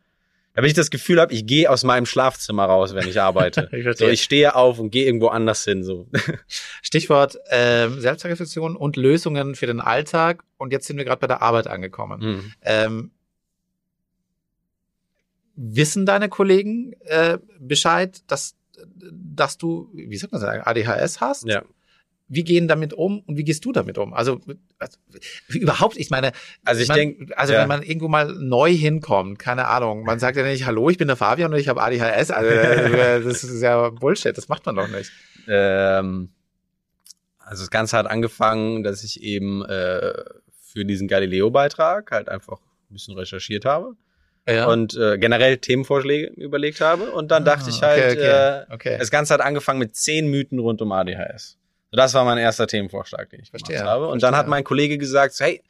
damit 0.53 0.69
ich 0.69 0.75
das 0.75 0.89
Gefühl 0.89 1.19
habe, 1.19 1.33
ich 1.33 1.45
gehe 1.45 1.69
aus 1.69 1.83
meinem 1.83 2.05
Schlafzimmer 2.05 2.63
raus, 2.63 2.95
wenn 2.95 3.07
ich 3.09 3.19
arbeite. 3.19 3.69
Ich 3.73 3.97
so, 3.97 4.07
ich 4.07 4.23
stehe 4.23 4.55
auf 4.55 4.79
und 4.79 4.89
gehe 4.89 5.05
irgendwo 5.05 5.27
anders 5.27 5.65
hin. 5.65 5.83
So. 5.83 6.07
Stichwort 6.81 7.37
ähm, 7.49 7.99
Selbstreflexion 7.99 8.77
und 8.77 8.95
Lösungen 8.95 9.55
für 9.55 9.67
den 9.67 9.81
Alltag. 9.81 10.45
Und 10.57 10.71
jetzt 10.71 10.87
sind 10.87 10.95
wir 10.95 11.03
gerade 11.03 11.19
bei 11.19 11.27
der 11.27 11.41
Arbeit 11.41 11.67
angekommen. 11.67 12.21
Hm. 12.21 12.53
Ähm, 12.61 13.11
wissen 15.55 16.05
deine 16.05 16.29
Kollegen 16.29 16.93
äh, 17.05 17.37
Bescheid, 17.59 18.21
dass, 18.27 18.55
dass 19.11 19.57
du, 19.57 19.89
wie 19.93 20.17
sagt 20.17 20.33
man 20.33 20.41
das, 20.41 20.65
ADHS 20.65 21.21
hast? 21.21 21.47
Ja. 21.47 21.63
Wie 22.27 22.43
gehen 22.43 22.67
damit 22.67 22.91
um 22.93 23.19
und 23.19 23.37
wie 23.37 23.43
gehst 23.43 23.63
du 23.65 23.71
damit 23.71 23.99
um? 23.99 24.13
Also, 24.13 24.41
also 24.79 24.97
überhaupt, 25.49 25.95
ich 25.97 26.09
meine, 26.09 26.31
Also 26.63 26.81
ich 26.81 26.89
denke, 26.89 27.37
also 27.37 27.53
ja. 27.53 27.61
wenn 27.61 27.67
man 27.67 27.83
irgendwo 27.83 28.07
mal 28.07 28.33
neu 28.33 28.73
hinkommt, 28.73 29.37
keine 29.37 29.67
Ahnung, 29.67 30.03
man 30.03 30.17
sagt 30.17 30.35
ja 30.35 30.43
nicht, 30.43 30.65
hallo, 30.65 30.89
ich 30.89 30.97
bin 30.97 31.07
der 31.07 31.17
Fabian 31.17 31.53
und 31.53 31.59
ich 31.59 31.67
habe 31.67 31.83
ADHS, 31.83 32.31
also 32.31 32.49
das 33.29 33.43
ist 33.43 33.61
ja 33.61 33.89
Bullshit, 33.89 34.35
das 34.35 34.47
macht 34.47 34.65
man 34.65 34.75
doch 34.75 34.87
nicht. 34.87 35.11
Ähm, 35.47 36.31
also 37.37 37.61
das 37.61 37.69
Ganze 37.69 37.95
hat 37.97 38.07
angefangen, 38.07 38.81
dass 38.81 39.03
ich 39.03 39.21
eben 39.21 39.63
äh, 39.63 40.13
für 40.51 40.83
diesen 40.83 41.07
Galileo-Beitrag 41.07 42.09
halt 42.09 42.27
einfach 42.27 42.59
ein 42.89 42.93
bisschen 42.93 43.15
recherchiert 43.15 43.65
habe 43.65 43.95
Ja. 44.47 44.67
und 44.67 44.95
äh, 44.95 45.17
generell 45.17 45.57
Themenvorschläge 45.57 46.27
überlegt 46.27 46.79
habe. 46.81 47.11
Und 47.11 47.31
dann 47.31 47.45
dachte 47.45 47.69
ich 47.69 47.81
Ah, 47.83 47.87
halt, 47.87 48.03
okay, 48.03 48.17
okay, 48.19 48.65
Äh, 48.69 48.73
okay. 48.73 48.97
das 48.99 49.09
Ganze 49.11 49.33
hat 49.33 49.41
angefangen 49.41 49.79
mit 49.79 49.95
zehn 49.95 50.27
Mythen 50.29 50.59
rund 50.59 50.81
um 50.81 50.91
ADHS. 50.91 51.57
So, 51.91 51.97
das 51.97 52.13
war 52.13 52.25
mein 52.25 52.37
erster 52.37 52.67
Themenvorschlag, 52.67 53.29
den 53.29 53.39
ich 53.41 53.49
Verstehe, 53.49 53.77
gemacht 53.77 53.89
habe. 53.91 54.05
Und 54.05 54.19
verstehe. 54.19 54.27
dann 54.31 54.37
hat 54.37 54.47
mein 54.47 54.63
Kollege 54.63 54.97
gesagt, 54.97 55.35
hey, 55.39 55.63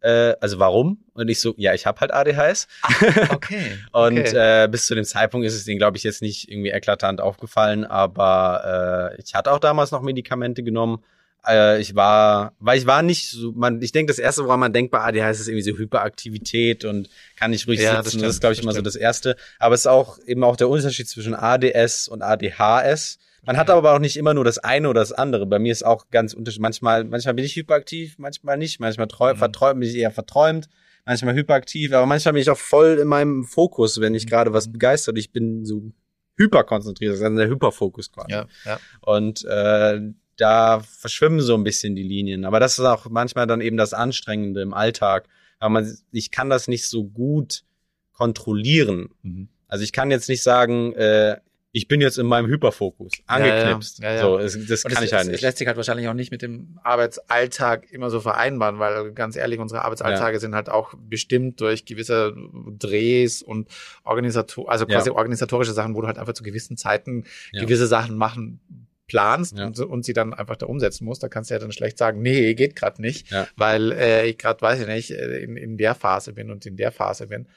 äh, 0.00 0.34
also 0.40 0.58
warum? 0.58 1.04
Und 1.14 1.28
ich 1.28 1.40
so, 1.40 1.54
ja, 1.56 1.74
ich 1.74 1.86
habe 1.86 2.00
halt 2.00 2.12
ADHS. 2.12 2.68
okay. 3.30 3.78
Und 3.92 4.18
äh, 4.34 4.68
bis 4.70 4.86
zu 4.86 4.94
dem 4.94 5.04
Zeitpunkt 5.04 5.46
ist 5.46 5.54
es 5.54 5.64
denen, 5.64 5.78
glaube 5.78 5.96
ich, 5.96 6.04
jetzt 6.04 6.22
nicht 6.22 6.50
irgendwie 6.50 6.70
eklatant 6.70 7.20
aufgefallen, 7.20 7.84
aber 7.84 9.12
äh, 9.16 9.20
ich 9.22 9.34
hatte 9.34 9.52
auch 9.52 9.58
damals 9.58 9.90
noch 9.90 10.02
Medikamente 10.02 10.62
genommen. 10.62 11.04
Äh, 11.46 11.80
ich 11.80 11.94
war, 11.94 12.52
weil 12.58 12.78
ich 12.78 12.86
war 12.86 13.02
nicht 13.02 13.30
so, 13.30 13.52
man, 13.52 13.80
ich 13.82 13.92
denke, 13.92 14.10
das 14.10 14.18
erste, 14.18 14.44
woran 14.44 14.60
man 14.60 14.72
denkt 14.72 14.90
bei 14.90 15.00
ADHS, 15.00 15.40
ist 15.40 15.48
irgendwie 15.48 15.70
so 15.70 15.76
Hyperaktivität 15.78 16.84
und 16.84 17.08
kann 17.36 17.50
nicht 17.52 17.66
ruhig 17.68 17.80
Ja, 17.80 17.96
das 17.96 18.06
sitzen. 18.06 18.10
stimmt, 18.18 18.24
das 18.24 18.34
ist, 18.34 18.40
glaube 18.40 18.52
ich, 18.54 18.58
das 18.58 18.64
immer 18.64 18.72
so 18.74 18.82
das 18.82 18.96
Erste. 18.96 19.36
Aber 19.58 19.74
es 19.74 19.82
ist 19.82 19.86
auch 19.86 20.18
eben 20.26 20.44
auch 20.44 20.56
der 20.56 20.68
Unterschied 20.68 21.08
zwischen 21.08 21.34
ADS 21.34 22.08
und 22.08 22.22
ADHS. 22.22 23.18
Man 23.46 23.56
hat 23.56 23.70
aber 23.70 23.94
auch 23.94 23.98
nicht 23.98 24.16
immer 24.16 24.34
nur 24.34 24.44
das 24.44 24.58
eine 24.58 24.88
oder 24.90 25.00
das 25.00 25.12
andere. 25.12 25.46
Bei 25.46 25.58
mir 25.58 25.72
ist 25.72 25.84
auch 25.84 26.10
ganz 26.10 26.34
unterschiedlich. 26.34 26.60
Manchmal, 26.62 27.04
manchmal 27.04 27.34
bin 27.34 27.44
ich 27.44 27.56
hyperaktiv, 27.56 28.16
manchmal 28.18 28.58
nicht. 28.58 28.78
Manchmal 28.80 29.06
träum, 29.08 29.34
Mhm. 29.34 29.38
verträumt, 29.38 29.80
bin 29.80 29.88
ich 29.88 29.96
eher 29.96 30.10
verträumt 30.10 30.68
manchmal 31.06 31.34
hyperaktiv, 31.34 31.94
aber 31.94 32.04
manchmal 32.04 32.34
bin 32.34 32.42
ich 32.42 32.50
auch 32.50 32.58
voll 32.58 32.98
in 33.00 33.08
meinem 33.08 33.44
Fokus, 33.44 33.98
wenn 33.98 34.14
ich 34.14 34.26
Mhm. 34.26 34.28
gerade 34.28 34.52
was 34.52 34.70
begeistert. 34.70 35.16
Ich 35.16 35.32
bin 35.32 35.64
so 35.64 35.90
hyperkonzentriert, 36.36 37.12
das 37.14 37.20
ist 37.20 37.36
der 37.36 37.48
Hyperfokus 37.48 38.12
quasi. 38.12 38.30
ja, 38.32 38.46
ja. 38.66 38.78
Und 39.00 39.42
äh, 39.46 40.00
da 40.38 40.80
verschwimmen 40.80 41.40
so 41.40 41.54
ein 41.54 41.64
bisschen 41.64 41.94
die 41.94 42.02
Linien. 42.02 42.44
Aber 42.44 42.60
das 42.60 42.78
ist 42.78 42.84
auch 42.84 43.08
manchmal 43.10 43.46
dann 43.46 43.60
eben 43.60 43.76
das 43.76 43.92
Anstrengende 43.92 44.62
im 44.62 44.72
Alltag. 44.72 45.28
Aber 45.58 45.70
man, 45.70 45.98
ich 46.12 46.30
kann 46.30 46.48
das 46.48 46.68
nicht 46.68 46.86
so 46.86 47.04
gut 47.04 47.64
kontrollieren. 48.12 49.10
Mhm. 49.22 49.48
Also 49.66 49.84
ich 49.84 49.92
kann 49.92 50.10
jetzt 50.10 50.28
nicht 50.28 50.42
sagen, 50.42 50.94
äh, 50.94 51.36
ich 51.72 51.86
bin 51.86 52.00
jetzt 52.00 52.18
in 52.18 52.26
meinem 52.26 52.46
Hyperfokus 52.46 53.12
angeknipst. 53.26 53.98
Ja, 53.98 54.10
ja, 54.10 54.16
ja. 54.16 54.48
So, 54.48 54.58
das 54.58 54.84
Und 54.84 54.92
kann 54.92 55.02
es, 55.02 55.10
ich 55.10 55.14
halt 55.14 55.26
nicht. 55.26 55.36
Es 55.36 55.40
lässt 55.42 55.58
sich 55.58 55.66
halt 55.66 55.76
wahrscheinlich 55.76 56.08
auch 56.08 56.14
nicht 56.14 56.30
mit 56.30 56.40
dem 56.40 56.78
Arbeitsalltag 56.82 57.90
immer 57.92 58.08
so 58.10 58.20
vereinbaren, 58.20 58.78
weil 58.78 59.12
ganz 59.12 59.36
ehrlich, 59.36 59.58
unsere 59.58 59.84
Arbeitsalltage 59.84 60.40
sind 60.40 60.54
halt 60.54 60.70
auch 60.70 60.94
bestimmt 60.94 61.60
durch 61.60 61.84
gewisse 61.84 62.34
Drehs 62.78 63.42
und 63.42 63.68
Organisator, 64.02 64.70
also 64.70 64.86
quasi 64.86 65.10
organisatorische 65.10 65.72
Sachen, 65.72 65.94
wo 65.94 66.00
du 66.00 66.06
halt 66.06 66.18
einfach 66.18 66.32
zu 66.32 66.42
gewissen 66.42 66.76
Zeiten 66.76 67.24
gewisse 67.52 67.86
Sachen 67.86 68.16
machen 68.16 68.60
planst 69.08 69.58
Ja. 69.58 69.66
und, 69.66 69.78
und 69.80 70.04
sie 70.04 70.12
dann 70.12 70.32
einfach 70.34 70.56
da 70.56 70.66
umsetzen 70.66 71.04
musst. 71.04 71.22
Da 71.22 71.28
kannst 71.28 71.50
du 71.50 71.54
ja 71.54 71.58
dann 71.58 71.72
schlecht 71.72 71.98
sagen, 71.98 72.22
nee, 72.22 72.54
geht 72.54 72.76
gerade 72.76 73.02
nicht, 73.02 73.30
Ja. 73.32 73.48
weil 73.56 73.90
äh, 73.92 74.26
ich 74.26 74.38
gerade, 74.38 74.60
weiß 74.62 74.80
ich 74.82 74.86
nicht, 74.86 75.10
äh, 75.10 75.38
in, 75.38 75.56
in 75.56 75.76
der 75.76 75.94
Phase 75.96 76.32
bin 76.34 76.50
und 76.50 76.64
in 76.66 76.76
der 76.76 76.92
Phase 76.92 77.26
bin. 77.26 77.48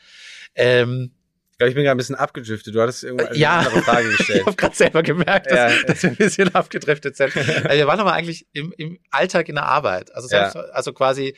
Ähm, 0.56 1.12
Ich 1.52 1.58
glaube, 1.58 1.70
ich 1.70 1.76
bin 1.76 1.84
gerade 1.84 1.96
ein 1.96 1.98
bisschen 1.98 2.16
abgedriftet. 2.16 2.74
Du 2.74 2.82
hattest 2.82 3.04
irgendwann 3.04 3.36
Ja. 3.36 3.60
eine 3.60 3.68
andere 3.68 3.84
Frage 3.84 4.10
ich 4.12 4.18
gestellt. 4.18 4.46
habe 4.48 4.56
gerade 4.56 4.76
selber 4.76 5.04
gemerkt, 5.04 5.52
dass, 5.52 5.56
Ja. 5.74 5.84
dass 5.86 6.02
wir 6.04 6.10
ein 6.10 6.16
bisschen 6.16 6.56
abgedriftet 6.56 7.16
sind. 7.18 7.38
also 7.38 7.70
wir 7.70 7.86
waren 7.88 8.00
aber 8.00 8.14
eigentlich 8.14 8.48
im, 8.54 8.74
im 8.78 8.98
Alltag 9.12 9.48
in 9.50 9.56
der 9.56 9.66
Arbeit. 9.68 10.14
Also, 10.16 10.28
Ja. 10.30 10.50
selbst, 10.50 10.72
also 10.74 10.92
quasi 10.94 11.36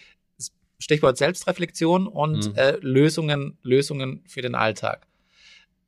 Stichwort 0.79 1.17
Selbstreflexion 1.17 2.07
und 2.07 2.49
Mhm. 2.51 2.55
äh, 2.55 2.71
Lösungen, 2.81 3.57
Lösungen 3.63 4.23
für 4.27 4.41
den 4.41 4.53
Alltag. 4.55 5.07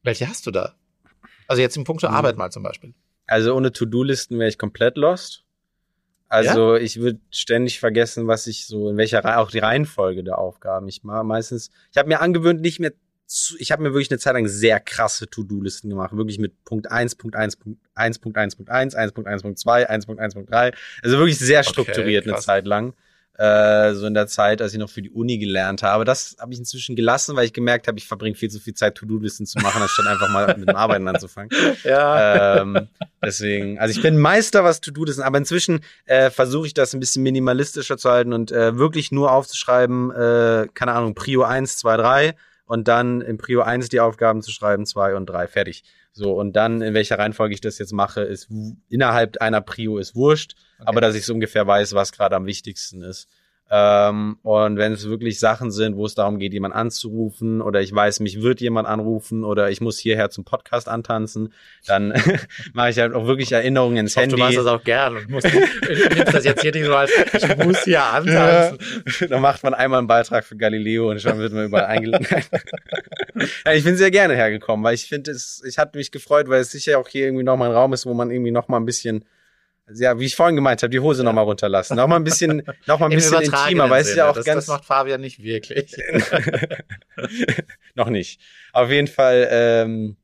Welche 0.04 0.28
hast 0.28 0.46
du 0.48 0.52
da? 0.52 0.76
Also 1.48 1.62
jetzt 1.62 1.76
im 1.78 1.84
Punkt 1.84 2.02
Mhm. 2.04 2.10
Arbeit 2.10 2.38
mal 2.38 2.50
zum 2.52 2.64
Beispiel. 2.64 2.94
Also 3.28 3.56
ohne 3.56 3.72
To-Do-Listen 3.72 4.38
wäre 4.40 4.50
ich 4.50 4.58
komplett 4.58 4.98
lost. 4.98 5.44
Also 6.28 6.76
ich 6.76 7.00
würde 7.00 7.20
ständig 7.30 7.80
vergessen, 7.80 8.28
was 8.28 8.48
ich 8.48 8.66
so, 8.66 8.90
in 8.90 8.98
welcher 8.98 9.40
auch 9.40 9.52
die 9.52 9.60
Reihenfolge 9.60 10.24
der 10.24 10.38
Aufgaben. 10.38 10.88
Ich 10.88 11.04
mache 11.04 11.24
meistens, 11.24 11.70
ich 11.92 11.98
habe 11.98 12.10
mir 12.10 12.20
angewöhnt, 12.20 12.62
nicht 12.62 12.80
mehr 12.80 12.94
zu, 13.28 13.56
ich 13.58 13.72
habe 13.72 13.84
mir 13.84 13.94
wirklich 13.94 14.12
eine 14.12 14.20
Zeit 14.20 14.34
lang 14.34 14.48
sehr 14.48 14.80
krasse 14.80 15.28
To-Do-Listen 15.30 15.90
gemacht. 15.90 16.16
Wirklich 16.16 16.40
mit 16.40 16.64
Punkt 16.64 16.92
1, 16.92 17.16
Punkt 17.16 17.36
1, 17.36 17.56
Punkt 17.56 17.80
1, 17.96 18.20
Punkt 18.20 18.38
1, 18.38 18.56
Punkt 18.56 18.70
1, 18.70 18.96
1, 18.96 19.12
Punkt 19.14 19.30
1, 19.30 19.42
Punkt 19.44 19.60
2, 19.60 19.90
1, 19.90 20.06
Punkt 20.06 20.22
1, 20.22 20.34
Punkt 20.34 20.52
3. 20.52 20.72
Also 21.04 21.18
wirklich 21.18 21.40
sehr 21.40 21.62
Okay, 21.62 21.70
strukturiert 21.70 22.26
eine 22.26 22.34
krass. 22.34 22.46
Zeit 22.46 22.66
lang. 22.66 22.94
Äh, 23.38 23.94
so 23.96 24.06
in 24.06 24.14
der 24.14 24.28
Zeit, 24.28 24.62
als 24.62 24.72
ich 24.72 24.80
noch 24.80 24.90
für 24.90 25.02
die 25.02 25.10
Uni 25.10 25.38
gelernt 25.38 25.84
habe. 25.84 26.06
Das 26.06 26.38
habe 26.40 26.54
ich 26.54 26.60
inzwischen 26.60 26.96
gelassen, 26.96 27.36
weil 27.36 27.46
ich 27.46 27.52
gemerkt 27.52 27.88
habe, 27.88 27.98
ich 27.98 28.08
verbringe 28.08 28.36
viel 28.36 28.50
zu 28.50 28.62
viel 28.62 28.74
Zeit, 28.74 28.96
To-Do-Listen 28.96 29.46
zu 29.46 29.60
machen, 29.60 29.82
anstatt 29.82 30.08
einfach 30.08 30.30
mal 30.30 30.56
mit 30.58 30.70
dem 30.70 30.76
Arbeiten 30.76 31.06
anzufangen 31.08 31.50
Ja. 31.84 32.62
ähm, 32.62 32.88
deswegen, 33.22 33.78
also 33.78 33.92
ich 33.92 34.02
bin 34.02 34.18
Meister, 34.18 34.64
was 34.64 34.80
to 34.80 34.92
do 34.92 35.04
ist, 35.04 35.20
aber 35.20 35.38
inzwischen 35.38 35.82
äh, 36.06 36.30
versuche 36.30 36.68
ich 36.68 36.74
das 36.74 36.94
ein 36.94 37.02
bisschen 37.02 37.24
minimalistischer 37.24 37.98
zu 37.98 38.10
halten 38.10 38.32
und 38.32 38.54
äh, 38.54 38.78
wirklich 38.78 39.12
nur 39.12 39.34
aufzuschreiben, 39.34 40.12
äh, 40.12 40.68
keine 40.74 40.94
Ahnung, 40.94 41.14
Prio 41.14 41.44
1, 41.44 41.78
2, 41.78 41.98
3 41.98 42.36
und 42.66 42.88
dann 42.88 43.20
in 43.20 43.38
Prio 43.38 43.64
1 43.64 43.90
die 43.90 44.00
Aufgaben 44.00 44.44
zu 44.44 44.52
schreiben, 44.52 44.86
2 44.86 45.14
und 45.16 45.26
3, 45.26 45.48
fertig. 45.48 45.84
So, 46.18 46.32
und 46.32 46.56
dann, 46.56 46.82
in 46.82 46.94
welcher 46.94 47.20
Reihenfolge 47.20 47.54
ich 47.54 47.60
das 47.60 47.78
jetzt 47.78 47.92
mache, 47.92 48.22
ist 48.22 48.48
innerhalb 48.88 49.42
einer 49.42 49.60
Prio 49.60 49.98
ist 49.98 50.16
wurscht, 50.16 50.56
aber 50.80 51.02
dass 51.02 51.14
ich 51.14 51.26
so 51.26 51.34
ungefähr 51.34 51.68
weiß, 51.68 51.94
was 51.94 52.14
gerade 52.14 52.38
am 52.38 52.46
wichtigsten 52.46 53.02
ist. 53.02 53.28
Ähm, 53.70 54.38
und 54.44 54.78
wenn 54.78 54.94
es 54.94 55.10
wirklich 55.10 55.40
Sachen 55.40 55.72
sind, 55.72 55.98
wo 55.98 56.06
es 56.06 56.14
darum 56.14 56.38
geht, 56.38 56.54
jemand 56.54 56.76
anzurufen 56.76 57.62
oder 57.62 57.82
ich 57.82 57.94
weiß, 57.94 58.20
mich 58.20 58.44
wird 58.44 58.62
jemand 58.62 58.88
anrufen 58.88 59.44
oder 59.44 59.72
ich 59.72 59.82
muss 59.82 59.98
hierher 59.98 60.30
zum 60.30 60.46
Podcast 60.46 60.88
antanzen, 60.88 61.52
dann 61.88 62.14
mache 62.74 62.92
ich 62.92 63.00
halt 63.00 63.14
auch 63.14 63.26
wirklich 63.26 63.52
Erinnerungen 63.52 63.98
ins 63.98 64.12
Ich 64.12 64.18
hoffe, 64.18 64.24
Handy. 64.24 64.36
du 64.36 64.44
machst 64.44 64.58
das 64.60 64.68
auch 64.68 64.84
gern 64.84 65.18
und 65.18 65.30
musst, 65.30 65.48
nimmst 66.16 66.34
das 66.34 66.46
jetzt 66.46 66.62
hier 66.62 66.74
nicht 66.74 66.86
so 66.86 66.96
als, 66.96 67.12
ich 67.34 67.58
muss 67.58 67.84
hier 67.84 68.04
antanzen. 68.04 68.78
dann 69.30 69.42
macht 69.42 69.64
man 69.64 69.74
einmal 69.74 69.98
einen 69.98 70.08
Beitrag 70.08 70.46
für 70.46 70.56
Galileo 70.56 71.10
und 71.10 71.20
schon 71.20 71.40
wird 71.40 71.52
man 71.52 71.66
überall 71.66 71.86
eingeladen. 71.86 72.28
Ja, 73.66 73.74
ich 73.74 73.84
bin 73.84 73.98
sehr 73.98 74.12
gerne 74.12 74.36
hergekommen, 74.36 74.84
weil 74.84 74.96
ich 74.96 75.08
finde, 75.08 75.32
es, 75.32 75.62
ich 75.66 75.78
hatte 75.78 75.98
mich 75.98 76.12
gefreut, 76.12 76.48
weil 76.50 76.62
es 76.62 76.72
sicher 76.72 77.00
auch 77.00 77.08
hier 77.08 77.26
irgendwie 77.26 77.44
nochmal 77.44 77.70
ein 77.70 77.76
Raum 77.76 77.94
ist, 77.94 78.06
wo 78.06 78.14
man 78.14 78.32
irgendwie 78.32 78.52
nochmal 78.52 78.80
ein 78.80 78.86
bisschen, 78.86 79.26
ja, 79.94 80.20
wie 80.20 80.26
ich 80.26 80.36
vorhin 80.36 80.56
gemeint 80.56 80.82
habe, 80.82 80.90
die 80.90 81.00
Hose 81.00 81.24
noch 81.24 81.32
nochmal 81.32 81.46
runterlassen. 81.46 81.98
Nochmal 81.98 82.20
ein 82.20 82.24
bisschen, 82.24 82.64
nochmal 82.88 83.10
ein 83.10 83.14
Im 83.14 83.18
bisschen 83.18 83.42
intimer, 83.42 83.90
weil 83.90 84.02
es 84.02 84.10
ist 84.10 84.16
ja 84.16 84.30
auch 84.30 84.36
das, 84.36 84.46
ganz. 84.46 84.66
das 84.66 84.76
macht 84.76 84.86
Fabian 84.86 85.22
nicht 85.22 85.42
wirklich. 85.44 85.96
noch 87.96 88.10
nicht. 88.10 88.42
Auf 88.74 88.90
jeden 88.90 89.08
Fall 89.08 89.48
ähm, 89.52 90.18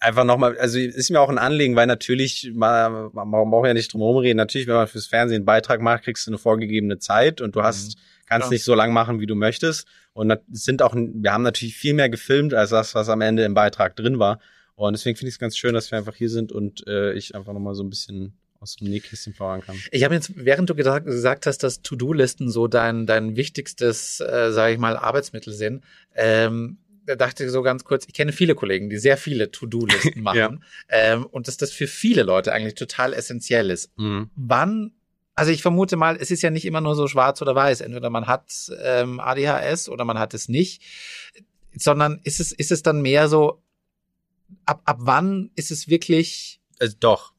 einfach 0.00 0.24
nochmal, 0.24 0.58
also 0.58 0.78
ist 0.78 1.10
mir 1.10 1.20
auch 1.20 1.28
ein 1.28 1.38
Anliegen, 1.38 1.76
weil 1.76 1.86
natürlich, 1.86 2.50
man, 2.54 3.10
man 3.12 3.30
braucht 3.50 3.66
ja 3.66 3.74
nicht 3.74 3.92
drum 3.92 4.00
herum 4.02 4.16
reden, 4.18 4.36
natürlich, 4.36 4.66
wenn 4.66 4.74
man 4.74 4.86
fürs 4.86 5.06
Fernsehen 5.06 5.36
einen 5.36 5.44
Beitrag 5.44 5.80
macht, 5.80 6.04
kriegst 6.04 6.26
du 6.26 6.30
eine 6.30 6.38
vorgegebene 6.38 6.98
Zeit 6.98 7.40
und 7.40 7.56
du 7.56 7.62
hast, 7.62 7.96
kannst 8.26 8.48
Ja. 8.48 8.54
nicht 8.54 8.64
so 8.64 8.74
lang 8.74 8.92
machen, 8.92 9.20
wie 9.20 9.26
du 9.26 9.34
möchtest. 9.34 9.86
Und 10.12 10.28
das 10.28 10.38
sind 10.50 10.82
auch, 10.82 10.94
wir 10.94 11.32
haben 11.32 11.42
natürlich 11.42 11.76
viel 11.76 11.94
mehr 11.94 12.08
gefilmt, 12.08 12.54
als 12.54 12.70
das, 12.70 12.94
was 12.94 13.08
am 13.08 13.20
Ende 13.20 13.44
im 13.44 13.54
Beitrag 13.54 13.96
drin 13.96 14.18
war. 14.18 14.38
Und 14.74 14.92
deswegen 14.92 15.16
finde 15.16 15.28
ich 15.28 15.34
es 15.36 15.38
ganz 15.38 15.56
schön, 15.56 15.74
dass 15.74 15.90
wir 15.90 15.98
einfach 15.98 16.14
hier 16.14 16.28
sind 16.30 16.52
und 16.52 16.86
äh, 16.86 17.12
ich 17.14 17.34
einfach 17.34 17.52
nochmal 17.52 17.74
so 17.74 17.82
ein 17.82 17.90
bisschen 17.90 18.34
aus 18.60 18.76
dem 18.76 18.88
Nähkästchen 18.88 19.32
plaudern 19.34 19.60
kann. 19.62 19.76
Ich 19.90 20.04
habe 20.04 20.14
jetzt, 20.14 20.32
während 20.34 20.68
du 20.70 20.74
gesagt, 20.74 21.06
gesagt 21.06 21.46
hast, 21.46 21.62
dass 21.62 21.82
To-Do-Listen 21.82 22.50
so 22.50 22.66
dein, 22.66 23.06
dein 23.06 23.36
wichtigstes, 23.36 24.20
äh, 24.20 24.50
sage 24.52 24.72
ich 24.74 24.78
mal, 24.78 24.96
Arbeitsmittel 24.96 25.52
sind, 25.52 25.84
ähm, 26.14 26.78
da 27.06 27.16
dachte 27.16 27.44
ich 27.44 27.50
so 27.50 27.62
ganz 27.62 27.84
kurz, 27.84 28.04
ich 28.06 28.14
kenne 28.14 28.32
viele 28.32 28.54
Kollegen, 28.54 28.90
die 28.90 28.98
sehr 28.98 29.16
viele 29.16 29.50
To-Do-Listen 29.50 30.20
machen 30.22 30.36
Ja. 30.38 30.50
ähm, 30.88 31.24
und 31.26 31.48
dass 31.48 31.56
das 31.56 31.70
für 31.72 31.86
viele 31.86 32.22
Leute 32.24 32.52
eigentlich 32.52 32.74
total 32.74 33.12
essentiell 33.12 33.70
ist. 33.70 33.96
Mhm. 33.98 34.30
Wann, 34.36 34.92
also 35.34 35.50
ich 35.52 35.62
vermute 35.62 35.96
mal, 35.96 36.16
es 36.20 36.30
ist 36.30 36.42
ja 36.42 36.50
nicht 36.50 36.64
immer 36.64 36.80
nur 36.80 36.94
so 36.96 37.06
schwarz 37.08 37.40
oder 37.42 37.54
weiß. 37.54 37.80
Entweder 37.80 38.10
man 38.10 38.26
hat 38.26 38.52
ähm, 38.82 39.20
ADHS 39.20 39.88
oder 39.88 40.04
man 40.04 40.18
hat 40.18 40.34
es 40.34 40.48
nicht, 40.48 40.82
sondern 41.78 42.20
ist 42.24 42.40
es, 42.40 42.52
ist 42.52 42.72
es 42.72 42.82
dann 42.82 43.02
mehr 43.02 43.28
so, 43.28 43.62
ab, 44.64 44.82
ab 44.84 44.98
wann 45.00 45.50
ist 45.54 45.70
es 45.70 45.88
wirklich, 45.88 46.60
Also 46.78 46.96
doch, 47.00 47.32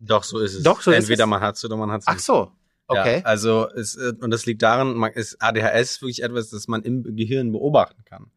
doch 0.00 0.24
so 0.24 0.38
ist 0.40 0.54
es. 0.54 0.62
Doch, 0.62 0.80
so 0.82 0.90
ist 0.90 0.98
Entweder 1.04 1.24
es? 1.24 1.30
man 1.30 1.40
hat's 1.40 1.64
oder 1.64 1.76
man 1.76 1.90
hat's 1.90 2.06
ach 2.06 2.14
nicht. 2.14 2.24
so, 2.24 2.50
okay. 2.88 3.18
Ja, 3.20 3.24
also 3.24 3.68
es, 3.70 3.94
äh, 3.96 4.12
und 4.20 4.30
das 4.30 4.44
liegt 4.46 4.62
daran, 4.62 4.94
man 4.94 5.12
ist 5.12 5.40
ADHS 5.40 6.02
wirklich 6.02 6.22
etwas, 6.22 6.50
das 6.50 6.68
man 6.68 6.82
im 6.82 7.16
Gehirn 7.16 7.52
beobachten 7.52 8.04
kann. 8.04 8.30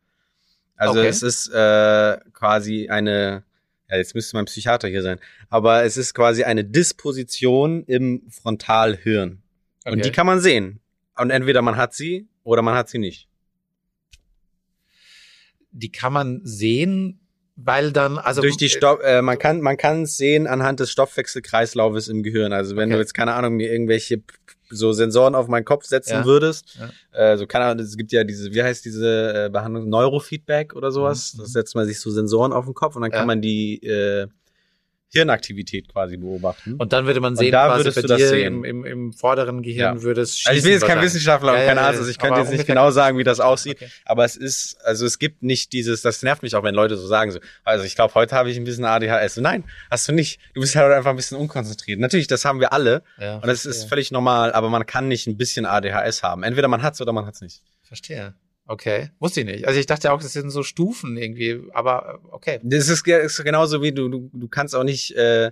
Also 0.80 1.00
Okay. 1.00 1.10
es 1.10 1.22
ist 1.22 1.50
äh, 1.50 2.18
quasi 2.34 2.88
eine, 2.90 3.44
ja 3.90 3.98
jetzt 3.98 4.16
müsste 4.16 4.36
mein 4.38 4.46
Psychiater 4.46 4.88
hier 4.88 5.02
sein, 5.02 5.20
aber 5.50 5.84
es 5.84 5.98
ist 5.98 6.14
quasi 6.14 6.44
eine 6.44 6.64
Disposition 6.64 7.84
im 7.84 8.24
Frontalhirn 8.30 9.42
und 9.86 9.94
Okay. 9.94 10.02
die 10.02 10.12
kann 10.12 10.26
man 10.26 10.40
sehen. 10.40 10.80
Und 11.18 11.32
entweder 11.32 11.62
man 11.62 11.76
hat 11.76 11.94
sie 11.94 12.28
oder 12.44 12.62
man 12.62 12.76
hat 12.76 12.88
sie 12.90 12.98
nicht. 12.98 13.28
die 15.72 15.92
kann 15.92 16.14
man 16.14 16.42
sehen, 16.44 17.20
weil 17.56 17.92
dann, 17.92 18.18
also 18.18 18.42
Durch 18.42 18.58
die 18.58 18.70
Stoff, 18.70 19.00
äh, 19.04 19.22
man 19.22 19.38
kann 19.38 19.62
man 19.62 19.78
kann 19.78 20.04
es 20.04 20.18
sehen 20.18 20.48
anhand 20.48 20.80
des 20.80 20.92
Stoffwechselkreislaufes 20.92 22.08
im 22.08 22.24
Gehirn. 22.24 22.54
Also 22.54 22.76
wenn 22.76 22.90
Okay. 22.90 22.94
du 22.94 23.00
jetzt 23.00 23.14
keine 23.14 23.34
Ahnung 23.34 23.56
mir 23.56 23.72
irgendwelche 23.72 24.24
so 24.70 24.92
Sensoren 24.94 25.36
auf 25.36 25.48
meinen 25.48 25.66
Kopf 25.66 25.86
setzen 25.86 26.14
Ja. 26.14 26.26
würdest, 26.26 26.78
Ja. 27.14 27.32
äh, 27.34 27.38
so 27.38 27.48
keine 27.48 27.66
Ahnung, 27.66 27.84
es 27.84 27.98
gibt 27.98 28.12
ja 28.12 28.24
diese, 28.24 28.54
wie 28.54 28.62
heißt 28.64 28.86
diese 28.86 29.46
äh, 29.46 29.50
Behandlung, 29.50 29.90
Neurofeedback 29.90 30.76
oder 30.76 30.92
sowas. 30.92 31.34
Mhm. 31.34 31.42
Das 31.42 31.52
setzt 31.54 31.76
man 31.76 31.86
sich 31.88 32.00
so 32.00 32.12
Sensoren 32.12 32.54
auf 32.54 32.66
den 32.66 32.74
Kopf 32.74 32.96
und 32.96 33.02
dann 33.02 33.12
kann 33.12 33.28
man 33.28 33.42
die 33.42 33.82
äh, 33.84 34.28
Hirnaktivität 35.12 35.92
quasi 35.92 36.18
beobachten. 36.18 36.76
Und 36.76 36.94
dann 36.94 37.06
würde 37.08 37.20
man 37.20 37.36
sehen, 37.36 37.52
da 37.52 37.66
quasi 37.68 37.80
würdest 37.86 37.98
du 37.98 38.08
das 38.08 38.20
sehen. 38.30 38.64
im, 38.64 38.64
im, 38.64 38.86
im 38.86 39.14
vorderen 39.14 39.62
Gehirn 39.64 39.98
Ja. 39.98 40.02
würde 40.04 40.22
es 40.22 40.38
schießen. 40.38 40.50
also 40.50 40.58
ich 40.60 40.64
bin 40.64 40.72
jetzt 40.74 40.86
kein. 40.88 41.02
Wissenschaftler 41.02 41.54
und 41.54 41.60
Ja, 41.60 41.66
kein 41.66 41.78
Arzt, 41.80 42.00
also 42.00 42.12
ich 42.12 42.20
könnte 42.20 42.40
jetzt 42.42 42.52
nicht 42.52 42.68
genau 42.68 42.92
sagen, 42.92 43.18
wie 43.18 43.24
das 43.24 43.40
aussieht. 43.40 43.78
Okay. 43.82 43.90
Aber 44.06 44.24
es 44.26 44.36
ist, 44.36 44.78
also 44.84 45.06
es 45.06 45.18
gibt 45.18 45.42
nicht 45.44 45.74
dieses, 45.74 46.02
das 46.02 46.22
nervt 46.24 46.44
mich 46.44 46.56
auch, 46.56 46.64
wenn 46.64 46.76
Leute 46.76 46.96
so 46.98 47.08
sagen, 47.08 47.32
so, 47.32 47.40
also 47.64 47.84
ich 47.86 47.96
glaube, 47.96 48.14
heute 48.14 48.36
habe 48.36 48.52
ich 48.52 48.58
ein 48.58 48.64
bisschen 48.66 48.86
ADHS. 48.86 49.36
So, 49.36 49.42
Nein, 49.42 49.64
hast 49.90 50.08
du 50.08 50.12
nicht. 50.12 50.40
Du 50.54 50.62
bist 50.62 50.76
halt 50.76 50.92
einfach 50.94 51.10
ein 51.10 51.16
bisschen 51.16 51.38
unkonzentriert. 51.38 52.00
Natürlich, 52.00 52.28
das 52.28 52.46
haben 52.46 52.60
wir 52.60 52.72
alle. 52.74 53.02
Ja, 53.20 53.36
Und 53.38 53.48
das 53.48 53.66
ist 53.66 53.78
verstehe. 53.78 53.90
völlig 53.90 54.12
normal, 54.12 54.52
aber 54.54 54.70
man 54.70 54.86
kann 54.86 55.08
nicht 55.08 55.26
ein 55.28 55.38
bisschen 55.38 55.66
ADHS 55.66 56.22
haben. 56.24 56.44
Entweder 56.44 56.68
man 56.68 56.84
hat's 56.84 57.02
oder 57.02 57.14
man 57.14 57.26
hat's 57.26 57.42
nicht. 57.42 57.62
Verstehe. 57.82 58.34
Okay. 58.72 59.10
Wusste 59.20 59.40
ich 59.42 59.48
nicht. 59.48 59.68
Also 59.68 59.80
ich 59.80 59.88
dachte 59.88 60.12
auch, 60.14 60.22
das 60.22 60.34
sind 60.34 60.52
so 60.52 60.62
Stufen 60.62 61.18
irgendwie, 61.18 61.60
aber 61.74 62.20
äh, 62.24 62.28
okay. 62.30 62.60
Das 62.62 62.88
ist, 62.88 63.06
ist 63.08 63.44
genauso 63.44 63.82
wie 63.82 63.92
du, 63.92 64.10
du, 64.10 64.30
du 64.32 64.48
kannst 64.48 64.76
auch 64.76 64.84
nicht, 64.84 65.16
äh, 65.16 65.52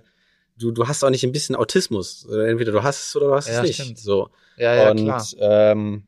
du, 0.56 0.70
du 0.70 0.86
hast 0.86 1.02
auch 1.02 1.10
nicht 1.10 1.24
ein 1.24 1.32
bisschen 1.32 1.56
Autismus. 1.56 2.28
Äh, 2.30 2.48
Entweder 2.52 2.70
du 2.70 2.84
hast 2.84 3.08
es 3.08 3.16
oder 3.16 3.26
du 3.26 3.34
hast 3.34 3.48
Ja, 3.48 3.54
es 3.60 3.62
nicht. 3.62 3.80
stimmt. 3.82 3.98
So. 3.98 4.30
Ja, 4.56 4.72
ja, 4.72 4.90
Und 4.92 4.98
klar. 5.04 5.26
ähm, 5.40 6.04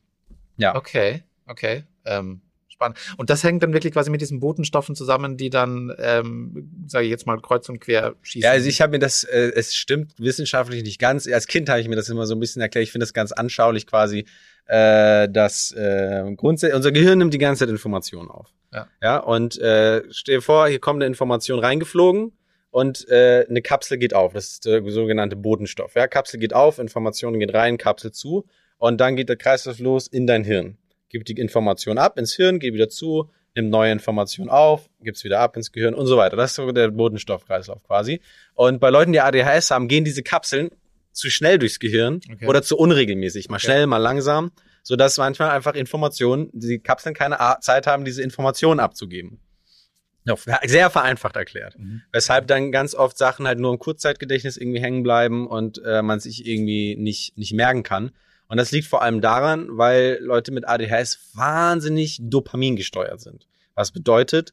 ja. 0.56 0.76
Okay, 0.76 1.24
okay. 1.48 1.82
Ähm, 2.04 2.42
spannend. 2.80 2.98
Und 3.16 3.30
das 3.30 3.44
hängt 3.44 3.62
dann 3.62 3.72
wirklich 3.72 3.92
quasi 3.92 4.10
mit 4.10 4.20
diesen 4.20 4.40
Botenstoffen 4.40 4.94
zusammen, 4.94 5.36
die 5.36 5.50
dann, 5.50 5.92
ähm, 5.98 6.70
sage 6.86 7.04
ich 7.04 7.10
jetzt 7.10 7.26
mal, 7.26 7.38
kreuz 7.40 7.68
und 7.68 7.80
quer 7.80 8.14
schießen. 8.22 8.42
Ja, 8.44 8.52
also 8.52 8.68
ich 8.68 8.80
habe 8.80 8.92
mir 8.92 8.98
das, 8.98 9.24
äh, 9.24 9.52
es 9.54 9.74
stimmt 9.74 10.12
wissenschaftlich 10.18 10.82
nicht 10.82 10.98
ganz. 10.98 11.28
Als 11.28 11.46
Kind 11.46 11.68
habe 11.68 11.80
ich 11.80 11.88
mir 11.88 11.96
das 11.96 12.08
immer 12.08 12.26
so 12.26 12.34
ein 12.34 12.40
bisschen 12.40 12.62
erklärt. 12.62 12.84
Ich 12.84 12.92
finde 12.92 13.04
das 13.04 13.12
ganz 13.12 13.32
anschaulich 13.32 13.86
quasi, 13.86 14.24
äh, 14.66 15.28
dass 15.28 15.72
äh, 15.72 16.24
grundsätzlich 16.36 16.76
unser 16.76 16.92
Gehirn 16.92 17.18
nimmt 17.18 17.34
die 17.34 17.38
ganze 17.38 17.60
Zeit 17.60 17.68
Informationen 17.68 18.30
auf. 18.30 18.48
Ja. 18.72 18.86
Ja. 19.02 19.18
Und 19.18 19.58
äh, 19.58 20.02
stell 20.10 20.36
dir 20.36 20.42
vor, 20.42 20.68
hier 20.68 20.78
kommt 20.78 21.02
eine 21.02 21.06
Information 21.06 21.58
reingeflogen 21.58 22.32
und 22.70 23.08
äh, 23.08 23.46
eine 23.48 23.62
Kapsel 23.62 23.98
geht 23.98 24.14
auf. 24.14 24.32
Das 24.32 24.52
ist 24.52 24.64
der 24.64 24.82
sogenannte 24.90 25.36
Botenstoff. 25.36 25.94
Ja, 25.94 26.06
Kapsel 26.06 26.40
geht 26.40 26.54
auf, 26.54 26.78
Information 26.78 27.38
geht 27.38 27.52
rein, 27.52 27.78
Kapsel 27.78 28.12
zu 28.12 28.46
und 28.78 29.00
dann 29.00 29.16
geht 29.16 29.28
der 29.28 29.36
Kreislauf 29.36 29.80
los 29.80 30.06
in 30.06 30.26
dein 30.26 30.44
Hirn. 30.44 30.78
Gibt 31.10 31.28
die 31.28 31.32
Information 31.34 31.98
ab 31.98 32.18
ins 32.18 32.32
Hirn, 32.34 32.58
geht 32.58 32.72
wieder 32.72 32.88
zu, 32.88 33.30
nimmt 33.54 33.68
neue 33.70 33.92
Informationen 33.92 34.48
auf, 34.48 34.88
gibt's 35.02 35.24
wieder 35.24 35.40
ab 35.40 35.56
ins 35.56 35.72
Gehirn 35.72 35.92
und 35.94 36.06
so 36.06 36.16
weiter. 36.16 36.36
Das 36.36 36.52
ist 36.52 36.56
so 36.56 36.70
der 36.72 36.88
Botenstoffkreislauf 36.88 37.82
quasi. 37.84 38.20
Und 38.54 38.80
bei 38.80 38.90
Leuten, 38.90 39.12
die 39.12 39.20
ADHS 39.20 39.70
haben, 39.70 39.88
gehen 39.88 40.04
diese 40.04 40.22
Kapseln 40.22 40.70
zu 41.12 41.28
schnell 41.28 41.58
durchs 41.58 41.78
Gehirn 41.80 42.20
Okay. 42.32 42.46
oder 42.46 42.62
zu 42.62 42.78
unregelmäßig, 42.78 43.48
mal 43.48 43.56
Okay. 43.56 43.66
schnell, 43.66 43.86
mal 43.86 43.98
langsam, 43.98 44.52
so 44.82 44.96
dass 44.96 45.18
manchmal 45.18 45.50
einfach 45.50 45.74
Informationen, 45.74 46.48
die 46.52 46.78
Kapseln 46.78 47.14
keine 47.14 47.38
Zeit 47.60 47.86
haben, 47.86 48.04
diese 48.04 48.22
Informationen 48.22 48.80
abzugeben. 48.80 49.40
Ja, 50.24 50.36
sehr 50.66 50.90
vereinfacht 50.90 51.34
erklärt. 51.34 51.78
Mhm. 51.78 52.02
Weshalb 52.12 52.46
dann 52.46 52.70
ganz 52.72 52.94
oft 52.94 53.18
Sachen 53.18 53.46
halt 53.46 53.58
nur 53.58 53.72
im 53.72 53.78
Kurzzeitgedächtnis 53.78 54.58
irgendwie 54.58 54.80
hängen 54.80 55.02
bleiben 55.02 55.46
und 55.48 55.82
äh, 55.84 56.02
man 56.02 56.20
sich 56.20 56.46
irgendwie 56.46 56.94
nicht, 56.96 57.36
nicht 57.36 57.52
merken 57.52 57.82
kann. 57.82 58.12
Und 58.50 58.56
das 58.56 58.72
liegt 58.72 58.86
vor 58.88 59.00
allem 59.02 59.20
daran, 59.20 59.68
weil 59.78 60.18
Leute 60.20 60.50
mit 60.52 60.66
ADHS 60.68 61.30
wahnsinnig 61.34 62.18
Dopamin 62.20 62.76
gesteuert 62.76 63.20
sind. 63.20 63.46
Was 63.74 63.92
bedeutet, 63.92 64.52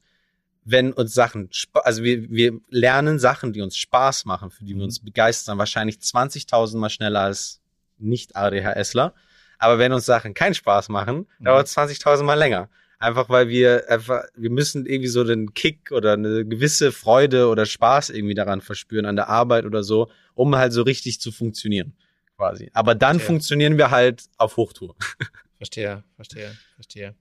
wenn 0.64 0.94
uns 0.94 1.14
Sachen, 1.14 1.50
also 1.74 2.04
wir, 2.04 2.30
wir 2.30 2.60
lernen 2.70 3.20
Sachen, 3.20 3.54
die 3.54 3.62
uns 3.62 3.76
Spaß 3.78 4.26
machen, 4.26 4.52
für 4.52 4.64
die 4.64 4.76
wir 4.76 4.84
uns 4.84 5.00
begeistern, 5.00 5.58
wahrscheinlich 5.58 5.98
20.000 5.98 6.78
Mal 6.78 6.90
schneller 6.90 7.22
als 7.22 7.60
Nicht-ADHSler. 7.98 9.14
Aber 9.60 9.80
wenn 9.80 9.94
uns 9.94 10.06
Sachen 10.06 10.34
keinen 10.34 10.54
Spaß 10.54 10.90
machen, 10.90 11.28
Mhm. 11.40 11.46
dauert 11.46 11.68
es 11.68 11.74
20.000 11.76 12.24
Mal 12.24 12.36
länger. 12.36 12.70
Einfach 13.00 13.30
weil 13.30 13.48
wir 13.50 13.90
einfach, 13.90 14.24
wir 14.36 14.50
müssen 14.50 14.86
irgendwie 14.86 15.08
so 15.10 15.24
den 15.24 15.54
Kick 15.54 15.92
oder 15.92 16.14
eine 16.14 16.46
gewisse 16.46 16.92
Freude 16.92 17.48
oder 17.48 17.66
Spaß 17.66 18.10
irgendwie 18.10 18.34
daran 18.34 18.62
verspüren 18.62 19.06
an 19.06 19.16
der 19.16 19.30
Arbeit 19.30 19.66
oder 19.66 19.84
so, 19.84 20.10
um 20.34 20.56
halt 20.56 20.74
so 20.74 20.82
richtig 20.82 21.22
zu 21.22 21.32
funktionieren, 21.32 21.94
quasi. 22.38 22.70
Aber 22.74 22.96
dann 22.96 23.16
Verstehe. 23.16 23.28
funktionieren 23.28 23.78
wir 23.78 23.92
halt 23.92 24.26
auf 24.38 24.58
Hochtour. 24.58 24.96
Verstehe, 25.58 26.04
verstehe, 26.16 26.56
verstehe. 26.76 27.16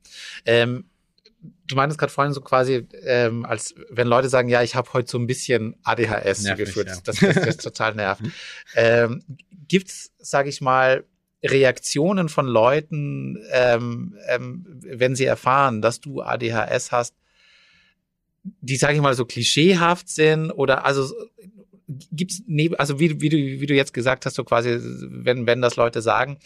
Ähm, 0.44 0.90
du 1.66 1.74
meintest 1.74 1.98
gerade 1.98 2.12
vorhin 2.12 2.35
so 2.35 2.42
quasi, 2.42 2.87
ähm, 3.02 3.46
als 3.46 3.74
wenn 3.88 4.07
Leute 4.07 4.29
sagen, 4.29 4.50
ja, 4.50 4.62
ich 4.62 4.74
habe 4.74 4.92
heute 4.92 5.11
so 5.11 5.18
ein 5.18 5.26
bisschen 5.26 5.74
ADHS 5.85 6.42
Nervt 6.42 6.59
mich, 6.59 6.68
geführt. 6.68 6.88
ja. 6.88 6.96
Das, 7.02 7.16
das, 7.16 7.35
das 7.35 7.57
total 7.57 7.94
nervt. 7.94 8.22
ähm, 8.74 9.22
gibt's, 9.68 10.12
sage 10.18 10.50
ich 10.50 10.61
mal, 10.61 11.05
Reaktionen 11.42 12.29
von 12.29 12.46
Leuten, 12.46 13.38
ähm, 13.52 14.18
ähm, 14.29 14.66
wenn 14.83 15.16
sie 15.16 15.24
erfahren, 15.24 15.81
dass 15.81 16.02
du 16.02 16.20
ADHS 16.20 16.92
hast, 16.92 17.14
die, 18.42 18.76
sage 18.76 18.94
ich 18.96 19.00
mal, 19.00 19.14
so 19.14 19.24
klischeehaft 19.24 20.11
sind 20.11 20.50
oder 20.50 20.85
also 20.85 21.11
gibt's 21.88 22.42
neben, 22.46 22.75
also 22.77 22.99
wie, 22.99 23.20
wie 23.20 23.29
du 23.29 23.37
wie 23.37 23.66
du 23.66 23.75
jetzt 23.75 23.94
gesagt 23.94 24.27
hast, 24.27 24.35
so 24.35 24.44
quasi, 24.44 24.79
wenn 24.81 25.46
wenn 25.46 25.62
das 25.62 25.77
Leute 25.77 26.03
sagen, 26.03 26.38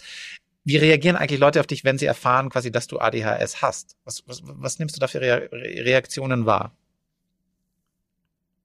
wie 0.65 0.77
reagieren 0.77 1.17
eigentlich 1.17 1.41
Leute 1.41 1.61
auf 1.61 1.67
dich, 1.67 1.85
wenn 1.85 1.99
sie 1.99 2.07
erfahren, 2.07 2.51
quasi, 2.51 2.71
dass 2.71 2.87
du 2.87 2.99
ADHS 2.99 3.63
hast? 3.63 3.97
Was, 4.05 4.23
was, 4.27 4.43
was 4.45 4.79
nimmst 4.79 4.97
du 4.97 5.01
da 5.01 5.07
für 5.09 5.21
Rea- 5.21 5.49
Re 5.51 5.85
Reaktionen 5.85 6.45
wahr? 6.47 6.77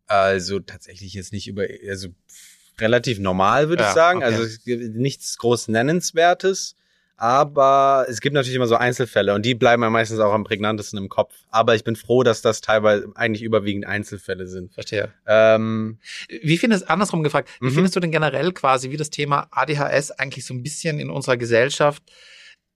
Also 0.08 0.60
tatsächlich 0.60 1.14
jetzt 1.14 1.34
nicht 1.34 1.48
über, 1.48 1.66
also 1.90 2.10
relativ 2.80 3.20
normal, 3.20 3.70
würde 3.70 3.84
Ja, 3.84 3.90
ich 3.90 3.96
sagen. 3.96 4.18
okay. 4.24 4.36
Also 4.36 4.46
nichts 4.68 5.38
groß 5.38 5.70
Nennenswertes. 5.70 6.76
Aber 7.17 8.06
es 8.10 8.19
gibt 8.19 8.34
natürlich 8.34 8.56
immer 8.56 8.67
so 8.67 8.75
Einzelfälle 8.75 9.34
und 9.34 9.45
die 9.45 9.56
bleiben 9.56 9.82
ja 9.84 9.89
meistens 9.89 10.19
auch 10.19 10.34
am 10.34 10.43
prägnantesten 10.43 10.99
im 10.99 11.08
Kopf. 11.08 11.34
Aber 11.49 11.73
ich 11.75 11.84
bin 11.86 11.95
froh, 11.95 12.23
dass 12.23 12.41
das 12.41 12.60
teilweise 12.62 13.08
eigentlich 13.15 13.41
überwiegend 13.43 13.86
Einzelfälle 13.86 14.47
sind. 14.47 14.73
Verstehe. 14.73 15.13
Ähm, 15.25 15.97
Wie 16.41 16.58
findest, 16.58 16.89
andersrum 16.89 17.23
gefragt, 17.23 17.49
wie 17.62 17.67
Mhm. 17.67 17.71
findest 17.71 17.95
du 17.95 17.99
denn 18.01 18.12
generell 18.12 18.51
quasi, 18.51 18.91
wie 18.91 18.97
das 18.97 19.10
Thema 19.12 19.47
ADHS 19.51 20.12
eigentlich 20.12 20.45
so 20.45 20.54
ein 20.54 20.62
bisschen 20.62 20.99
in 20.99 21.10
unserer 21.10 21.38
Gesellschaft 21.38 22.04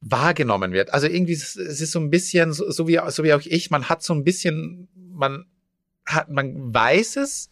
wahrgenommen 0.02 0.72
wird? 0.72 0.94
Also 0.94 1.08
irgendwie, 1.08 1.34
ist- 1.34 1.58
es 1.58 1.82
ist 1.82 1.92
so 1.92 2.00
ein 2.00 2.10
bisschen, 2.10 2.54
so, 2.54 2.70
so 2.72 2.88
wie, 2.88 3.00
so 3.10 3.24
wie 3.24 3.34
auch 3.34 3.42
ich, 3.44 3.70
man 3.70 3.90
hat 3.90 4.04
so 4.04 4.14
ein 4.14 4.24
bisschen, 4.24 4.88
man 4.96 5.46
hat, 6.06 6.30
man 6.30 6.74
weiß 6.74 7.18
es, 7.18 7.50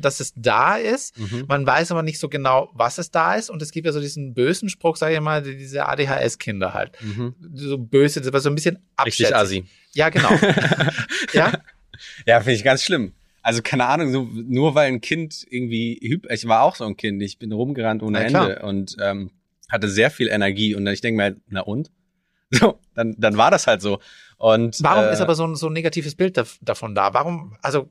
dass 0.00 0.20
es 0.20 0.32
da 0.36 0.76
ist, 0.76 1.18
mhm. 1.18 1.44
Man 1.48 1.66
weiß 1.66 1.90
aber 1.92 2.02
nicht 2.02 2.18
so 2.18 2.28
genau, 2.28 2.70
was 2.74 2.98
es 2.98 3.10
da 3.10 3.34
ist. 3.34 3.50
Und 3.50 3.60
es 3.62 3.70
gibt 3.70 3.86
ja 3.86 3.92
so 3.92 4.00
diesen 4.00 4.34
bösen 4.34 4.68
Spruch, 4.68 4.96
sage 4.96 5.14
ich 5.14 5.20
mal, 5.20 5.42
die- 5.42 5.56
diese 5.56 5.86
ADHS-Kinder 5.88 6.74
halt. 6.74 6.92
Mhm. 7.02 7.34
So 7.54 7.78
böse, 7.78 8.20
das 8.20 8.32
war 8.32 8.40
so 8.40 8.48
ein 8.50 8.54
bisschen 8.54 8.78
abschätzig. 8.96 9.26
Richtig 9.26 9.36
assi. 9.36 9.64
Ja, 9.92 10.08
genau. 10.08 10.30
ja, 11.32 11.52
Ja, 12.26 12.38
finde 12.40 12.54
ich 12.54 12.64
ganz 12.64 12.82
schlimm. 12.82 13.12
Also 13.42 13.60
keine 13.62 13.84
Ahnung, 13.86 14.10
so, 14.10 14.22
nur 14.32 14.74
weil 14.74 14.88
ein 14.88 15.00
Kind 15.00 15.44
irgendwie 15.48 15.98
ich 16.30 16.48
war 16.48 16.62
auch 16.62 16.76
so 16.76 16.84
ein 16.86 16.96
Kind, 16.96 17.22
ich 17.22 17.38
bin 17.38 17.52
rumgerannt 17.52 18.02
ohne 18.02 18.26
klar. 18.26 18.48
Ende 18.50 18.62
und 18.66 18.96
ähm, 19.00 19.30
hatte 19.68 19.88
sehr 19.88 20.10
viel 20.10 20.28
Energie 20.28 20.74
und 20.74 20.84
dann 20.84 20.94
ich 20.94 21.00
denke 21.02 21.16
mir, 21.18 21.22
halt, 21.24 21.36
na 21.48 21.60
und? 21.60 21.90
So, 22.50 22.78
dann, 22.94 23.16
dann 23.18 23.36
war 23.36 23.50
das 23.50 23.66
halt 23.66 23.82
so. 23.82 23.98
Und 24.36 24.76
warum 24.82 25.04
äh, 25.06 25.12
ist 25.12 25.20
aber 25.20 25.34
so 25.34 25.44
ein, 25.44 25.56
so 25.56 25.66
ein 25.66 25.72
negatives 25.72 26.14
Bild 26.14 26.36
da, 26.36 26.44
davon 26.60 26.94
da? 26.94 27.12
Warum, 27.12 27.56
also, 27.62 27.88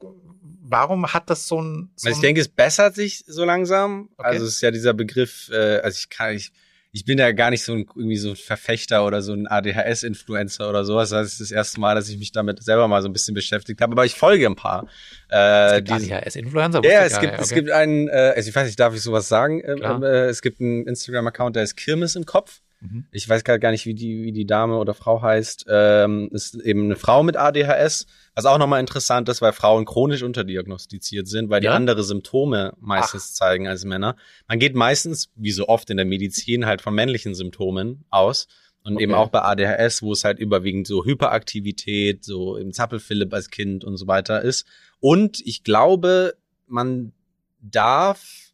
warum 0.74 1.14
hat 1.14 1.30
das 1.30 1.48
so 1.48 1.62
ein. 1.62 1.90
So 1.96 2.08
Also 2.10 2.18
ich 2.18 2.22
denke, 2.22 2.42
es 2.42 2.50
bessert 2.50 2.96
sich 2.96 3.24
so 3.28 3.46
langsam. 3.46 4.10
Okay. 4.18 4.28
Also 4.28 4.46
es 4.46 4.56
ist 4.56 4.62
ja 4.62 4.72
dieser 4.72 4.94
Begriff, 4.94 5.50
äh, 5.54 5.78
also 5.78 5.98
ich 5.98 6.10
kann, 6.10 6.36
ich, 6.36 6.52
ich 6.92 7.06
bin 7.06 7.18
ja 7.18 7.32
gar 7.32 7.50
nicht 7.50 7.64
so 7.64 7.74
ein 7.74 7.86
irgendwie 7.96 8.18
so 8.18 8.32
ein 8.32 8.36
Verfechter 8.36 9.06
oder 9.06 9.22
so 9.22 9.34
ein 9.34 9.48
ADHS-Influencer 9.48 10.70
oder 10.70 10.84
sowas. 10.84 11.10
Das 11.10 11.28
ist 11.34 11.42
das 11.42 11.52
erste 11.52 11.80
Mal, 11.80 11.96
dass 11.96 12.10
ich 12.10 12.18
mich 12.18 12.32
damit 12.32 12.62
selber 12.64 12.88
mal 12.88 13.02
so 13.02 13.10
ein 13.10 13.14
bisschen 13.14 13.34
beschäftigt 13.34 13.82
habe. 13.82 13.94
Aber 13.94 14.06
ich 14.06 14.16
folge 14.16 14.46
ein 14.46 14.56
paar. 14.56 14.88
Äh, 15.30 15.82
die, 15.82 15.92
ADHS-Influencer? 15.92 16.84
ja, 16.84 17.04
es 17.06 17.20
gibt, 17.20 17.32
nicht. 17.34 17.42
es 17.42 17.52
Okay. 17.52 17.56
gibt 17.62 17.72
einen, 17.72 18.10
äh, 18.10 18.34
also 18.36 18.50
ich 18.50 18.56
weiß 18.56 18.66
nicht, 18.66 18.80
darf 18.80 18.94
ich 18.96 19.02
sowas 19.02 19.28
sagen? 19.28 19.62
Ähm, 19.66 20.04
äh, 20.04 20.26
es 20.26 20.42
gibt 20.42 20.60
einen 20.60 20.88
Instagram-Account, 20.88 21.56
der 21.56 21.64
ist 21.64 21.76
Kirmes 21.76 22.16
im 22.16 22.26
Kopf. 22.26 22.62
Mhm. 22.84 23.06
Ich 23.12 23.28
weiß 23.30 23.44
gerade 23.46 23.60
gar 23.60 23.72
nicht, 23.72 23.86
wie 23.86 23.94
die, 23.94 24.24
wie 24.24 24.32
die 24.34 24.46
Dame 24.46 24.78
oder 24.78 24.94
Frau 24.94 25.22
heißt. 25.22 25.66
Ähm, 25.70 26.30
ist 26.34 26.56
eben 26.56 26.84
eine 26.86 26.96
Frau 26.98 27.24
mit 27.24 27.38
ADHS. 27.38 28.06
Was 28.36 28.46
auch 28.46 28.58
nochmal 28.58 28.82
interessant 28.82 29.30
ist, 29.30 29.42
weil 29.42 29.54
Frauen 29.54 29.86
chronisch 29.86 30.22
unterdiagnostiziert 30.24 31.28
sind, 31.28 31.50
weil 31.50 31.62
die 31.62 31.68
Ja? 31.68 31.74
andere 31.76 32.04
Symptome 32.04 32.74
meistens 32.80 33.34
zeigen 33.34 33.68
als 33.68 33.86
Männer. 33.86 34.16
Man 34.48 34.60
geht 34.60 34.76
meistens, 34.76 35.30
wie 35.36 35.52
so 35.52 35.68
oft 35.70 35.90
in 35.90 35.98
der 35.98 36.06
Medizin, 36.06 36.66
halt 36.66 36.82
von 36.82 36.94
männlichen 36.94 37.36
Symptomen 37.36 38.04
aus. 38.10 38.48
Und 38.86 39.00
eben 39.00 39.14
Okay. 39.14 39.22
auch 39.22 39.30
bei 39.30 39.42
ADHS, 39.44 40.02
wo 40.02 40.12
es 40.12 40.26
halt 40.26 40.40
überwiegend 40.40 40.88
so 40.88 41.06
Hyperaktivität, 41.06 42.26
so 42.26 42.58
im 42.58 42.74
Zappelphilipp 42.74 43.34
als 43.34 43.50
Kind 43.50 43.86
und 43.86 43.96
so 43.96 44.08
weiter 44.08 44.42
ist. 44.42 44.66
Und 45.00 45.40
ich 45.46 45.64
glaube, 45.64 46.34
man 46.68 47.14
darf, 47.62 48.52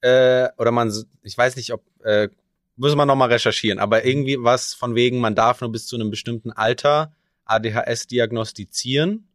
äh, 0.00 0.48
oder 0.58 0.72
man, 0.72 0.92
ich 1.22 1.38
weiß 1.38 1.54
nicht, 1.56 1.72
ob, 1.72 1.84
äh, 2.02 2.28
muss 2.78 2.94
man 2.94 3.06
nochmal 3.08 3.30
recherchieren, 3.30 3.78
aber 3.78 4.04
irgendwie 4.04 4.36
was 4.40 4.74
von 4.74 4.94
wegen, 4.94 5.18
man 5.18 5.34
darf 5.34 5.60
nur 5.60 5.70
bis 5.72 5.86
zu 5.86 5.96
einem 5.96 6.10
bestimmten 6.10 6.52
Alter 6.52 7.12
ADHS 7.44 8.06
diagnostizieren 8.06 9.28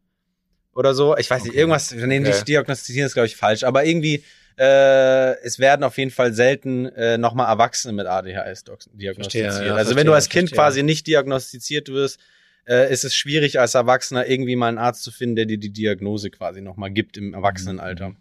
oder 0.72 0.94
so. 0.94 1.16
Ich 1.16 1.30
weiß 1.30 1.42
nicht, 1.44 1.52
Okay. 1.52 1.60
irgendwas, 1.60 1.92
nee, 1.92 2.02
Okay. 2.02 2.20
nicht 2.20 2.48
diagnostizieren 2.48 3.06
ist, 3.06 3.14
glaube 3.14 3.26
ich, 3.26 3.36
falsch, 3.36 3.64
aber 3.64 3.84
irgendwie, 3.84 4.24
äh, 4.58 5.36
es 5.42 5.58
werden 5.58 5.82
auf 5.84 5.98
jeden 5.98 6.10
Fall 6.10 6.32
selten 6.32 6.86
äh, 6.86 7.18
nochmal 7.18 7.48
Erwachsene 7.48 7.92
mit 7.92 8.06
ADHS 8.06 8.64
diagnostiziert. 8.92 9.52
Verstehe, 9.52 9.66
ja, 9.68 9.74
also 9.74 9.90
wenn 9.90 9.94
verstehe, 9.94 10.04
du 10.04 10.12
als 10.12 10.28
Kind 10.28 10.48
verstehe. 10.48 10.56
quasi 10.56 10.82
nicht 10.82 11.06
diagnostiziert 11.06 11.88
wirst, 11.88 12.18
äh, 12.66 12.90
ist 12.92 13.04
es 13.04 13.14
schwierig 13.14 13.60
als 13.60 13.74
Erwachsener 13.74 14.26
irgendwie 14.26 14.56
mal 14.56 14.68
einen 14.68 14.78
Arzt 14.78 15.02
zu 15.02 15.10
finden, 15.10 15.36
der 15.36 15.46
dir 15.46 15.58
die 15.58 15.70
Diagnose 15.72 16.30
quasi 16.30 16.60
nochmal 16.62 16.90
gibt 16.90 17.16
im 17.16 17.34
Erwachsenenalter. 17.34 18.14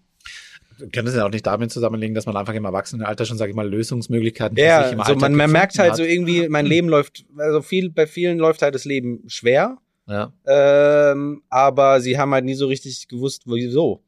Kann 0.91 1.05
das 1.05 1.15
ja 1.15 1.25
auch 1.25 1.29
nicht 1.31 1.45
damit 1.45 1.71
zusammenlegen, 1.71 2.13
dass 2.15 2.25
man 2.25 2.35
einfach 2.35 2.53
im 2.53 2.65
Erwachsenenalter 2.65 3.25
schon, 3.25 3.37
sage 3.37 3.51
ich 3.51 3.55
mal, 3.55 3.67
Lösungsmöglichkeiten 3.69 4.57
für 4.57 4.61
sich 4.61 4.69
Ja, 4.69 4.81
im 4.89 4.97
so 4.97 5.03
Alltag 5.03 5.21
man, 5.21 5.35
man 5.35 5.51
merkt 5.51 5.77
halt 5.79 5.95
so 5.95 6.03
hat? 6.03 6.09
irgendwie, 6.09 6.49
mein 6.49 6.65
Leben 6.65 6.89
läuft, 6.89 7.25
also 7.37 7.61
viel, 7.61 7.89
bei 7.89 8.07
vielen 8.07 8.37
läuft 8.39 8.61
halt 8.61 8.75
das 8.75 8.85
Leben 8.85 9.23
schwer, 9.27 9.77
Ja, 10.07 10.33
ähm, 10.45 11.43
aber 11.49 12.01
sie 12.01 12.17
haben 12.17 12.33
halt 12.33 12.45
nie 12.45 12.55
so 12.55 12.67
richtig 12.67 13.07
gewusst, 13.07 13.43
wieso. 13.45 14.01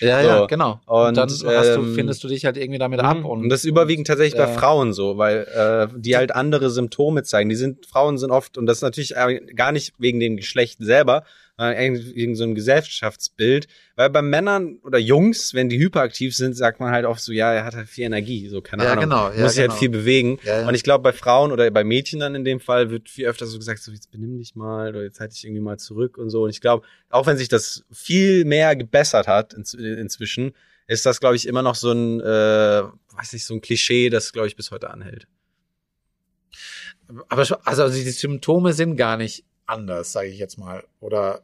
ja, 0.00 0.22
So. 0.22 0.28
ja 0.28 0.46
genau. 0.46 0.80
Und, 0.86 1.08
Und, 1.08 1.16
dann 1.16 1.28
du, 1.28 1.50
ähm, 1.50 1.94
findest 1.94 2.24
du 2.24 2.28
dich 2.28 2.44
halt 2.44 2.56
irgendwie 2.56 2.78
damit 2.78 3.00
ab. 3.00 3.18
Mhm. 3.18 3.26
Und, 3.26 3.40
Und 3.42 3.48
das 3.50 3.60
ist 3.60 3.66
überwiegend 3.66 4.06
tatsächlich 4.06 4.36
bei 4.38 4.48
ja. 4.50 4.58
Frauen 4.58 4.92
so, 4.92 5.18
weil 5.18 5.46
äh, 5.54 5.88
die 6.00 6.16
halt 6.16 6.34
andere 6.34 6.70
Symptome 6.70 7.22
zeigen. 7.24 7.48
Die 7.50 7.56
sind, 7.56 7.86
Frauen 7.86 8.18
sind 8.18 8.30
oft, 8.30 8.56
und 8.58 8.66
das 8.66 8.78
ist 8.78 8.82
natürlich 8.82 9.14
äh, 9.16 9.40
gar 9.54 9.72
nicht 9.72 9.92
wegen 9.98 10.20
dem 10.20 10.36
Geschlecht 10.36 10.78
selber, 10.80 11.24
eigentlich 11.62 12.14
wegen 12.14 12.34
so 12.36 12.44
einem 12.44 12.54
Gesellschaftsbild. 12.54 13.66
Weil 13.96 14.10
bei 14.10 14.22
Männern 14.22 14.78
oder 14.82 14.98
Jungs, 14.98 15.54
wenn 15.54 15.68
die 15.68 15.78
hyperaktiv 15.78 16.34
sind, 16.36 16.54
sagt 16.54 16.80
man 16.80 16.92
halt 16.92 17.04
oft 17.06 17.20
so, 17.20 17.32
ja, 17.32 17.52
er 17.52 17.64
hat 17.64 17.74
halt 17.74 17.88
viel 17.88 18.04
Energie, 18.04 18.48
so 18.48 18.60
keine 18.60 18.84
Ja, 18.84 18.92
Ahnung. 18.92 19.04
genau, 19.04 19.30
ja, 19.30 19.40
muss 19.42 19.52
sich 19.54 19.62
genau. 19.62 19.72
halt 19.72 19.78
viel 19.78 19.88
bewegen. 19.90 20.38
Ja. 20.44 20.66
Und 20.66 20.74
ich 20.74 20.82
glaube, 20.82 21.02
bei 21.02 21.12
Frauen 21.12 21.52
oder 21.52 21.70
bei 21.70 21.84
Mädchen 21.84 22.20
dann 22.20 22.34
in 22.34 22.44
dem 22.44 22.60
Fall 22.60 22.90
wird 22.90 23.08
viel 23.08 23.26
öfter 23.26 23.46
so 23.46 23.58
gesagt, 23.58 23.82
so 23.82 23.92
jetzt 23.92 24.10
benimm 24.10 24.38
dich 24.38 24.54
mal 24.56 24.88
oder 24.90 25.02
jetzt 25.02 25.20
halt 25.20 25.32
dich 25.32 25.44
irgendwie 25.44 25.62
mal 25.62 25.78
zurück 25.78 26.18
und 26.18 26.30
so. 26.30 26.44
Und 26.44 26.50
ich 26.50 26.60
glaube, 26.60 26.86
auch 27.10 27.26
wenn 27.26 27.36
sich 27.36 27.48
das 27.48 27.84
viel 27.92 28.44
mehr 28.44 28.74
gebessert 28.76 29.28
hat 29.28 29.54
in, 29.54 29.64
inzwischen, 29.78 30.52
ist 30.88 31.06
das, 31.06 31.20
glaube 31.20 31.36
ich, 31.36 31.46
immer 31.46 31.62
noch 31.62 31.74
so 31.76 31.92
ein, 31.92 32.20
äh, 32.20 32.24
weiß 33.16 33.32
nicht, 33.34 33.44
so 33.44 33.54
ein 33.54 33.60
Klischee, 33.60 34.10
das, 34.10 34.32
glaube 34.32 34.48
ich, 34.48 34.56
bis 34.56 34.70
heute 34.70 34.90
anhält. 34.90 35.26
aber 37.28 37.46
also 37.64 37.88
die 37.88 38.10
Symptome 38.10 38.72
sind 38.72 38.96
gar 38.96 39.16
nicht 39.16 39.44
anders, 39.66 40.12
sage 40.12 40.28
ich 40.28 40.38
jetzt 40.38 40.58
mal. 40.58 40.84
Oder, 41.00 41.42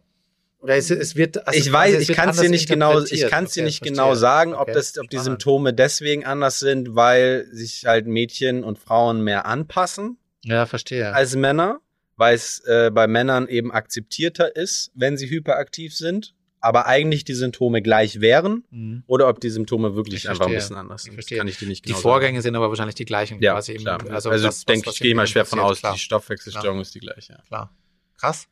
oder 0.61 0.77
es, 0.77 0.91
es 0.91 1.15
wird. 1.17 1.47
Also 1.47 1.59
ich 1.59 1.73
weiß, 1.73 1.95
es 1.95 2.09
ich 2.09 2.17
kann 2.17 2.31
es 2.31 2.37
dir 2.41 2.49
nicht 2.51 2.69
genau, 2.69 3.01
ich 3.03 3.27
kann 3.29 3.45
es 3.45 3.53
dir 3.53 3.61
Okay, 3.61 3.67
nicht 3.67 3.79
verstehe. 3.79 3.93
genau 3.93 4.15
sagen, 4.15 4.55
ob 4.55 4.63
Okay, 4.63 4.73
das, 4.75 4.99
ob 4.99 5.09
die. 5.09 5.19
Symptome 5.19 5.73
deswegen 5.75 6.25
anders 6.25 6.59
sind, 6.59 6.95
weil 6.95 7.47
sich 7.53 7.85
halt 7.87 8.07
Mädchen 8.07 8.65
und 8.65 8.79
Frauen 8.79 9.23
mehr 9.23 9.47
anpassen 9.47 10.19
Ja, 10.45 10.67
verstehe. 10.67 11.15
als 11.15 11.37
Männer, 11.37 11.81
weil 12.17 12.35
es 12.35 12.61
äh, 12.67 12.91
bei 12.93 13.07
Männern 13.07 13.47
eben 13.49 13.71
akzeptierter 13.73 14.57
ist, 14.57 14.91
wenn 14.95 15.17
sie 15.17 15.31
hyperaktiv 15.31 15.95
sind, 15.95 16.35
aber 16.61 16.87
eigentlich 16.87 17.23
die 17.23 17.35
Symptome 17.35 17.81
gleich 17.83 18.21
wären, 18.21 18.65
Mhm. 18.71 19.05
oder 19.07 19.29
ob 19.29 19.39
die 19.41 19.51
Symptome 19.51 19.95
wirklich 19.95 20.25
Ich 20.25 20.29
einfach 20.29 20.47
ein 20.49 20.55
bisschen 20.55 20.75
anders 20.75 21.03
Ich 21.03 21.05
sind. 21.05 21.15
verstehe. 21.15 21.39
kann 21.39 21.47
ich 21.47 21.57
dir 21.59 21.69
nicht 21.69 21.85
Die 21.85 21.91
genau 21.91 22.01
Vorgänge 22.01 22.43
sind 22.43 22.57
aber 22.57 22.69
wahrscheinlich 22.69 22.97
die 22.97 23.05
gleichen. 23.05 23.35
sagen. 23.35 23.45
Ja, 23.45 23.53
quasi 23.53 23.75
klar. 23.75 24.01
Also, 24.11 24.31
Also, 24.31 24.47
das, 24.47 24.65
denke 24.65 24.87
was- 24.89 24.95
ich, 24.95 25.01
was 25.01 25.03
gehe 25.05 25.11
im 25.13 25.17
mal 25.19 25.27
schwer 25.29 25.45
von 25.45 25.61
aus, 25.61 25.79
klar. 25.79 25.93
die 25.93 26.01
Stoffwechselstörung 26.01 26.81
ist 26.81 26.93
die 26.97 27.01
gleiche. 27.01 27.35
Ja. 27.35 27.43
Klar. 27.47 27.77
Krass. 28.19 28.49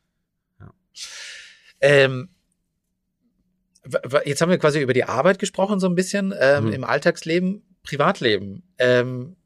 Ja. 0.61 0.71
Ähm, 1.81 2.29
jetzt 4.25 4.41
haben 4.41 4.51
wir 4.51 4.59
quasi 4.59 4.81
über 4.81 4.93
die 4.93 5.05
Arbeit 5.05 5.39
gesprochen, 5.39 5.79
so 5.81 5.89
ein 5.89 5.95
bisschen, 5.95 6.35
ähm, 6.39 6.67
Mhm. 6.67 6.73
im 6.73 6.85
Alltagsleben, 6.85 7.63
Privatleben. 7.83 8.63
Ähm, 8.79 9.37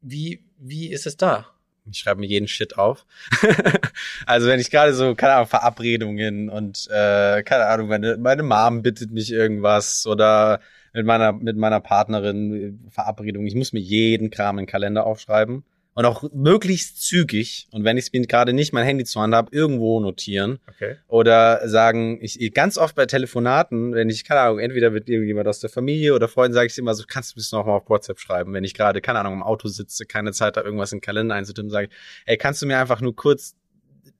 wie, 0.00 0.42
wie 0.58 0.90
ist 0.90 1.06
es 1.06 1.16
da? 1.16 1.46
Ich 1.90 1.98
schreibe 1.98 2.20
mir 2.20 2.26
jeden 2.26 2.48
Shit 2.48 2.78
auf. 2.78 3.04
also 4.26 4.46
wenn 4.46 4.60
ich 4.60 4.70
gerade 4.70 4.94
so, 4.94 5.14
keine 5.14 5.34
Ahnung, 5.34 5.48
Verabredungen 5.48 6.48
und 6.48 6.86
äh, 6.90 7.42
keine 7.42 7.66
Ahnung, 7.66 7.88
meine, 7.88 8.16
meine 8.16 8.42
Mom 8.42 8.82
bittet 8.82 9.10
mich 9.10 9.32
irgendwas 9.32 10.06
oder 10.06 10.60
mit 10.92 11.04
meiner, 11.06 11.32
mit 11.32 11.56
meiner 11.56 11.80
Partnerin 11.80 12.78
äh, 12.88 12.90
Verabredung. 12.90 13.46
Ich 13.46 13.54
muss 13.54 13.72
mir 13.72 13.80
jeden 13.80 14.30
Kram 14.30 14.58
in 14.58 14.64
den 14.64 14.70
Kalender 14.70 15.04
aufschreiben. 15.06 15.64
Und 15.94 16.04
auch 16.04 16.22
möglichst 16.32 17.02
zügig. 17.02 17.66
Und 17.72 17.84
wenn 17.84 17.96
ich 17.96 18.06
es 18.06 18.12
mir 18.12 18.24
gerade 18.26 18.52
nicht 18.52 18.72
mein 18.72 18.84
Handy 18.84 19.04
zur 19.04 19.22
Hand 19.22 19.34
habe, 19.34 19.54
irgendwo 19.54 19.98
notieren. 20.00 20.60
Okay. 20.68 20.96
Oder 21.08 21.68
sagen, 21.68 22.18
ich 22.22 22.38
ganz 22.54 22.78
oft 22.78 22.94
bei 22.94 23.06
Telefonaten, 23.06 23.92
wenn 23.92 24.08
ich, 24.08 24.24
keine 24.24 24.40
Ahnung, 24.40 24.60
entweder 24.60 24.90
mit 24.90 25.08
irgendjemand 25.08 25.48
aus 25.48 25.58
der 25.60 25.68
Familie 25.68 26.14
oder 26.14 26.28
Freunden, 26.28 26.54
sage 26.54 26.68
ich 26.68 26.78
immer 26.78 26.94
so, 26.94 27.04
kannst 27.06 27.32
du 27.32 27.40
das 27.40 27.50
noch 27.52 27.66
mal 27.66 27.76
auf 27.76 27.88
WhatsApp 27.88 28.20
schreiben, 28.20 28.52
wenn 28.54 28.64
ich 28.64 28.74
gerade, 28.74 29.00
keine 29.00 29.18
Ahnung, 29.18 29.34
im 29.34 29.42
Auto 29.42 29.68
sitze, 29.68 30.06
keine 30.06 30.32
Zeit 30.32 30.56
habe, 30.56 30.66
irgendwas 30.66 30.92
in 30.92 30.98
den 30.98 31.02
Kalender 31.02 31.34
einzutippen, 31.34 31.70
sage 31.70 31.88
ich, 31.90 31.96
ey, 32.26 32.36
kannst 32.36 32.62
du 32.62 32.66
mir 32.66 32.78
einfach 32.78 33.00
nur 33.00 33.14
kurz 33.16 33.56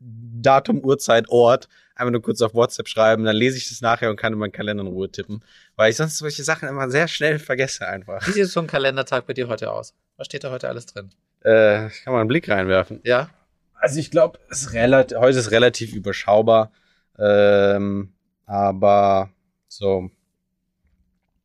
Datum, 0.01 0.85
Uhrzeit, 0.85 1.29
Ort, 1.29 1.69
einfach 1.95 2.11
nur 2.11 2.23
kurz 2.23 2.41
auf 2.41 2.55
WhatsApp 2.55 2.89
schreiben, 2.89 3.25
dann 3.25 3.37
lese 3.37 3.59
ich 3.59 3.69
das 3.69 3.81
nachher 3.81 4.11
und 4.11 4.17
kann 4.17 4.33
in 4.33 4.39
meinen 4.39 4.53
Kalender 4.53 4.83
in 4.83 4.89
Ruhe 4.89 5.11
tippen. 5.11 5.45
Weil 5.77 5.91
ich 5.91 5.97
sonst 5.97 6.19
solche 6.19 6.43
Sachen 6.43 6.69
immer 6.69 6.91
sehr 6.91 7.07
schnell 7.07 7.39
vergesse 7.39 7.87
einfach. 7.87 8.27
Wie 8.27 8.33
sieht 8.33 8.47
so 8.47 8.61
ein 8.61 8.67
Kalendertag 8.67 9.27
bei 9.27 9.35
dir 9.35 9.49
heute 9.49 9.71
aus? 9.71 9.95
Was 10.17 10.27
steht 10.27 10.45
da 10.45 10.51
heute 10.51 10.69
alles 10.69 10.87
drin? 10.87 11.11
Äh, 11.43 11.89
kann 12.05 12.13
man 12.13 12.21
einen 12.21 12.29
Blick 12.29 12.49
reinwerfen. 12.49 13.01
Ja? 13.05 13.31
Also 13.75 13.99
ich 13.99 14.11
glaube, 14.11 14.39
es 14.51 14.63
ist 14.63 14.73
relativ, 14.75 15.19
heute 15.19 15.39
ist 15.39 15.51
relativ 15.51 15.95
überschaubar. 15.95 16.71
Ähm, 17.19 18.13
aber 18.47 19.31
so. 19.69 20.11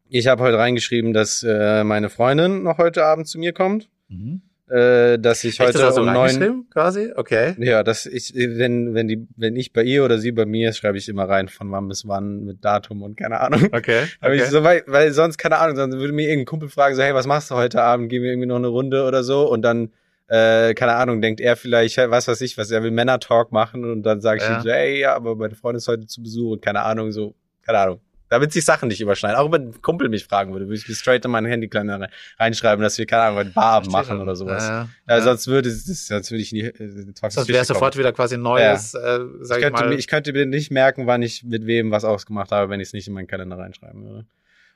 Ich 0.08 0.28
habe 0.28 0.43
heute 0.43 0.58
reingeschrieben, 0.58 1.14
dass 1.14 1.43
äh, 1.43 1.84
meine 1.84 2.10
Freundin 2.10 2.64
noch 2.64 2.78
heute 2.78 3.06
Abend 3.06 3.28
zu 3.28 3.39
mir 3.39 3.54
kommt. 3.54 3.89
Mhm. 4.08 4.41
Äh, 4.68 5.20
dass 5.20 5.43
ich 5.43 5.59
Echt, 5.59 5.76
das 5.76 5.84
heute 5.84 5.95
du 5.95 6.01
um 6.01 6.13
neun. 6.13 6.66
quasi? 6.72 7.11
Okay. 7.16 7.53
Ja, 7.59 7.84
dass 7.84 8.07
ich, 8.07 8.34
wenn, 8.36 8.95
wenn 8.95 9.07
die, 9.07 9.28
wenn 9.38 9.55
ich 9.55 9.74
bei 9.74 9.84
ihr 9.84 10.03
oder 10.03 10.18
sie 10.18 10.32
bei 10.32 10.47
mir 10.47 10.74
schreibe 10.74 10.97
ich 10.97 11.07
immer 11.07 11.30
rein, 11.30 11.49
von 11.49 11.72
wann 11.72 11.88
bis 11.88 12.07
wann 12.07 12.45
mit 12.45 12.66
Datum 12.66 13.03
und 13.03 13.16
keine 13.16 13.41
Ahnung. 13.41 13.70
Okay. 13.72 14.05
Aber 14.22 14.34
okay. 14.34 14.41
ich 14.43 14.49
so, 14.49 14.63
weil, 14.63 14.84
weil 14.88 15.11
sonst, 15.11 15.38
keine 15.38 15.59
Ahnung, 15.59 15.76
sonst 15.76 15.97
würde 15.97 16.13
mir 16.13 16.24
irgendein 16.28 16.45
Kumpel 16.45 16.70
fragen, 16.70 16.95
so, 16.95 17.03
hey, 17.03 17.13
was 17.13 17.28
machst 17.28 17.51
du 17.51 17.55
heute 17.55 17.84
Abend? 17.84 18.09
Gehen 18.09 18.24
wir 18.24 18.32
irgendwie 18.32 18.47
noch 18.47 18.55
eine 18.55 18.68
Runde 18.68 19.05
oder 19.05 19.24
so? 19.24 19.47
Und 19.47 19.61
dann, 19.61 19.91
äh, 20.30 20.74
keine 20.74 20.93
Ahnung, 20.95 21.22
denkt 21.22 21.41
er 21.41 21.55
vielleicht, 21.57 21.97
was 21.97 22.28
weiß 22.28 22.41
ich, 22.41 22.57
was, 22.57 22.72
er 22.72 22.82
will 22.82 22.89
Männer-Talk 22.89 23.51
machen 23.51 23.86
und 23.91 24.01
dann 24.01 24.20
sage 24.20 24.39
ich 24.41 24.49
Ja. 24.49 24.55
ihm 24.57 24.61
so, 24.63 24.70
hey, 24.72 24.99
ja, 24.99 25.16
aber 25.16 25.36
meine 25.36 25.53
Freundin 25.53 25.78
ist 25.78 25.88
heute 25.88 26.07
zu 26.07 26.24
Besuch 26.24 26.53
und 26.53 26.61
keine 26.63 26.82
Ahnung, 26.82 27.11
so, 27.11 27.36
keine 27.63 27.78
Ahnung. 27.78 27.99
Damit 28.30 28.51
sich 28.51 28.65
Sachen 28.65 28.88
nicht 28.88 29.01
überschneiden. 29.01 29.38
Auch 29.38 29.51
wenn 29.51 29.69
ein 29.69 29.82
Kumpel 29.82 30.09
mich 30.09 30.26
fragen 30.26 30.51
würde, 30.51 30.65
würde 30.65 30.78
ich 30.78 30.88
mir 30.88 30.95
straight 30.95 31.23
in 31.26 31.32
mein 31.32 31.45
Handy 31.45 31.69
rein- 31.71 32.07
reinschreiben, 32.39 32.82
dass 32.82 32.97
wir, 32.97 33.05
keine 33.05 33.21
Ahnung, 33.23 33.39
einen 33.39 33.53
Barabend 33.53 33.91
machen 33.91 34.19
oder 34.19 34.36
sowas. 34.36 34.63
Ja, 34.67 34.89
Ja, 35.07 35.17
ja. 35.17 35.21
sonst 35.21 35.47
würde 35.47 35.69
es, 35.69 36.07
sonst 36.07 36.32
würde 36.32 36.41
ich 36.41 36.51
nie, 36.51 36.61
äh, 36.61 37.05
Sonst 37.30 37.47
wäre 37.47 37.65
sofort 37.65 37.97
wieder 37.97 38.11
quasi 38.13 38.36
ein 38.36 38.41
neues, 38.41 38.93
äh, 38.95 39.19
sag 39.41 39.57
ich 39.59 39.63
ich, 39.63 39.63
könnte, 39.63 39.84
mal. 39.84 39.89
mir, 39.89 39.95
ich 39.95 40.07
könnte 40.07 40.34
mir 40.34 40.45
nicht 40.47 40.71
merken, 40.71 41.05
wann 41.07 41.21
ich 41.21 41.43
mit 41.43 41.65
wem 41.67 41.91
was 41.91 42.03
ausgemacht 42.03 42.51
habe, 42.51 42.69
wenn 42.71 42.80
ich 42.80 42.88
es 42.88 42.93
nicht 42.93 43.07
in 43.07 43.13
meinen 43.13 43.28
Kalender 43.28 43.57
reinschreiben 43.57 44.03
würde. 44.03 44.26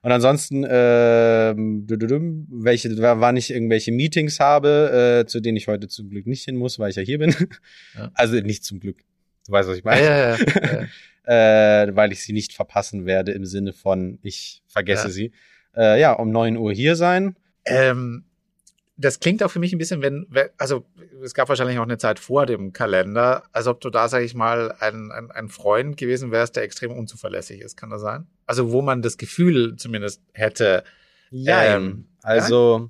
Und 0.01 0.11
ansonsten, 0.13 0.63
dududum, 1.87 2.47
welche, 2.49 2.95
wann 2.97 3.35
ich 3.35 3.51
irgendwelche 3.51 3.91
Meetings 3.91 4.39
habe, 4.39 5.21
äh, 5.23 5.27
zu 5.27 5.39
denen 5.41 5.57
ich 5.57 5.67
heute 5.67 5.87
zum 5.89 6.09
Glück 6.09 6.25
nicht 6.25 6.45
hin 6.45 6.55
muss, 6.55 6.79
weil 6.79 6.91
ich 6.91 6.95
ja 6.95 7.01
hier 7.01 7.19
bin. 7.19 7.35
Ja. 7.97 8.09
Also 8.13 8.35
nicht 8.39 8.63
zum 8.63 8.79
Glück. 8.79 8.97
Du 9.45 9.51
weißt, 9.51 9.67
was 9.67 9.77
ich 9.77 9.83
ja, 9.83 9.91
meine. 9.91 10.05
ja, 10.05 10.17
ja, 10.17 10.37
ja. 10.81 10.87
Äh, 11.29 11.95
weil 11.95 12.11
ich 12.11 12.23
sie 12.23 12.33
nicht 12.33 12.53
verpassen 12.53 13.05
werde 13.05 13.33
im 13.33 13.45
Sinne 13.45 13.71
von, 13.71 14.17
ich 14.23 14.63
vergesse 14.67 15.07
Ja. 15.07 15.13
sie. 15.13 15.31
Äh, 15.75 16.01
ja, 16.01 16.13
um 16.13 16.31
9 16.31 16.57
Uhr 16.57 16.73
hier 16.73 16.95
sein. 16.95 17.35
ähm, 17.65 18.23
das 18.97 19.19
klingt 19.21 19.41
auch 19.43 19.51
für 19.51 19.59
mich 19.59 19.71
ein 19.71 19.77
bisschen, 19.77 20.01
wenn, 20.01 20.25
also 20.57 20.85
es 21.23 21.33
gab 21.33 21.47
wahrscheinlich 21.47 21.77
auch 21.77 21.83
eine 21.83 21.97
Zeit 21.99 22.19
vor 22.19 22.45
dem 22.45 22.73
Kalender, 22.73 23.43
als 23.53 23.67
ob 23.67 23.79
du 23.79 23.89
da, 23.89 24.09
sag 24.09 24.23
ich 24.23 24.33
mal, 24.33 24.73
ein, 24.79 25.11
ein, 25.11 25.31
ein 25.31 25.47
Freund 25.49 25.95
gewesen 25.95 26.31
wärst, 26.31 26.55
der 26.57 26.63
extrem 26.63 26.91
unzuverlässig 26.91 27.61
ist, 27.61 27.77
kann 27.77 27.91
das 27.91 28.01
sein? 28.01 28.27
Also 28.45 28.71
wo 28.71 28.81
man 28.81 29.01
das 29.01 29.17
Gefühl 29.17 29.75
zumindest 29.77 30.21
hätte. 30.33 30.83
Ja, 31.29 31.63
ähm, 31.77 32.07
also 32.23 32.89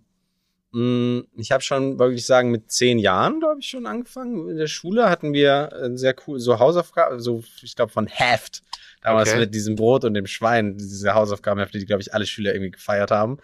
ich 0.71 1.51
habe 1.51 1.63
schon, 1.63 1.97
wirklich 1.97 2.25
sagen, 2.25 2.51
mit 2.51 2.71
zehn 2.71 2.99
Jahren, 2.99 3.39
glaube 3.39 3.59
ich, 3.59 3.67
schon 3.67 3.87
angefangen. 3.87 4.49
In 4.49 4.57
der 4.57 4.67
Schule 4.67 5.09
hatten 5.09 5.33
wir 5.33 5.89
sehr 5.95 6.15
cool, 6.27 6.39
so 6.39 6.59
Hausaufgaben, 6.59 7.19
so 7.19 7.43
ich 7.63 7.75
glaube 7.75 7.91
von 7.91 8.05
Heft. 8.05 8.61
Damals 9.01 9.29
okay. 9.29 9.39
mit 9.39 9.55
diesem 9.55 9.75
Brot 9.75 10.03
und 10.05 10.13
dem 10.13 10.27
Schwein, 10.27 10.77
diese 10.77 11.13
Hausaufgabenhefte, 11.13 11.79
die, 11.79 11.85
glaube 11.85 12.01
ich, 12.01 12.13
alle 12.13 12.25
Schüler 12.25 12.53
irgendwie 12.53 12.71
gefeiert 12.71 13.11
haben. 13.11 13.39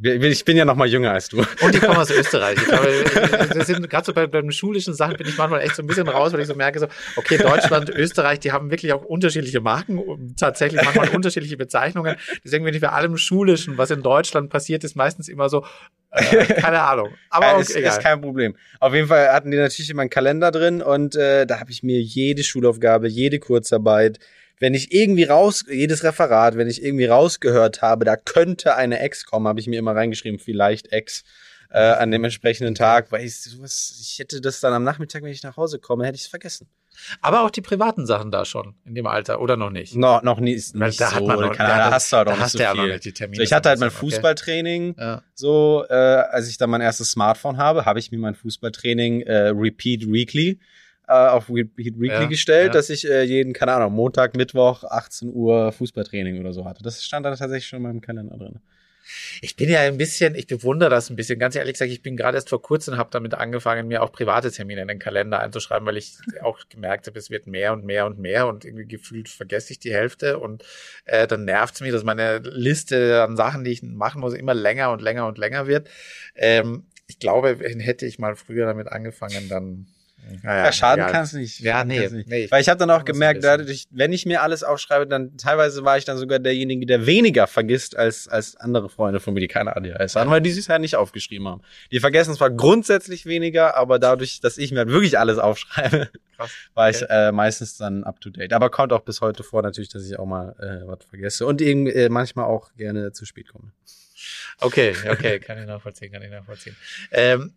Ich 0.00 0.44
bin 0.44 0.56
ja 0.56 0.64
noch 0.64 0.76
mal 0.76 0.86
jünger 0.86 1.12
als 1.12 1.28
du. 1.28 1.38
Und 1.38 1.74
ich 1.74 1.80
komme 1.80 1.98
aus 1.98 2.10
Österreich. 2.10 2.56
Ich 2.56 2.64
glaube, 2.64 3.48
das 3.54 3.66
sind 3.66 3.88
gerade 3.90 4.04
so 4.04 4.12
bei, 4.12 4.26
bei 4.26 4.40
den 4.40 4.52
schulischen 4.52 4.94
Sachen 4.94 5.16
bin 5.16 5.26
ich 5.26 5.36
manchmal 5.36 5.60
echt 5.62 5.74
so 5.76 5.82
ein 5.82 5.86
bisschen 5.86 6.08
raus, 6.08 6.32
weil 6.32 6.40
ich 6.40 6.46
so 6.46 6.54
merke, 6.54 6.78
so, 6.78 6.86
okay, 7.16 7.38
Deutschland, 7.38 7.90
Österreich, 7.94 8.40
die 8.40 8.52
haben 8.52 8.70
wirklich 8.70 8.92
auch 8.92 9.04
unterschiedliche 9.04 9.60
Marken, 9.60 10.34
tatsächlich 10.36 10.82
manchmal 10.84 11.08
unterschiedliche 11.08 11.56
Bezeichnungen. 11.56 12.16
Deswegen 12.44 12.64
bin 12.64 12.74
ich 12.74 12.80
bei 12.80 12.90
allem 12.90 13.16
Schulischen, 13.16 13.78
was 13.78 13.90
in 13.90 14.02
Deutschland 14.02 14.50
passiert, 14.50 14.84
ist 14.84 14.94
meistens 14.94 15.28
immer 15.28 15.48
so, 15.48 15.64
äh, 16.10 16.44
keine 16.54 16.82
Ahnung. 16.82 17.10
Aber 17.30 17.54
okay, 17.54 17.62
ist, 17.62 17.76
egal. 17.76 17.90
ist 17.90 18.02
kein 18.02 18.20
Problem. 18.20 18.56
Auf 18.80 18.94
jeden 18.94 19.08
Fall 19.08 19.32
hatten 19.32 19.50
die 19.50 19.56
natürlich 19.56 19.90
immer 19.90 20.02
einen 20.02 20.10
Kalender 20.10 20.50
drin 20.50 20.82
und 20.82 21.16
äh, 21.16 21.46
da 21.46 21.60
habe 21.60 21.70
ich 21.70 21.82
mir 21.82 22.00
jede 22.00 22.44
Schulaufgabe, 22.44 23.08
jede 23.08 23.38
Kurzarbeit, 23.38 24.18
wenn 24.60 24.74
ich 24.74 24.92
irgendwie 24.92 25.24
raus, 25.24 25.64
jedes 25.68 26.04
Referat, 26.04 26.56
wenn 26.56 26.68
ich 26.68 26.82
irgendwie 26.82 27.06
rausgehört 27.06 27.82
habe, 27.82 28.04
da 28.04 28.16
könnte 28.16 28.74
eine 28.74 29.00
Ex 29.00 29.24
kommen, 29.24 29.46
habe 29.46 29.60
ich 29.60 29.66
mir 29.66 29.78
immer 29.78 29.94
reingeschrieben, 29.94 30.38
vielleicht 30.38 30.92
Ex. 30.92 31.24
Äh, 31.70 31.80
an 31.80 32.10
dem 32.10 32.24
entsprechenden 32.24 32.74
Tag, 32.74 33.12
weil 33.12 33.26
ich 33.26 33.42
sowas, 33.42 33.98
ich 34.00 34.18
hätte 34.18 34.40
das 34.40 34.60
dann 34.60 34.72
am 34.72 34.84
Nachmittag, 34.84 35.22
wenn 35.22 35.32
ich 35.32 35.42
nach 35.42 35.58
Hause 35.58 35.78
komme, 35.78 36.06
hätte 36.06 36.16
ich 36.16 36.22
es 36.22 36.26
vergessen. 36.26 36.66
Aber 37.20 37.42
auch 37.42 37.50
die 37.50 37.60
privaten 37.60 38.06
Sachen 38.06 38.30
da 38.30 38.44
schon 38.44 38.74
in 38.84 38.94
dem 38.94 39.06
Alter 39.06 39.40
oder 39.40 39.56
noch 39.56 39.70
nicht? 39.70 39.94
No, 39.94 40.20
noch 40.22 40.40
nie, 40.40 40.52
ist 40.52 40.74
nicht 40.74 41.00
da 41.00 41.10
so. 41.10 41.16
Hat 41.16 41.24
man 41.24 41.40
noch, 41.40 41.56
da, 41.56 41.76
da 41.76 41.90
hast 41.90 42.12
du 42.12 42.16
halt 42.16 42.28
auch 42.28 42.38
nicht 42.38 42.50
so 42.50 42.58
viel. 42.58 42.92
Nicht 42.92 43.04
die 43.04 43.12
Termine 43.12 43.36
so, 43.36 43.42
ich 43.42 43.52
hatte 43.52 43.68
halt 43.68 43.80
mein 43.80 43.90
Fußballtraining, 43.90 44.92
okay. 44.92 45.00
ja. 45.00 45.22
so 45.34 45.84
äh, 45.88 45.94
als 45.94 46.48
ich 46.48 46.58
dann 46.58 46.70
mein 46.70 46.80
erstes 46.80 47.10
Smartphone 47.10 47.58
habe, 47.58 47.84
habe 47.84 47.98
ich 47.98 48.10
mir 48.10 48.18
mein 48.18 48.34
Fußballtraining 48.34 49.22
äh, 49.22 49.48
Repeat 49.48 50.10
Weekly 50.10 50.58
äh, 51.08 51.12
auf 51.12 51.48
Weekly 51.48 52.08
ja, 52.08 52.26
gestellt, 52.26 52.68
ja. 52.68 52.72
dass 52.72 52.90
ich 52.90 53.08
äh, 53.08 53.22
jeden, 53.22 53.52
keine 53.52 53.72
Ahnung, 53.72 53.94
Montag, 53.94 54.36
Mittwoch, 54.36 54.84
18 54.84 55.32
Uhr 55.32 55.72
Fußballtraining 55.72 56.38
oder 56.40 56.52
so 56.52 56.64
hatte. 56.64 56.82
Das 56.82 57.04
stand 57.04 57.24
da 57.24 57.34
tatsächlich 57.34 57.66
schon 57.66 57.78
in 57.78 57.82
meinem 57.84 58.00
Kalender 58.00 58.36
drin. 58.36 58.60
Ich 59.40 59.56
bin 59.56 59.70
ja 59.70 59.80
ein 59.80 59.96
bisschen, 59.96 60.34
ich 60.34 60.46
bewundere 60.46 60.90
das 60.90 61.08
ein 61.08 61.16
bisschen. 61.16 61.38
Ganz 61.38 61.56
ehrlich 61.56 61.72
gesagt, 61.74 61.90
ich 61.90 62.02
bin 62.02 62.16
gerade 62.16 62.36
erst 62.36 62.50
vor 62.50 62.60
kurzem 62.60 62.98
habe 62.98 63.08
damit 63.10 63.32
angefangen, 63.32 63.88
mir 63.88 64.02
auch 64.02 64.12
private 64.12 64.50
Termine 64.50 64.82
in 64.82 64.88
den 64.88 64.98
Kalender 64.98 65.40
einzuschreiben, 65.40 65.86
weil 65.86 65.96
ich 65.96 66.18
auch 66.42 66.58
gemerkt 66.68 67.06
habe, 67.06 67.18
es 67.18 67.30
wird 67.30 67.46
mehr 67.46 67.72
und 67.72 67.86
mehr 67.86 68.04
und 68.04 68.18
mehr 68.18 68.46
und 68.46 68.66
irgendwie 68.66 68.86
gefühlt 68.86 69.30
vergesse 69.30 69.72
ich 69.72 69.78
die 69.78 69.94
Hälfte 69.94 70.38
und 70.38 70.62
äh, 71.06 71.26
dann 71.26 71.46
nervt 71.46 71.76
es 71.76 71.80
mich, 71.80 71.92
dass 71.92 72.04
meine 72.04 72.38
Liste 72.38 73.22
an 73.22 73.36
Sachen, 73.36 73.64
die 73.64 73.70
ich 73.70 73.82
machen 73.82 74.20
muss, 74.20 74.34
immer 74.34 74.52
länger 74.52 74.92
und 74.92 75.00
länger 75.00 75.26
und 75.26 75.38
länger 75.38 75.66
wird. 75.66 75.88
Ähm, 76.34 76.84
ich 77.06 77.18
glaube, 77.18 77.56
hätte 77.58 78.04
ich 78.04 78.18
mal 78.18 78.36
früher 78.36 78.66
damit 78.66 78.88
angefangen, 78.88 79.48
dann 79.48 79.86
ja, 80.42 80.64
ja, 80.64 80.72
schaden 80.72 81.06
kann 81.06 81.24
es 81.24 81.32
nicht. 81.32 81.60
Ja, 81.60 81.84
nee, 81.84 82.08
nicht. 82.08 82.28
nee. 82.28 82.50
Weil 82.50 82.60
ich 82.60 82.68
habe 82.68 82.78
dann 82.78 82.90
auch 82.90 83.04
gemerkt, 83.04 83.42
dadurch, 83.44 83.86
wenn 83.90 84.12
ich 84.12 84.26
mir 84.26 84.42
alles 84.42 84.62
aufschreibe, 84.62 85.06
dann 85.06 85.36
teilweise 85.36 85.84
war 85.84 85.98
ich 85.98 86.04
dann 86.04 86.18
sogar 86.18 86.38
derjenige, 86.38 86.86
der 86.86 87.06
weniger 87.06 87.46
vergisst 87.46 87.96
als, 87.96 88.28
als 88.28 88.56
andere 88.56 88.88
Freunde 88.88 89.20
von 89.20 89.34
mir, 89.34 89.40
die 89.40 89.48
keine 89.48 89.76
ADHS 89.76 90.16
haben, 90.16 90.30
weil 90.30 90.40
die 90.40 90.50
sich 90.50 90.68
halt 90.68 90.80
nicht 90.80 90.96
aufgeschrieben 90.96 91.48
haben. 91.48 91.62
Die 91.90 92.00
vergessen 92.00 92.34
zwar 92.34 92.50
grundsätzlich 92.50 93.26
weniger, 93.26 93.76
aber 93.76 93.98
dadurch, 93.98 94.40
dass 94.40 94.58
ich 94.58 94.72
mir 94.72 94.78
halt 94.78 94.88
wirklich 94.88 95.18
alles 95.18 95.38
aufschreibe, 95.38 96.10
Krass. 96.36 96.50
war 96.74 96.90
ich 96.90 97.02
äh, 97.08 97.32
meistens 97.32 97.76
dann 97.76 98.04
up 98.04 98.20
to 98.20 98.30
date. 98.30 98.52
Aber 98.52 98.70
kommt 98.70 98.92
auch 98.92 99.02
bis 99.02 99.20
heute 99.20 99.42
vor 99.42 99.62
natürlich, 99.62 99.88
dass 99.88 100.04
ich 100.04 100.18
auch 100.18 100.26
mal 100.26 100.54
äh, 100.58 100.86
was 100.86 101.04
vergesse 101.08 101.46
und 101.46 101.60
irgendwie 101.60 101.92
äh, 101.92 102.08
manchmal 102.08 102.46
auch 102.46 102.70
gerne 102.76 103.12
zu 103.12 103.24
spät 103.24 103.48
komme. 103.48 103.72
Okay, 104.60 104.94
okay, 105.08 105.38
kann 105.38 105.58
ich 105.58 105.66
nachvollziehen, 105.66 106.12
kann 106.12 106.22
ich 106.22 106.30
nachvollziehen. 106.30 106.76
Ähm, 107.12 107.52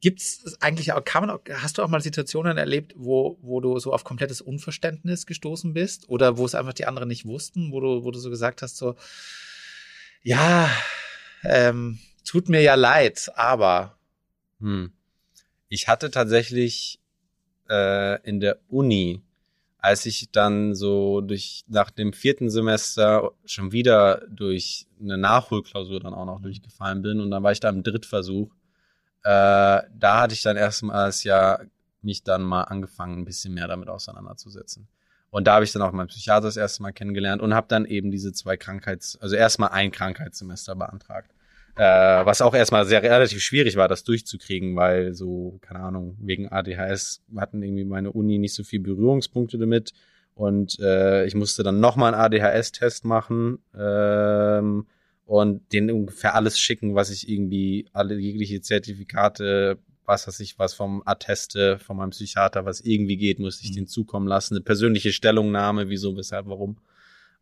Gibt 0.00 0.20
es 0.20 0.60
eigentlich 0.60 0.92
auch, 0.92 1.04
kann 1.04 1.26
man 1.26 1.30
auch, 1.30 1.40
hast 1.54 1.78
du 1.78 1.82
auch 1.82 1.88
mal 1.88 2.00
Situationen 2.00 2.58
erlebt, 2.58 2.92
wo, 2.96 3.38
wo 3.40 3.60
du 3.60 3.78
so 3.78 3.92
auf 3.92 4.04
komplettes 4.04 4.40
Unverständnis 4.40 5.26
gestoßen 5.26 5.72
bist? 5.72 6.08
Oder 6.08 6.36
wo 6.36 6.44
es 6.44 6.54
einfach 6.54 6.74
die 6.74 6.86
anderen 6.86 7.08
nicht 7.08 7.24
wussten, 7.24 7.72
wo 7.72 7.80
du, 7.80 8.04
wo 8.04 8.10
du 8.10 8.18
so 8.18 8.28
gesagt 8.28 8.62
hast, 8.62 8.76
so, 8.76 8.96
ja, 10.22 10.70
ähm, 11.44 11.98
tut 12.24 12.48
mir 12.48 12.62
ja 12.62 12.74
leid, 12.74 13.30
aber. 13.36 13.98
Hm. 14.60 14.92
Ich 15.68 15.88
hatte 15.88 16.10
tatsächlich 16.10 17.00
äh, 17.68 18.22
in 18.22 18.40
der 18.40 18.58
Uni, 18.68 19.22
als 19.78 20.06
ich 20.06 20.30
dann 20.30 20.74
so 20.74 21.20
durch 21.20 21.64
nach 21.68 21.90
dem 21.90 22.12
vierten 22.12 22.50
Semester 22.50 23.32
schon 23.44 23.72
wieder 23.72 24.22
durch 24.28 24.86
eine 25.00 25.18
Nachholklausur 25.18 26.00
dann 26.00 26.14
auch 26.14 26.26
noch 26.26 26.40
durchgefallen 26.40 27.02
bin 27.02 27.20
und 27.20 27.30
dann 27.30 27.42
war 27.42 27.52
ich 27.52 27.60
da 27.60 27.68
im 27.68 27.82
Drittversuch 27.82 28.52
da 29.22 30.20
hatte 30.20 30.34
ich 30.34 30.42
dann 30.42 30.56
erstmals 30.56 31.24
ja 31.24 31.58
mich 32.02 32.22
dann 32.22 32.42
mal 32.42 32.62
angefangen, 32.62 33.18
ein 33.18 33.24
bisschen 33.24 33.52
mehr 33.54 33.68
damit 33.68 33.88
auseinanderzusetzen. 33.88 34.88
Und 35.30 35.46
da 35.46 35.54
habe 35.54 35.64
ich 35.64 35.72
dann 35.72 35.82
auch 35.82 35.92
meinen 35.92 36.06
Psychiater 36.06 36.46
das 36.46 36.56
erste 36.56 36.82
Mal 36.82 36.92
kennengelernt 36.92 37.42
und 37.42 37.52
habe 37.52 37.66
dann 37.68 37.84
eben 37.84 38.10
diese 38.10 38.32
zwei 38.32 38.56
Krankheits-, 38.56 39.18
also 39.20 39.36
erstmal 39.36 39.70
ein 39.70 39.90
Krankheitssemester 39.90 40.74
beantragt. 40.76 41.30
Äh, 41.74 42.24
was 42.24 42.40
auch 42.40 42.54
erstmal 42.54 42.86
sehr 42.86 43.02
relativ 43.02 43.42
schwierig 43.42 43.76
war, 43.76 43.86
das 43.86 44.02
durchzukriegen, 44.02 44.76
weil 44.76 45.12
so, 45.12 45.58
keine 45.60 45.80
Ahnung, 45.80 46.16
wegen 46.20 46.50
ADHS 46.50 47.22
hatten 47.36 47.62
irgendwie 47.62 47.84
meine 47.84 48.12
Uni 48.12 48.38
nicht 48.38 48.54
so 48.54 48.64
viel 48.64 48.80
Berührungspunkte 48.80 49.58
damit. 49.58 49.92
Und 50.34 50.78
äh, 50.80 51.26
ich 51.26 51.34
musste 51.34 51.62
dann 51.62 51.80
nochmal 51.80 52.14
einen 52.14 52.22
ADHS-Test 52.22 53.04
machen. 53.04 53.58
Ähm, 53.78 54.86
und 55.26 55.72
denen 55.72 55.90
ungefähr 55.90 56.34
alles 56.36 56.58
schicken, 56.58 56.94
was 56.94 57.10
ich 57.10 57.28
irgendwie, 57.28 57.88
alle 57.92 58.14
jegliche 58.16 58.60
Zertifikate, 58.60 59.78
was 60.04 60.28
weiß 60.28 60.38
ich, 60.38 60.56
was 60.56 60.72
vom 60.72 61.02
Atteste, 61.04 61.80
von 61.80 61.96
meinem 61.96 62.10
Psychiater, 62.10 62.64
was 62.64 62.80
irgendwie 62.80 63.16
geht, 63.16 63.40
muss 63.40 63.60
ich 63.60 63.70
mhm. 63.70 63.74
denen 63.74 63.86
zukommen 63.88 64.28
lassen. 64.28 64.54
Eine 64.54 64.62
persönliche 64.62 65.12
Stellungnahme, 65.12 65.88
wieso, 65.88 66.16
weshalb, 66.16 66.46
warum. 66.46 66.78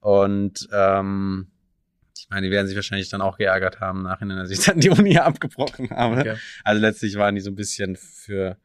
Und 0.01 0.67
ähm, 0.73 1.49
ich 2.17 2.31
meine, 2.31 2.47
die 2.47 2.51
werden 2.51 2.67
sich 2.67 2.77
wahrscheinlich 2.77 3.11
dann 3.11 3.21
auch 3.21 3.37
geärgert 3.37 3.81
haben, 3.81 4.03
nachher, 4.03 4.29
als 4.31 4.51
ich 4.51 4.65
dann 4.65 4.81
die 4.81 4.89
Uni 4.89 5.19
abgebrochen 5.19 5.91
habe. 5.91 6.21
Okay. 6.21 6.37
Also 6.65 6.81
letztlich 6.81 7.17
waren 7.17 7.35
die 7.35 7.43
so 7.43 7.51
ein 7.51 7.55
bisschen 7.55 7.97
für, 7.97 8.57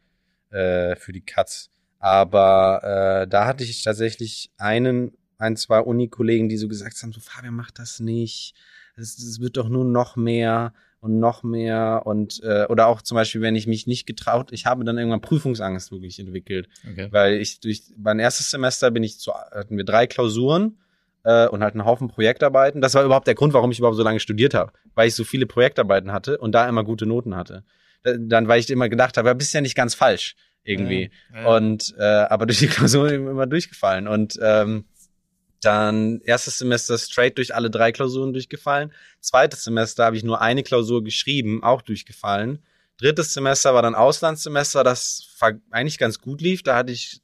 äh, 0.49 0.95
für 0.95 1.11
die 1.11 1.25
Katz. 1.25 1.71
Aber 1.99 3.23
äh, 3.23 3.27
da 3.27 3.45
hatte 3.45 3.65
ich 3.65 3.83
tatsächlich 3.83 4.49
einen, 4.57 5.11
ein, 5.37 5.57
zwei 5.57 5.81
Uni-Kollegen, 5.81 6.47
die 6.47 6.55
so 6.55 6.69
gesagt 6.69 6.95
haben, 7.03 7.11
so 7.11 7.19
Fabian, 7.19 7.53
mach 7.53 7.71
das 7.71 7.99
nicht 7.99 8.55
es, 8.99 9.39
wird 9.39 9.57
doch 9.57 9.69
nur 9.69 9.85
noch 9.85 10.15
mehr 10.15 10.73
und 10.99 11.19
noch 11.19 11.43
mehr 11.43 12.01
und 12.05 12.41
äh, 12.43 12.65
oder 12.67 12.87
auch 12.87 13.01
zum 13.01 13.15
Beispiel, 13.15 13.41
wenn 13.41 13.55
ich 13.55 13.67
mich 13.67 13.87
nicht 13.87 14.05
getraut, 14.05 14.51
ich 14.51 14.65
habe 14.65 14.83
dann 14.83 14.97
irgendwann 14.97 15.21
Prüfungsangst 15.21 15.91
wirklich 15.91 16.19
entwickelt, 16.19 16.67
okay. 16.89 17.07
weil 17.11 17.35
ich 17.35 17.59
durch 17.61 17.83
mein 17.97 18.19
erstes 18.19 18.51
Semester 18.51 18.91
bin 18.91 19.03
ich 19.03 19.19
zu 19.19 19.33
hatten 19.33 19.77
wir 19.77 19.85
drei 19.85 20.07
Klausuren 20.07 20.77
äh, 21.23 21.47
und 21.47 21.63
halt 21.63 21.73
einen 21.73 21.85
Haufen 21.85 22.07
Projektarbeiten. 22.09 22.81
Das 22.81 22.93
war 22.93 23.03
überhaupt 23.03 23.27
der 23.27 23.35
Grund, 23.35 23.53
warum 23.53 23.71
ich 23.71 23.79
überhaupt 23.79 23.97
so 23.97 24.03
lange 24.03 24.19
studiert 24.19 24.53
habe, 24.53 24.73
weil 24.95 25.07
ich 25.07 25.15
so 25.15 25.23
viele 25.23 25.45
Projektarbeiten 25.45 26.11
hatte 26.11 26.37
und 26.37 26.53
da 26.53 26.67
immer 26.67 26.83
gute 26.83 27.05
Noten 27.05 27.35
hatte. 27.35 27.63
Dann, 28.03 28.47
weil 28.47 28.59
ich 28.59 28.69
immer 28.69 28.87
gedacht 28.87 29.17
habe, 29.17 29.27
ja, 29.27 29.33
bist 29.33 29.53
ja 29.53 29.61
nicht 29.61 29.75
ganz 29.75 29.93
falsch 29.93 30.35
irgendwie 30.63 31.09
ja, 31.33 31.41
ja. 31.41 31.55
und 31.55 31.95
äh, 31.97 32.03
aber 32.03 32.45
durch 32.47 32.59
die 32.59 32.67
Klausuren 32.67 33.13
immer 33.13 33.47
durchgefallen 33.47 34.07
und 34.07 34.37
ähm, 34.41 34.85
dann 35.61 36.21
erstes 36.21 36.57
Semester 36.59 36.97
straight 36.97 37.37
durch 37.37 37.53
alle 37.53 37.69
drei 37.69 37.91
Klausuren 37.91 38.33
durchgefallen. 38.33 38.93
Zweites 39.19 39.63
Semester 39.63 40.05
habe 40.05 40.15
ich 40.15 40.23
nur 40.23 40.41
eine 40.41 40.63
Klausur 40.63 41.03
geschrieben, 41.03 41.63
auch 41.63 41.81
durchgefallen. 41.81 42.63
Drittes 42.97 43.33
Semester 43.33 43.73
war 43.73 43.81
dann 43.81 43.95
Auslandssemester, 43.95 44.83
das 44.83 45.37
eigentlich 45.71 45.97
ganz 45.97 46.19
gut 46.19 46.41
lief. 46.41 46.63
Da 46.63 46.75
hatte 46.75 46.91
ich 46.91 47.21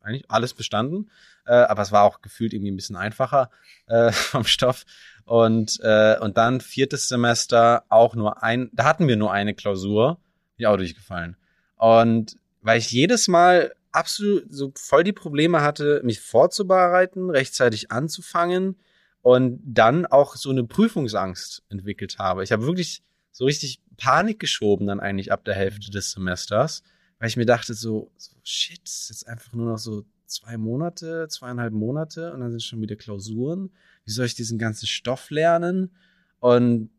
eigentlich 0.00 0.30
alles 0.30 0.54
bestanden. 0.54 1.10
Äh, 1.46 1.54
aber 1.54 1.82
es 1.82 1.92
war 1.92 2.04
auch 2.04 2.22
gefühlt 2.22 2.52
irgendwie 2.52 2.70
ein 2.70 2.76
bisschen 2.76 2.96
einfacher 2.96 3.50
äh, 3.86 4.12
vom 4.12 4.44
Stoff. 4.44 4.84
Und, 5.24 5.78
äh, 5.82 6.18
und 6.18 6.36
dann 6.36 6.60
viertes 6.60 7.08
Semester 7.08 7.84
auch 7.88 8.14
nur 8.14 8.42
ein, 8.42 8.70
da 8.72 8.84
hatten 8.84 9.08
wir 9.08 9.16
nur 9.16 9.32
eine 9.32 9.54
Klausur, 9.54 10.18
die 10.58 10.66
auch 10.66 10.76
durchgefallen. 10.76 11.36
Und 11.76 12.36
weil 12.60 12.78
ich 12.78 12.90
jedes 12.90 13.28
Mal 13.28 13.74
absolut 13.92 14.44
so 14.52 14.72
voll 14.74 15.04
die 15.04 15.12
Probleme 15.12 15.60
hatte, 15.60 16.00
mich 16.04 16.20
vorzubereiten, 16.20 17.30
rechtzeitig 17.30 17.90
anzufangen 17.90 18.76
und 19.20 19.60
dann 19.64 20.06
auch 20.06 20.36
so 20.36 20.50
eine 20.50 20.64
Prüfungsangst 20.64 21.62
entwickelt 21.68 22.18
habe. 22.18 22.42
Ich 22.42 22.52
habe 22.52 22.66
wirklich 22.66 23.02
so 23.30 23.44
richtig 23.44 23.80
Panik 23.96 24.40
geschoben 24.40 24.86
dann 24.86 25.00
eigentlich 25.00 25.30
ab 25.30 25.44
der 25.44 25.54
Hälfte 25.54 25.90
des 25.90 26.12
Semesters, 26.12 26.82
weil 27.18 27.28
ich 27.28 27.36
mir 27.36 27.46
dachte 27.46 27.74
so, 27.74 28.10
so 28.16 28.36
shit, 28.42 28.82
ist 28.84 29.10
jetzt 29.10 29.28
einfach 29.28 29.52
nur 29.52 29.70
noch 29.70 29.78
so 29.78 30.04
zwei 30.26 30.56
Monate, 30.56 31.28
zweieinhalb 31.28 31.72
Monate 31.72 32.32
und 32.32 32.40
dann 32.40 32.50
sind 32.50 32.62
schon 32.62 32.80
wieder 32.80 32.96
Klausuren. 32.96 33.70
Wie 34.04 34.10
soll 34.10 34.26
ich 34.26 34.34
diesen 34.34 34.58
ganzen 34.58 34.86
Stoff 34.86 35.30
lernen? 35.30 35.94
Und 36.40 36.90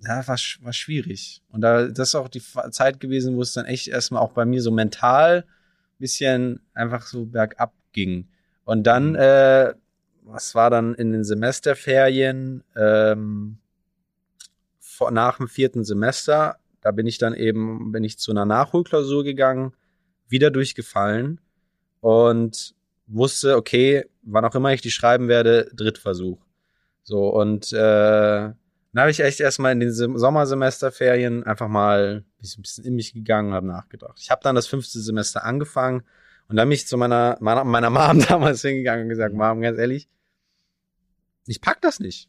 ja, 0.00 0.26
war, 0.28 0.38
war 0.60 0.72
schwierig. 0.72 1.42
Und 1.48 1.62
da, 1.62 1.88
das 1.88 2.08
ist 2.08 2.14
auch 2.14 2.28
die 2.28 2.42
Zeit 2.70 3.00
gewesen, 3.00 3.36
wo 3.36 3.42
es 3.42 3.54
dann 3.54 3.66
echt 3.66 3.88
erstmal 3.88 4.22
auch 4.22 4.32
bei 4.32 4.44
mir 4.44 4.60
so 4.60 4.70
mental 4.70 5.46
bisschen 6.02 6.60
einfach 6.74 7.06
so 7.06 7.24
bergab 7.24 7.72
ging. 7.92 8.28
Und 8.64 8.86
dann, 8.86 9.14
äh, 9.14 9.72
was 10.24 10.54
war 10.54 10.68
dann 10.68 10.94
in 10.94 11.12
den 11.12 11.24
Semesterferien, 11.24 12.62
ähm, 12.76 13.58
vor, 14.78 15.10
nach 15.10 15.38
dem 15.38 15.48
vierten 15.48 15.84
Semester, 15.84 16.58
da 16.80 16.90
bin 16.90 17.06
ich 17.06 17.18
dann 17.18 17.34
eben, 17.34 17.92
bin 17.92 18.04
ich 18.04 18.18
zu 18.18 18.32
einer 18.32 18.44
Nachholklausur 18.44 19.24
gegangen, 19.24 19.72
wieder 20.28 20.50
durchgefallen 20.50 21.40
und 22.00 22.74
wusste, 23.06 23.56
okay, 23.56 24.04
wann 24.22 24.44
auch 24.44 24.54
immer 24.54 24.72
ich 24.72 24.80
die 24.80 24.90
schreiben 24.90 25.28
werde, 25.28 25.70
Drittversuch. 25.74 26.44
So, 27.04 27.28
und 27.28 27.72
äh, 27.72 28.50
dann 28.92 29.02
habe 29.02 29.10
ich 29.10 29.20
echt 29.20 29.40
erstmal 29.40 29.72
in 29.72 29.80
den 29.80 29.92
Sem- 29.92 30.18
Sommersemesterferien 30.18 31.44
einfach 31.44 31.68
mal 31.68 32.24
ein 32.24 32.38
bisschen, 32.38 32.60
ein 32.60 32.62
bisschen 32.62 32.84
in 32.84 32.94
mich 32.94 33.14
gegangen 33.14 33.48
und 33.48 33.54
habe 33.54 33.66
nachgedacht. 33.66 34.18
Ich 34.20 34.30
habe 34.30 34.42
dann 34.42 34.54
das 34.54 34.66
fünfte 34.66 35.00
Semester 35.00 35.44
angefangen 35.44 36.02
und 36.48 36.56
dann 36.56 36.68
bin 36.68 36.74
ich 36.74 36.86
zu 36.86 36.96
meiner, 36.98 37.38
meiner, 37.40 37.64
meiner 37.64 37.90
Mom 37.90 38.20
damals 38.28 38.62
hingegangen 38.62 39.04
und 39.04 39.08
gesagt, 39.08 39.34
Mom, 39.34 39.60
ganz 39.62 39.78
ehrlich, 39.78 40.08
ich 41.46 41.60
pack 41.60 41.80
das 41.80 42.00
nicht. 42.00 42.28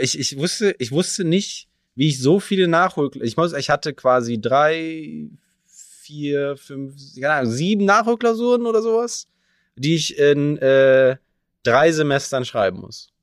Ich, 0.00 0.18
ich 0.18 0.36
wusste, 0.36 0.74
ich 0.78 0.92
wusste 0.92 1.24
nicht, 1.24 1.68
wie 1.94 2.08
ich 2.08 2.20
so 2.20 2.40
viele 2.40 2.66
Nachhol, 2.68 3.10
ich 3.22 3.36
muss, 3.36 3.52
ich 3.52 3.70
hatte 3.70 3.94
quasi 3.94 4.40
drei, 4.40 5.28
vier, 5.66 6.56
fünf, 6.56 6.94
keine 7.14 7.32
Ahnung, 7.34 7.52
sieben 7.52 7.84
Nachholklausuren 7.84 8.66
oder 8.66 8.82
sowas, 8.82 9.28
die 9.76 9.94
ich 9.94 10.18
in 10.18 10.58
äh, 10.58 11.16
drei 11.62 11.92
Semestern 11.92 12.44
schreiben 12.44 12.80
muss. 12.80 13.13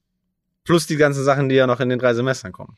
Plus 0.71 0.87
die 0.87 0.95
ganzen 0.95 1.25
Sachen, 1.25 1.49
die 1.49 1.55
ja 1.55 1.67
noch 1.67 1.81
in 1.81 1.89
den 1.89 1.99
drei 1.99 2.13
Semestern 2.13 2.53
kommen. 2.53 2.77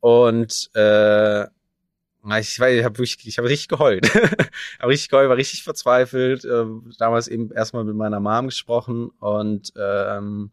Und 0.00 0.68
äh, 0.74 1.44
ich 1.44 2.58
ich 2.58 2.60
habe 2.60 3.04
ich 3.04 3.38
habe 3.38 3.48
richtig 3.48 3.68
geheult. 3.68 4.12
habe 4.80 4.90
richtig 4.90 5.08
geheult, 5.10 5.28
war 5.28 5.36
richtig 5.36 5.62
verzweifelt. 5.62 6.44
Äh, 6.44 6.64
damals 6.98 7.28
eben 7.28 7.52
erstmal 7.52 7.84
mit 7.84 7.94
meiner 7.94 8.18
Mom 8.18 8.46
gesprochen 8.46 9.10
und 9.20 9.74
ähm, 9.76 10.50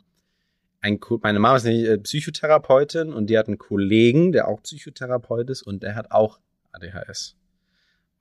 ein, 0.82 0.99
meine 1.24 1.39
Mama 1.39 1.55
ist 1.55 1.64
nämlich 1.64 1.88
äh, 1.88 1.97
Psychotherapeutin 1.97 3.11
und 3.11 3.26
die 3.32 3.39
hat 3.39 3.47
einen 3.47 3.57
Kollegen, 3.57 4.34
der 4.34 4.47
auch 4.49 4.61
Psychotherapeut 4.61 5.49
ist 5.49 5.64
und 5.64 5.82
der 5.82 5.95
hat 5.95 6.11
auch 6.11 6.39
ADHS. 6.74 7.36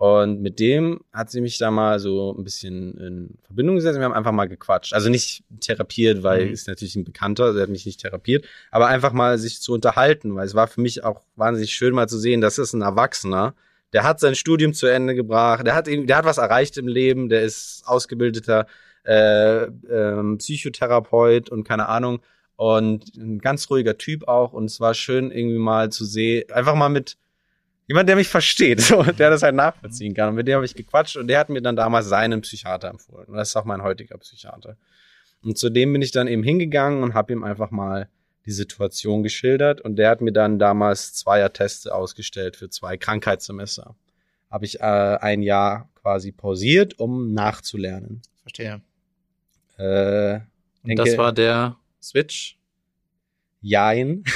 Und 0.03 0.43
mit 0.43 0.59
dem 0.59 0.99
hat 1.13 1.31
sie 1.31 1.41
mich 1.41 1.59
da 1.59 1.71
mal 1.71 2.01
so 2.01 2.35
ein 2.37 2.43
bisschen 2.43 2.99
in 2.99 3.39
Verbindung 3.45 3.77
gesetzt. 3.77 4.01
Wir 4.01 4.05
haben 4.05 4.13
einfach 4.13 4.33
mal 4.33 4.49
gequatscht. 4.49 4.95
Also 4.95 5.09
nicht 5.09 5.45
therapiert, 5.61 6.25
weil 6.25 6.47
Mhm. 6.47 6.53
ist 6.53 6.67
natürlich 6.67 6.97
ein 6.97 7.05
Bekannter, 7.05 7.53
der 7.53 7.63
hat 7.63 7.69
mich 7.69 7.87
nicht 7.87 8.01
therapiert, 8.01 8.45
aber 8.73 8.89
einfach 8.89 9.13
mal 9.13 9.39
sich 9.39 9.61
zu 9.61 9.73
unterhalten, 9.73 10.35
weil 10.35 10.45
es 10.45 10.57
war 10.57 10.67
für 10.67 10.81
mich 10.81 11.05
auch 11.05 11.23
wahnsinnig 11.37 11.73
schön 11.73 11.95
mal 11.95 12.09
zu 12.09 12.19
sehen, 12.19 12.41
das 12.41 12.59
ist 12.59 12.73
ein 12.73 12.83
Erwachsener, 12.83 13.55
der 13.93 14.03
hat 14.03 14.19
sein 14.19 14.35
Studium 14.35 14.75
zu 14.75 14.89
Ende 14.89 15.15
gebracht, 15.15 15.65
der 15.65 15.77
hat, 15.77 15.87
der 15.87 16.17
hat 16.17 16.25
was 16.25 16.39
erreicht 16.39 16.79
im 16.79 16.89
Leben, 16.89 17.29
der 17.29 17.43
ist 17.43 17.85
ausgebildeter 17.87 18.67
äh, 19.05 19.67
ähm, 19.89 20.39
Psychotherapeut 20.39 21.49
und 21.49 21.63
keine 21.63 21.89
Ahnung 21.89 22.23
und 22.57 23.15
ein 23.17 23.39
ganz 23.39 23.71
ruhiger 23.71 23.99
Typ 23.99 24.27
auch 24.27 24.53
und 24.53 24.65
es 24.65 24.81
war 24.81 24.95
schön 24.95 25.31
irgendwie 25.31 25.59
mal 25.59 25.93
zu 25.93 26.05
sehen, 26.05 26.51
einfach 26.51 26.75
mal 26.75 26.89
mit 26.89 27.17
jemand, 27.87 28.09
der 28.09 28.17
mich 28.17 28.29
versteht, 28.29 28.81
so, 28.83 29.03
der 29.03 29.31
das 29.31 29.43
halt 29.43 29.55
nachvollziehen 29.55 30.15
kann. 30.15 30.31
Und 30.31 30.35
mit 30.37 30.49
dem 30.49 30.57
habe 30.57 30.65
ich 30.65 30.75
gequatscht 30.75 31.17
und 31.17 31.29
der 31.29 31.39
hat 31.39 31.49
mir 31.49 31.63
dann 31.63 31.77
damals 31.77 32.07
seinen 32.09 32.41
Psychiater 32.41 32.89
empfohlen. 32.89 33.27
Und 33.27 33.37
das 33.37 33.51
ist 33.51 33.57
auch 33.57 33.65
mein 33.65 33.83
heutiger 33.83 34.19
Psychiater. 34.19 34.77
Und 35.43 35.59
zu 35.59 35.71
dem 35.71 35.93
bin 35.93 36.03
ich 36.03 36.13
dann 36.13 36.29
eben 36.29 36.43
hingegangen 36.43 37.03
und 37.03 37.15
habe 37.15 37.33
ihm 37.33 37.43
einfach 37.43 37.71
mal 37.71 38.09
die 38.47 38.53
Situation 38.53 39.23
geschildert 39.23 39.81
und 39.81 39.97
der 39.97 40.11
hat 40.11 40.21
mir 40.21 40.33
dann 40.33 40.59
damals 40.59 41.15
Zweier-Teste 41.15 41.95
ausgestellt 41.95 42.57
für 42.57 42.69
zwei 42.69 42.97
Krankheitssemester. 42.97 43.95
Habe 44.51 44.65
ich 44.65 44.81
äh, 44.81 44.83
ein 44.83 45.43
Jahr 45.43 45.89
quasi 45.95 46.33
pausiert, 46.33 46.99
um 46.99 47.33
nachzulernen. 47.33 48.23
Verstehe. 48.43 48.83
Äh, 49.79 50.41
Und 50.83 50.97
das 50.97 51.17
war 51.17 51.33
der 51.33 51.77
Switch. 52.03 52.59
Jein. 53.61 54.25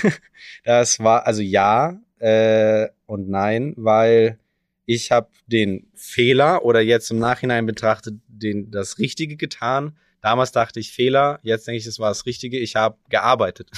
Das 0.64 1.01
war 1.01 1.26
also 1.26 1.42
ja 1.42 1.99
äh, 2.19 2.89
und 3.07 3.29
nein, 3.29 3.75
weil 3.77 4.39
ich 4.87 5.11
habe 5.11 5.29
den 5.47 5.91
Fehler 5.95 6.64
oder 6.64 6.81
jetzt 6.81 7.11
im 7.11 7.19
Nachhinein 7.19 7.67
betrachtet 7.67 8.14
den 8.29 8.71
das 8.71 8.99
Richtige 8.99 9.37
getan. 9.37 9.97
Damals 10.21 10.53
dachte 10.53 10.81
ich 10.81 10.93
Fehler, 10.93 11.41
jetzt 11.43 11.67
denke 11.67 11.79
ich, 11.79 11.85
das 11.85 11.99
war 11.99 12.09
das 12.09 12.27
Richtige. 12.27 12.59
Ich 12.59 12.77
habe 12.77 12.97
gearbeitet 13.09 13.71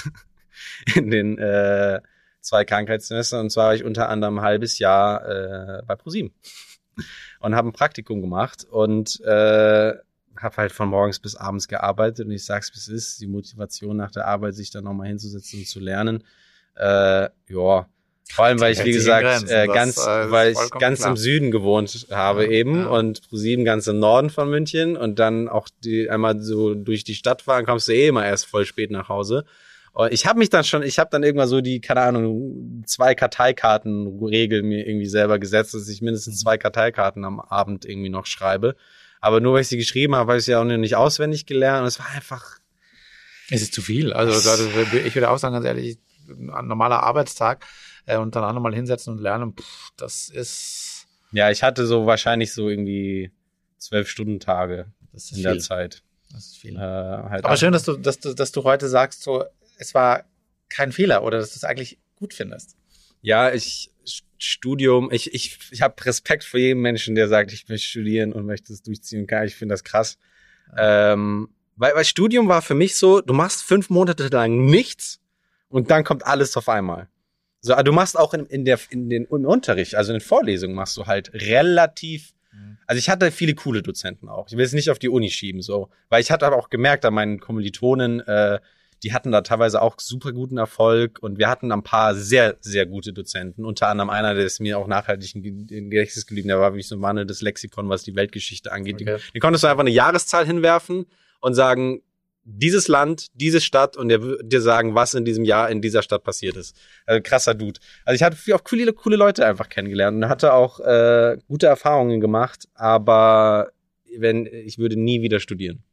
in 0.95 1.09
den 1.09 1.37
äh, 1.37 1.99
zwei 2.41 2.63
Krankheitssemestern 2.65 3.41
und 3.41 3.49
zwar 3.49 3.67
war 3.67 3.75
ich 3.75 3.83
unter 3.83 4.09
anderem 4.09 4.39
ein 4.39 4.45
halbes 4.45 4.79
Jahr 4.79 5.27
äh, 5.27 5.83
bei 5.85 5.95
ProSieben 5.95 6.33
und 7.39 7.55
habe 7.55 7.69
ein 7.69 7.73
Praktikum 7.73 8.21
gemacht 8.21 8.65
und 8.65 9.19
äh, 9.21 9.93
habe 10.37 10.57
halt 10.57 10.71
von 10.71 10.89
morgens 10.89 11.19
bis 11.19 11.35
abends 11.35 11.67
gearbeitet 11.67 12.25
und 12.25 12.31
ich 12.31 12.45
sag's 12.45 12.71
wie 12.73 12.77
es 12.77 12.87
ist, 12.87 13.21
die 13.21 13.27
Motivation 13.27 13.97
nach 13.97 14.11
der 14.11 14.25
Arbeit, 14.25 14.55
sich 14.55 14.71
dann 14.71 14.85
nochmal 14.85 15.07
hinzusetzen 15.07 15.59
und 15.59 15.67
zu 15.67 15.79
lernen, 15.79 16.23
äh, 16.75 17.29
ja, 17.47 17.89
vor 18.31 18.45
allem, 18.45 18.59
weil 18.59 18.73
ich, 18.73 18.83
wie 18.85 18.91
gesagt, 18.91 19.23
Grenzen, 19.23 19.49
äh, 19.49 19.65
das, 19.67 19.75
ganz, 19.75 19.97
äh, 19.97 20.25
ist 20.25 20.31
weil 20.31 20.51
ich 20.51 20.69
ganz 20.79 20.99
klar. 20.99 21.09
im 21.11 21.17
Süden 21.17 21.51
gewohnt 21.51 22.07
habe 22.11 22.45
Ja, 22.45 22.51
eben 22.51 22.75
ja. 22.81 22.87
und 22.87 23.27
ProSieben 23.27 23.65
ganz 23.65 23.87
im 23.87 23.99
Norden 23.99 24.29
von 24.29 24.49
München 24.49 24.95
und 24.95 25.19
dann 25.19 25.49
auch 25.49 25.67
die 25.83 26.09
einmal 26.09 26.39
so 26.41 26.73
durch 26.75 27.03
die 27.03 27.15
Stadt 27.15 27.41
fahren, 27.41 27.65
kommst 27.65 27.87
du 27.87 27.93
eh 27.93 28.07
immer 28.07 28.25
erst 28.25 28.45
voll 28.45 28.65
spät 28.65 28.91
nach 28.91 29.09
Hause. 29.09 29.45
Und 29.93 30.13
ich 30.13 30.27
habe 30.27 30.37
mich 30.39 30.49
dann 30.49 30.63
schon, 30.63 30.83
ich 30.83 30.99
habe 30.99 31.09
dann 31.11 31.23
irgendwann 31.23 31.47
so 31.49 31.61
die, 31.61 31.81
keine 31.81 32.01
Ahnung, 32.01 32.83
zwei 32.85 33.15
Karteikarten-Regel 33.15 34.61
mir 34.63 34.87
irgendwie 34.87 35.07
selber 35.07 35.39
gesetzt, 35.39 35.73
dass 35.73 35.89
ich 35.89 36.01
mindestens 36.01 36.35
Mhm. 36.35 36.39
zwei 36.39 36.57
Karteikarten 36.57 37.25
am 37.25 37.39
Abend 37.39 37.85
irgendwie 37.85 38.09
noch 38.09 38.25
schreibe. 38.25 38.75
Aber 39.19 39.41
nur 39.41 39.53
weil 39.55 39.61
ich 39.61 39.67
sie 39.67 39.77
geschrieben 39.77 40.15
habe, 40.15 40.29
habe 40.31 40.39
ich 40.39 40.45
sie 40.45 40.55
auch 40.55 40.63
nicht 40.63 40.95
auswendig 40.95 41.45
gelernt. 41.45 41.81
Und 41.81 41.87
es 41.87 41.99
war 41.99 42.07
einfach, 42.15 42.59
Es 43.49 43.61
ist 43.61 43.73
zu 43.73 43.81
viel. 43.81 44.13
Also 44.13 44.39
da, 44.39 44.63
ich 45.05 45.15
würde 45.15 45.29
auch 45.29 45.39
sagen, 45.39 45.53
ganz 45.53 45.65
ehrlich, 45.65 45.97
ein 46.29 46.67
normaler 46.67 47.01
Arbeitstag 47.03 47.65
äh, 48.09 48.17
und 48.17 48.35
dann 48.35 48.43
auch 48.43 48.53
nochmal 48.53 48.73
hinsetzen 48.73 49.13
und 49.13 49.21
lernen, 49.21 49.53
pff, 49.53 49.91
das 49.97 50.29
ist, 50.29 51.07
ja, 51.31 51.51
ich 51.51 51.63
hatte 51.63 51.85
so 51.85 52.05
wahrscheinlich 52.05 52.53
so 52.53 52.69
irgendwie 52.69 53.31
zwölf 53.77 54.09
Stunden 54.09 54.39
Tage 54.39 54.91
in 55.13 55.19
viel. 55.19 55.43
der 55.43 55.59
Zeit. 55.59 56.03
Das 56.31 56.47
ist 56.47 56.57
viel. 56.57 56.75
Äh, 56.75 56.79
halt 56.79 57.45
Aber 57.45 57.57
schön, 57.57 57.71
dass 57.71 57.83
du, 57.83 57.97
dass 57.97 58.19
du, 58.19 58.33
dass 58.33 58.51
du 58.51 58.63
heute 58.63 58.87
sagst, 58.89 59.23
so, 59.23 59.45
es 59.77 59.93
war 59.93 60.25
kein 60.69 60.91
Fehler 60.91 61.23
oder 61.23 61.37
dass 61.37 61.53
du 61.53 61.57
es 61.57 61.63
eigentlich 61.63 61.99
gut 62.15 62.33
findest. 62.33 62.75
Ja, 63.21 63.51
ich 63.53 63.91
Studium, 64.37 65.11
ich 65.11 65.33
ich 65.33 65.59
ich 65.71 65.81
habe 65.81 66.03
Respekt 66.05 66.43
vor 66.43 66.59
jedem 66.59 66.81
Menschen, 66.81 67.15
der 67.15 67.27
sagt, 67.27 67.51
ich 67.51 67.67
möchte 67.67 67.87
studieren 67.87 68.33
und 68.33 68.45
möchte 68.45 68.73
es 68.73 68.81
durchziehen. 68.81 69.27
Kann 69.27 69.45
ich 69.45 69.55
finde 69.55 69.73
das 69.73 69.83
krass. 69.83 70.17
Ähm, 70.77 71.49
weil, 71.75 71.95
weil 71.95 72.05
Studium 72.05 72.47
war 72.47 72.61
für 72.61 72.75
mich 72.75 72.95
so, 72.95 73.21
du 73.21 73.33
machst 73.33 73.63
fünf 73.63 73.89
Monate 73.89 74.27
lang 74.27 74.65
nichts 74.65 75.19
und 75.67 75.91
dann 75.91 76.03
kommt 76.03 76.25
alles 76.25 76.55
auf 76.57 76.69
einmal. 76.69 77.09
So, 77.61 77.73
aber 77.73 77.83
du 77.83 77.91
machst 77.91 78.17
auch 78.17 78.33
in, 78.33 78.45
in 78.45 78.65
der 78.65 78.79
in 78.89 79.09
den 79.09 79.25
im 79.25 79.45
Unterricht, 79.45 79.95
also 79.95 80.11
in 80.13 80.19
den 80.19 80.25
Vorlesungen 80.25 80.75
machst 80.75 80.95
du 80.97 81.05
halt 81.05 81.33
relativ 81.33 82.33
also 82.87 82.97
ich 82.97 83.09
hatte 83.09 83.31
viele 83.31 83.53
coole 83.53 83.83
Dozenten 83.83 84.27
auch. 84.29 84.47
Ich 84.49 84.57
will 84.57 84.65
es 84.65 84.73
nicht 84.73 84.89
auf 84.89 84.97
die 84.97 85.09
Uni 85.09 85.29
schieben, 85.29 85.61
so. 85.61 85.89
Weil 86.09 86.21
ich 86.21 86.31
hatte 86.31 86.47
aber 86.47 86.57
auch 86.57 86.69
gemerkt 86.69 87.05
an 87.05 87.13
meinen 87.13 87.39
Kommilitonen, 87.39 88.19
äh, 88.21 88.59
die 89.03 89.13
hatten 89.13 89.31
da 89.31 89.41
teilweise 89.41 89.81
auch 89.81 89.95
super 89.99 90.33
guten 90.33 90.57
Erfolg 90.57 91.19
und 91.21 91.37
wir 91.37 91.47
hatten 91.47 91.71
ein 91.71 91.83
paar 91.83 92.15
sehr, 92.15 92.57
sehr 92.59 92.85
gute 92.85 93.13
Dozenten. 93.13 93.63
Unter 93.63 93.87
anderem 93.87 94.09
einer, 94.09 94.33
der 94.33 94.45
ist 94.45 94.59
mir 94.59 94.77
auch 94.77 94.87
nachhaltig 94.87 95.35
in 95.35 95.89
Gedächtnis 95.89 96.25
geblieben, 96.25 96.49
der 96.49 96.59
war 96.59 96.75
wie 96.75 96.81
so 96.81 96.95
ein 96.95 97.01
wandelndes 97.01 97.41
Lexikon, 97.41 97.87
was 97.87 98.03
die 98.03 98.15
Weltgeschichte 98.15 98.71
angeht. 98.71 99.01
Okay. 99.01 99.17
Die 99.33 99.39
konntest 99.39 99.63
du 99.63 99.67
einfach 99.67 99.81
eine 99.81 99.91
Jahreszahl 99.91 100.45
hinwerfen 100.45 101.05
und 101.39 101.53
sagen, 101.53 102.01
dieses 102.51 102.87
Land, 102.87 103.27
diese 103.33 103.61
Stadt 103.61 103.95
und 103.97 104.09
der 104.09 104.21
wird 104.21 104.51
dir 104.51 104.61
sagen, 104.61 104.95
was 104.95 105.13
in 105.13 105.25
diesem 105.25 105.43
Jahr 105.45 105.69
in 105.69 105.81
dieser 105.81 106.01
Stadt 106.01 106.23
passiert 106.23 106.55
ist. 106.57 106.75
Also 107.05 107.21
krasser 107.23 107.53
Dude. 107.53 107.79
Also 108.05 108.15
ich 108.15 108.23
hatte 108.23 108.35
viel 108.35 108.53
auch 108.55 108.63
coole, 108.63 108.91
coole 108.93 109.15
Leute 109.15 109.45
einfach 109.45 109.69
kennengelernt 109.69 110.17
und 110.23 110.29
hatte 110.29 110.53
auch 110.53 110.79
äh, 110.79 111.37
gute 111.47 111.67
Erfahrungen 111.67 112.19
gemacht, 112.19 112.67
aber 112.73 113.69
wenn 114.17 114.45
ich 114.47 114.77
würde 114.79 114.99
nie 114.99 115.21
wieder 115.21 115.39
studieren. 115.39 115.83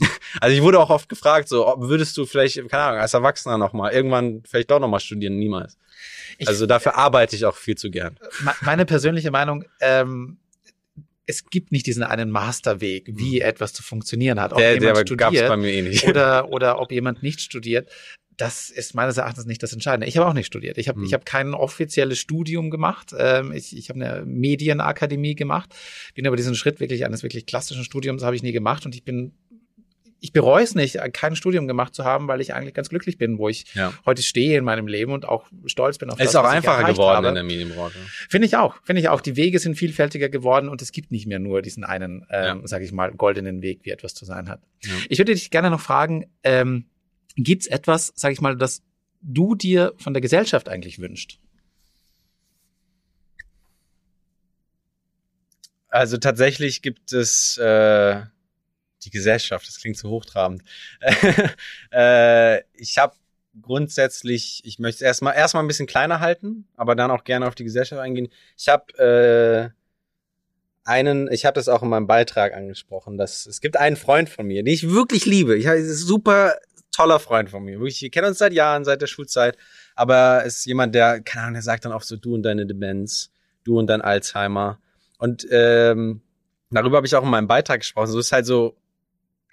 also 0.40 0.54
ich 0.56 0.62
wurde 0.62 0.80
auch 0.80 0.90
oft 0.90 1.08
gefragt, 1.08 1.48
so 1.48 1.66
ob, 1.66 1.82
würdest 1.82 2.16
du 2.16 2.26
vielleicht, 2.26 2.56
keine 2.68 2.82
Ahnung, 2.82 3.00
als 3.00 3.14
Erwachsener 3.14 3.58
noch 3.58 3.72
mal 3.72 3.92
irgendwann 3.92 4.42
vielleicht 4.48 4.70
doch 4.70 4.80
noch 4.80 4.88
mal 4.88 5.00
studieren, 5.00 5.36
niemals. 5.38 5.76
Ich- 6.38 6.48
also 6.48 6.66
dafür 6.66 6.96
arbeite 6.96 7.36
ich 7.36 7.44
auch 7.44 7.56
viel 7.56 7.76
zu 7.76 7.90
gern. 7.90 8.18
Me- 8.40 8.54
Meine 8.62 8.86
persönliche 8.86 9.30
Meinung, 9.30 9.64
ähm, 9.80 10.38
es 11.26 11.46
gibt 11.46 11.72
nicht 11.72 11.86
diesen 11.86 12.02
einen 12.02 12.30
Masterweg, 12.30 13.08
wie 13.12 13.40
etwas 13.40 13.72
zu 13.72 13.82
funktionieren 13.82 14.40
hat. 14.40 14.52
Ob 14.52 14.58
Mhm. 14.58 14.62
Der, 14.62 14.72
der 14.78 14.80
jemand 14.88 14.96
es 14.98 15.08
studiert 15.08 15.48
bei 15.48 15.56
mir 15.56 15.72
eh 15.72 15.82
nicht. 15.82 16.04
oder, 16.06 16.48
oder 16.52 16.80
ob 16.80 16.92
jemand 16.92 17.22
nicht 17.22 17.40
studiert, 17.40 17.90
das 18.36 18.68
ist 18.68 18.94
meines 18.96 19.16
Erachtens 19.16 19.46
nicht 19.46 19.62
das 19.62 19.72
Entscheidende. 19.72 20.08
Ich 20.08 20.16
habe 20.16 20.28
auch 20.28 20.32
nicht 20.34 20.46
studiert. 20.46 20.76
Ich 20.76 20.88
habe 20.88 20.98
Mhm. 20.98 21.06
ich 21.06 21.14
habe 21.14 21.24
kein 21.24 21.54
offizielles 21.54 22.18
Studium 22.18 22.68
gemacht. 22.70 23.14
Ähm, 23.16 23.52
ich 23.52 23.76
ich 23.76 23.88
habe 23.90 24.04
eine 24.04 24.24
Medienakademie 24.26 25.34
gemacht. 25.36 25.72
Bin 26.14 26.26
aber 26.26 26.36
diesen 26.36 26.54
Schritt 26.56 26.80
wirklich 26.80 27.04
eines 27.04 27.22
wirklich 27.22 27.46
klassischen 27.46 27.84
Studiums 27.84 28.22
habe 28.24 28.34
ich 28.36 28.42
nie 28.42 28.52
gemacht 28.52 28.84
und 28.86 28.94
ich 28.94 29.04
bin 29.04 29.32
ich 30.20 30.32
bereue 30.32 30.64
es 30.64 30.74
nicht, 30.74 30.98
kein 31.12 31.36
Studium 31.36 31.66
gemacht 31.68 31.94
zu 31.94 32.04
haben, 32.04 32.28
weil 32.28 32.40
ich 32.40 32.54
eigentlich 32.54 32.72
ganz 32.74 32.88
glücklich 32.88 33.18
bin, 33.18 33.36
wo 33.38 33.48
ich 33.48 33.66
Ja. 33.74 33.92
heute 34.06 34.22
stehe 34.22 34.56
in 34.58 34.64
meinem 34.64 34.86
Leben 34.86 35.12
und 35.12 35.26
auch 35.28 35.46
stolz 35.66 35.98
bin 35.98 36.08
auf 36.10 36.18
Es 36.18 36.24
das, 36.24 36.30
ist 36.30 36.36
auch 36.36 36.44
einfacher 36.44 36.84
geworden 36.84 37.16
habe. 37.16 37.28
in 37.28 37.34
der 37.34 37.44
Medienbranche. 37.44 37.98
Finde 38.30 38.46
ich 38.46 38.56
auch. 38.56 38.76
Finde 38.84 39.00
ich 39.00 39.08
auch. 39.10 39.20
Die 39.20 39.36
Wege 39.36 39.58
sind 39.58 39.76
vielfältiger 39.76 40.28
geworden 40.30 40.68
und 40.68 40.80
es 40.80 40.92
gibt 40.92 41.10
nicht 41.12 41.26
mehr 41.26 41.38
nur 41.38 41.60
diesen 41.62 41.84
einen, 41.84 42.26
ähm, 42.30 42.60
Ja. 42.60 42.66
sag 42.66 42.82
ich 42.82 42.92
mal, 42.92 43.12
goldenen 43.12 43.60
Weg, 43.62 43.80
wie 43.82 43.90
etwas 43.90 44.14
zu 44.14 44.24
sein 44.24 44.48
hat. 44.48 44.60
Ja. 44.82 44.90
Ich 45.10 45.18
würde 45.18 45.34
dich 45.34 45.50
gerne 45.50 45.68
noch 45.70 45.80
fragen, 45.80 46.26
ähm, 46.42 46.86
gibt's 47.36 47.66
etwas, 47.66 48.12
sag 48.16 48.32
ich 48.32 48.40
mal, 48.40 48.56
das 48.56 48.82
du 49.20 49.54
dir 49.54 49.92
von 49.98 50.12
der 50.14 50.20
Gesellschaft 50.22 50.68
eigentlich 50.68 50.98
wünscht? 50.98 51.38
Also 55.88 56.16
tatsächlich 56.18 56.82
gibt 56.82 57.12
es 57.12 57.56
äh, 57.58 58.22
die 59.04 59.10
Gesellschaft, 59.10 59.66
das 59.66 59.78
klingt 59.80 59.96
so 59.96 60.10
hochtrabend. 60.10 60.62
äh, 61.92 62.60
ich 62.74 62.98
habe 62.98 63.14
grundsätzlich, 63.62 64.62
ich 64.64 64.78
möchte 64.78 65.04
es 65.04 65.06
erstmal 65.06 65.34
erstmal 65.36 65.62
ein 65.62 65.68
bisschen 65.68 65.86
kleiner 65.86 66.20
halten, 66.20 66.66
aber 66.76 66.94
dann 66.94 67.10
auch 67.10 67.24
gerne 67.24 67.46
auf 67.46 67.54
die 67.54 67.64
Gesellschaft 67.64 68.00
eingehen. 68.00 68.28
Ich 68.56 68.68
habe 68.68 68.98
äh, 68.98 69.70
einen, 70.84 71.30
ich 71.30 71.44
habe 71.44 71.54
das 71.54 71.68
auch 71.68 71.82
in 71.82 71.88
meinem 71.88 72.06
Beitrag 72.06 72.54
angesprochen, 72.54 73.16
dass 73.16 73.46
es 73.46 73.60
gibt 73.60 73.76
einen 73.76 73.96
Freund 73.96 74.28
von 74.28 74.46
mir, 74.46 74.62
den 74.62 74.74
ich 74.74 74.90
wirklich 74.90 75.24
liebe. 75.24 75.56
Ich 75.56 75.66
habe 75.66 75.82
super 75.84 76.54
toller 76.90 77.18
Freund 77.18 77.50
von 77.50 77.64
mir. 77.64 77.78
Wirklich, 77.80 78.02
wir 78.02 78.10
kennen 78.10 78.28
uns 78.28 78.38
seit 78.38 78.52
Jahren, 78.52 78.84
seit 78.84 79.02
der 79.02 79.06
Schulzeit, 79.06 79.56
aber 79.94 80.42
es 80.44 80.58
ist 80.58 80.66
jemand, 80.66 80.94
der, 80.94 81.20
keine 81.20 81.44
Ahnung, 81.44 81.54
der 81.54 81.62
sagt 81.62 81.84
dann 81.84 81.92
oft 81.92 82.06
so, 82.06 82.16
du 82.16 82.34
und 82.34 82.42
deine 82.42 82.66
Demenz, 82.66 83.30
du 83.64 83.78
und 83.78 83.86
dein 83.86 84.02
Alzheimer. 84.02 84.78
Und 85.18 85.46
ähm, 85.50 86.20
darüber 86.70 86.98
habe 86.98 87.06
ich 87.06 87.14
auch 87.14 87.22
in 87.22 87.30
meinem 87.30 87.48
Beitrag 87.48 87.80
gesprochen. 87.80 88.08
So 88.08 88.18
ist 88.18 88.32
halt 88.32 88.46
so, 88.46 88.76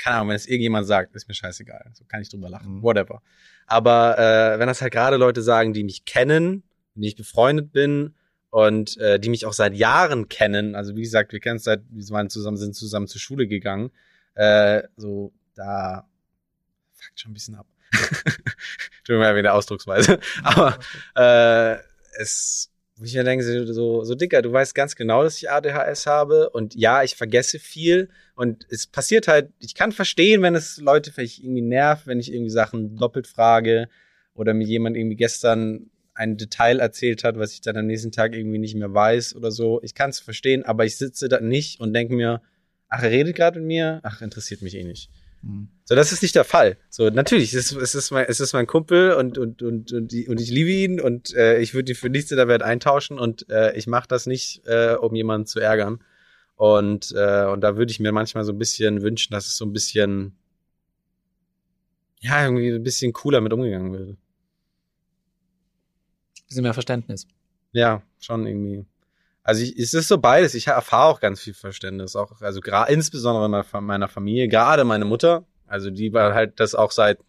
keine 0.01 0.17
Ahnung, 0.17 0.29
wenn 0.29 0.35
es 0.35 0.47
irgendjemand 0.47 0.87
sagt, 0.87 1.15
ist 1.15 1.27
mir 1.27 1.35
scheißegal. 1.35 1.91
So 1.93 2.05
kann 2.05 2.21
ich 2.21 2.29
drüber 2.29 2.49
lachen. 2.49 2.77
Mhm. 2.77 2.83
Whatever. 2.83 3.21
Aber 3.67 4.17
äh, 4.17 4.59
wenn 4.59 4.67
das 4.67 4.81
halt 4.81 4.91
gerade 4.91 5.17
Leute 5.17 5.41
sagen, 5.41 5.73
die 5.73 5.83
mich 5.83 6.05
kennen, 6.05 6.63
mit 6.93 6.95
denen 6.95 7.03
ich 7.03 7.15
befreundet 7.15 7.71
bin 7.71 8.15
und 8.49 8.97
äh, 8.97 9.19
die 9.19 9.29
mich 9.29 9.45
auch 9.45 9.53
seit 9.53 9.75
Jahren 9.75 10.27
kennen, 10.27 10.75
also 10.75 10.95
wie 10.95 11.03
gesagt, 11.03 11.33
wir 11.33 11.39
kennen 11.39 11.57
es 11.57 11.63
seit, 11.63 11.81
wir 11.89 12.09
waren 12.09 12.29
zusammen, 12.29 12.57
sind 12.57 12.75
zusammen 12.75 13.07
zur 13.07 13.21
Schule 13.21 13.47
gegangen, 13.47 13.91
äh, 14.33 14.83
so, 14.97 15.33
da 15.55 16.07
fuckt 16.93 17.19
schon 17.19 17.31
ein 17.31 17.35
bisschen 17.35 17.55
ab. 17.55 17.67
Entschuldigung, 18.99 19.35
wegen 19.35 19.43
der 19.43 19.53
Ausdrucksweise. 19.53 20.19
Aber 20.43 20.79
äh, 21.15 21.77
es, 22.19 22.70
wo 23.01 23.05
ich 23.05 23.15
mir 23.15 23.23
denke, 23.23 23.43
so, 23.43 23.73
so, 23.73 24.03
so 24.03 24.13
dicker, 24.13 24.43
du 24.43 24.53
weißt 24.53 24.75
ganz 24.75 24.95
genau, 24.95 25.23
dass 25.23 25.37
ich 25.37 25.49
ADHS 25.49 26.05
habe 26.05 26.51
und 26.51 26.75
ja, 26.75 27.01
ich 27.01 27.15
vergesse 27.15 27.57
viel 27.57 28.09
und 28.35 28.67
es 28.69 28.85
passiert 28.85 29.27
halt, 29.27 29.49
ich 29.57 29.73
kann 29.73 29.91
verstehen, 29.91 30.43
wenn 30.43 30.53
es 30.53 30.77
Leute 30.77 31.11
vielleicht 31.11 31.39
irgendwie 31.39 31.63
nervt, 31.63 32.05
wenn 32.05 32.19
ich 32.19 32.31
irgendwie 32.31 32.51
Sachen 32.51 32.97
doppelt 32.97 33.25
frage 33.25 33.87
oder 34.35 34.53
mir 34.53 34.67
jemand 34.67 34.97
irgendwie 34.97 35.15
gestern 35.15 35.89
ein 36.13 36.37
Detail 36.37 36.79
erzählt 36.79 37.23
hat, 37.23 37.39
was 37.39 37.53
ich 37.53 37.61
dann 37.61 37.75
am 37.75 37.87
nächsten 37.87 38.11
Tag 38.11 38.35
irgendwie 38.35 38.59
nicht 38.59 38.75
mehr 38.75 38.93
weiß 38.93 39.35
oder 39.35 39.49
so. 39.49 39.81
Ich 39.81 39.95
kann 39.95 40.11
es 40.11 40.19
verstehen, 40.19 40.63
aber 40.63 40.85
ich 40.85 40.95
sitze 40.95 41.27
da 41.27 41.39
nicht 41.41 41.79
und 41.79 41.93
denke 41.93 42.13
mir, 42.13 42.43
ach, 42.87 43.01
er 43.01 43.09
redet 43.09 43.35
gerade 43.35 43.57
mit 43.57 43.67
mir, 43.67 43.99
ach, 44.03 44.21
interessiert 44.21 44.61
mich 44.61 44.75
eh 44.75 44.83
nicht. 44.83 45.09
So, 45.85 45.95
das 45.95 46.11
ist 46.11 46.21
nicht 46.21 46.35
der 46.35 46.43
Fall. 46.43 46.77
So, 46.89 47.09
natürlich, 47.09 47.53
es 47.53 47.71
ist, 47.71 47.81
es 47.81 47.95
ist, 47.95 48.11
mein, 48.11 48.25
es 48.27 48.39
ist 48.39 48.53
mein 48.53 48.67
Kumpel 48.67 49.13
und, 49.13 49.37
und, 49.37 49.61
und, 49.61 49.91
und, 49.91 50.11
die, 50.11 50.27
und 50.27 50.39
ich 50.39 50.51
liebe 50.51 50.69
ihn 50.69 51.01
und 51.01 51.33
äh, 51.33 51.59
ich 51.59 51.73
würde 51.73 51.91
ihn 51.91 51.95
für 51.95 52.09
nichts 52.09 52.31
in 52.31 52.37
der 52.37 52.47
Welt 52.47 52.61
eintauschen 52.61 53.19
und 53.19 53.49
äh, 53.49 53.75
ich 53.75 53.87
mache 53.87 54.07
das 54.07 54.27
nicht, 54.27 54.61
äh, 54.65 54.93
um 54.93 55.15
jemanden 55.15 55.47
zu 55.47 55.59
ärgern. 55.59 56.03
Und, 56.55 57.11
äh, 57.15 57.45
und 57.45 57.61
da 57.61 57.75
würde 57.75 57.91
ich 57.91 57.99
mir 57.99 58.11
manchmal 58.11 58.43
so 58.43 58.51
ein 58.51 58.59
bisschen 58.59 59.01
wünschen, 59.01 59.33
dass 59.33 59.47
es 59.47 59.57
so 59.57 59.65
ein 59.65 59.73
bisschen, 59.73 60.37
ja, 62.19 62.43
irgendwie 62.43 62.69
ein 62.69 62.83
bisschen 62.83 63.13
cooler 63.13 63.41
mit 63.41 63.51
umgegangen 63.51 63.91
würde. 63.91 64.17
Bisschen 66.47 66.63
mehr 66.63 66.75
Verständnis. 66.75 67.27
Ja, 67.71 68.03
schon 68.19 68.45
irgendwie. 68.45 68.85
Also 69.43 69.63
ich, 69.63 69.77
es 69.77 69.93
ist 69.93 70.07
so 70.07 70.17
beides. 70.17 70.53
Ich 70.53 70.67
erfahre 70.67 71.09
auch 71.09 71.19
ganz 71.19 71.41
viel 71.41 71.53
Verständnis, 71.53 72.15
auch 72.15 72.41
also 72.41 72.61
gerade 72.61 72.91
insbesondere 72.91 73.45
in 73.45 73.85
meiner 73.85 74.07
Familie, 74.07 74.47
gerade 74.47 74.83
meine 74.83 75.05
Mutter, 75.05 75.45
also 75.67 75.89
die 75.89 76.11
war 76.13 76.33
halt 76.33 76.59
das 76.59 76.75
auch 76.75 76.91
seit 76.91 77.19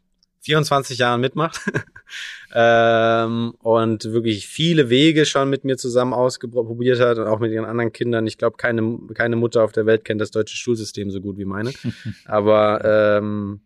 24 0.40 0.98
Jahren 0.98 1.20
mitmacht 1.20 1.60
ähm, 2.54 3.54
und 3.60 4.04
wirklich 4.04 4.48
viele 4.48 4.90
Wege 4.90 5.24
schon 5.24 5.48
mit 5.48 5.64
mir 5.64 5.76
zusammen 5.76 6.12
ausprobiert 6.12 6.98
hat 6.98 7.18
und 7.18 7.28
auch 7.28 7.38
mit 7.38 7.52
ihren 7.52 7.64
anderen 7.64 7.92
Kindern. 7.92 8.26
Ich 8.26 8.38
glaube, 8.38 8.56
keine 8.56 8.98
keine 9.14 9.36
Mutter 9.36 9.62
auf 9.62 9.70
der 9.70 9.86
Welt 9.86 10.04
kennt 10.04 10.20
das 10.20 10.32
deutsche 10.32 10.56
Schulsystem 10.56 11.10
so 11.12 11.20
gut 11.20 11.38
wie 11.38 11.44
meine. 11.44 11.72
Aber 12.24 12.84
ähm, 12.84 13.60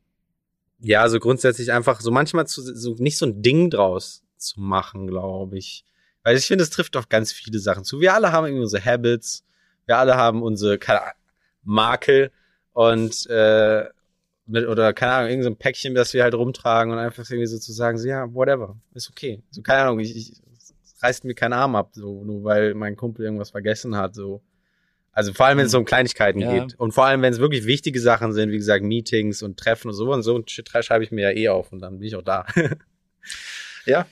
ja, 0.80 1.08
so 1.08 1.18
grundsätzlich 1.18 1.72
einfach 1.72 2.00
so 2.02 2.10
manchmal 2.10 2.46
zu, 2.46 2.60
so 2.60 2.94
nicht 2.98 3.16
so 3.16 3.24
ein 3.24 3.40
Ding 3.40 3.70
draus 3.70 4.22
zu 4.36 4.60
machen, 4.60 5.06
glaube 5.06 5.56
ich. 5.56 5.84
Weil 6.26 6.36
ich 6.36 6.48
finde, 6.48 6.64
es 6.64 6.70
trifft 6.70 6.96
auf 6.96 7.08
ganz 7.08 7.30
viele 7.30 7.60
Sachen 7.60 7.84
zu. 7.84 8.00
Wir 8.00 8.12
alle 8.12 8.32
haben 8.32 8.46
irgendwie 8.46 8.64
unsere 8.64 8.84
Habits, 8.84 9.44
wir 9.84 9.96
alle 9.96 10.16
haben 10.16 10.42
unsere 10.42 10.76
keine 10.76 11.02
Ahnung, 11.02 11.14
Makel 11.62 12.32
und 12.72 13.30
äh, 13.30 13.84
mit, 14.44 14.66
oder 14.66 14.92
keine 14.92 15.12
Ahnung, 15.12 15.30
irgendein 15.30 15.52
so 15.52 15.56
Päckchen, 15.56 15.94
das 15.94 16.14
wir 16.14 16.24
halt 16.24 16.34
rumtragen 16.34 16.92
und 16.92 16.98
einfach 16.98 17.30
irgendwie 17.30 17.46
so 17.46 17.60
zu 17.60 17.72
sagen, 17.72 17.96
so, 17.96 18.08
ja, 18.08 18.34
whatever, 18.34 18.76
ist 18.92 19.08
okay. 19.08 19.40
So, 19.52 19.62
keine 19.62 19.82
Ahnung, 19.82 20.00
ich, 20.00 20.16
ich 20.16 20.32
es 20.58 21.00
reißt 21.00 21.22
mir 21.22 21.34
keinen 21.36 21.52
Arm 21.52 21.76
ab, 21.76 21.90
so, 21.92 22.24
nur 22.24 22.42
weil 22.42 22.74
mein 22.74 22.96
Kumpel 22.96 23.24
irgendwas 23.24 23.50
vergessen 23.50 23.94
hat, 23.94 24.16
so. 24.16 24.42
Also 25.12 25.32
vor 25.32 25.46
allem, 25.46 25.58
wenn 25.58 25.66
es 25.66 25.70
so 25.72 25.78
um 25.78 25.84
Kleinigkeiten 25.84 26.40
Ja. 26.40 26.52
geht. 26.52 26.74
Und 26.76 26.90
vor 26.90 27.06
allem, 27.06 27.22
wenn 27.22 27.32
es 27.32 27.38
wirklich 27.38 27.66
wichtige 27.66 28.00
Sachen 28.00 28.32
sind, 28.32 28.50
wie 28.50 28.58
gesagt, 28.58 28.82
Meetings 28.82 29.44
und 29.44 29.60
Treffen 29.60 29.90
und 29.90 29.94
so 29.94 30.12
und 30.12 30.24
so, 30.24 30.34
und 30.34 30.50
Shit 30.50 30.68
schreibe 30.80 31.04
ich 31.04 31.12
mir 31.12 31.30
ja 31.30 31.36
eh 31.36 31.50
auf 31.50 31.70
und 31.70 31.78
dann 31.78 32.00
bin 32.00 32.08
ich 32.08 32.16
auch 32.16 32.22
da. 32.22 32.46
Ja. 33.86 34.04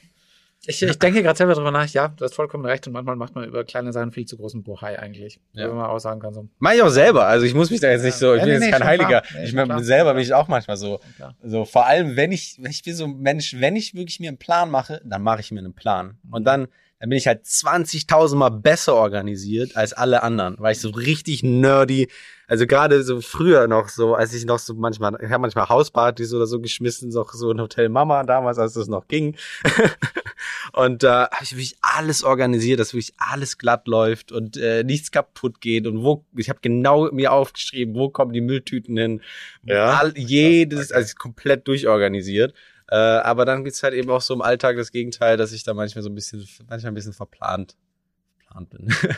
Ich, 0.67 0.83
ich 0.83 0.99
denke 0.99 1.23
gerade 1.23 1.37
selber 1.37 1.55
drüber 1.55 1.71
nach, 1.71 1.87
ja, 1.89 2.09
du 2.09 2.25
hast 2.25 2.35
vollkommen 2.35 2.65
recht 2.65 2.87
und 2.87 2.93
manchmal 2.93 3.17
macht 3.17 3.35
man 3.35 3.45
über 3.45 3.65
kleine 3.65 3.93
Sachen 3.93 4.13
viel 4.13 4.27
zu 4.27 4.37
großen 4.37 4.63
Bohai 4.63 4.99
eigentlich. 4.99 5.41
Ja. 5.53 5.69
Wenn 5.69 5.77
man 5.77 5.87
auch 5.87 5.99
sagen 5.99 6.21
kann, 6.21 6.35
so, 6.35 6.49
Mach 6.59 6.73
ich 6.73 6.83
auch 6.83 6.89
selber. 6.89 7.27
Also 7.27 7.47
ich 7.47 7.55
muss 7.55 7.71
mich 7.71 7.81
da 7.81 7.91
jetzt 7.91 8.05
nicht 8.05 8.15
so, 8.17 8.35
ich 8.35 8.41
Ja, 8.41 8.47
bin 8.47 8.59
nee, 8.59 8.67
jetzt 8.67 8.79
kein 8.79 8.85
Heiliger. 8.87 9.23
Nee, 9.35 9.45
ich 9.45 9.53
klar. 9.53 9.83
selber 9.83 10.15
bin 10.15 10.23
ich 10.23 10.33
auch 10.33 10.49
manchmal 10.49 10.77
so. 10.77 11.01
klar. 11.17 11.35
So, 11.43 11.65
vor 11.65 11.87
allem, 11.87 12.17
wenn 12.17 12.33
ich, 12.33 12.59
ich 12.63 12.83
bin 12.83 12.95
so 12.95 13.05
ein 13.05 13.19
Mensch, 13.19 13.57
wenn 13.59 13.77
ich 13.77 13.95
wirklich 13.95 14.21
mir 14.21 14.29
einen 14.29 14.39
Plan 14.39 14.71
mache, 14.71 15.01
dann 15.05 15.23
mache 15.23 15.41
ich 15.41 15.51
mir 15.51 15.61
einen 15.61 15.75
Plan. 15.75 16.19
Mhm. 16.23 16.33
Und 16.33 16.45
dann, 16.45 16.69
dann 17.05 17.11
bin 17.11 17.19
ich 17.19 17.27
halt 17.27 17.45
20.000 17.45 18.35
Mal 18.35 18.49
besser 18.49 18.95
organisiert 18.95 19.77
als 19.77 19.93
alle 19.93 20.23
anderen, 20.23 20.57
weil 20.59 20.73
ich 20.73 20.81
so 20.81 20.89
richtig 20.89 21.43
nerdy, 21.43 22.09
also 22.47 22.67
gerade 22.67 23.03
so 23.03 23.21
früher 23.21 23.69
noch 23.69 23.91
so, 23.91 24.15
als 24.15 24.33
ich 24.33 24.47
noch 24.47 24.59
so 24.59 24.73
manchmal, 24.73 25.15
ich 25.21 25.29
habe 25.29 25.43
manchmal 25.43 25.69
Hauspartys 25.69 26.33
oder 26.33 26.47
so 26.47 26.63
geschmissen, 26.63 27.13
so, 27.13 27.27
so 27.31 27.51
in 27.51 27.61
Hotel 27.61 27.91
Mama 27.91 28.23
damals, 28.23 28.59
als 28.59 28.73
das 28.73 28.89
noch 28.89 29.07
ging. 29.07 29.37
und 30.73 31.03
da 31.03 31.29
habe 31.31 31.45
ich 31.45 31.53
wirklich 31.53 31.77
alles 31.83 32.25
organisiert, 32.25 32.81
dass 32.81 32.95
wirklich 32.95 33.13
alles 33.19 33.59
glatt 33.59 33.87
läuft 33.87 34.33
und 34.33 34.57
äh, 34.57 34.83
nichts 34.83 35.11
kaputt 35.11 35.61
geht 35.61 35.87
und 35.87 36.03
wo, 36.03 36.25
ich 36.35 36.49
habe 36.49 36.61
genau 36.63 37.11
mir 37.13 37.33
aufgeschrieben, 37.33 37.95
wo 37.97 38.09
kommen 38.09 38.33
die 38.33 38.41
Mülltüten 38.41 38.97
hin, 38.97 39.21
Ja. 39.63 39.99
All, 39.99 40.15
jedes, 40.17 40.91
also 40.91 41.15
komplett 41.19 41.69
durchorganisiert. 41.69 42.55
Äh, 42.91 42.97
aber 42.97 43.45
dann 43.45 43.65
gibt's 43.65 43.83
halt 43.83 43.95
eben 43.95 44.11
auch 44.11 44.21
so 44.21 44.35
im 44.35 44.43
Alltag 44.43 44.77
das 44.77 44.93
Gegenteil, 44.93 45.37
dass 45.37 45.53
ich 45.53 45.65
da 45.65 45.73
manchmal 45.75 46.03
so 46.03 46.11
ein 46.11 46.15
bisschen, 46.15 46.47
manchmal 46.69 46.93
ein 46.93 46.95
bisschen 46.95 47.13
verplant, 47.15 47.77
verplant 48.39 48.71
bin. 48.71 48.95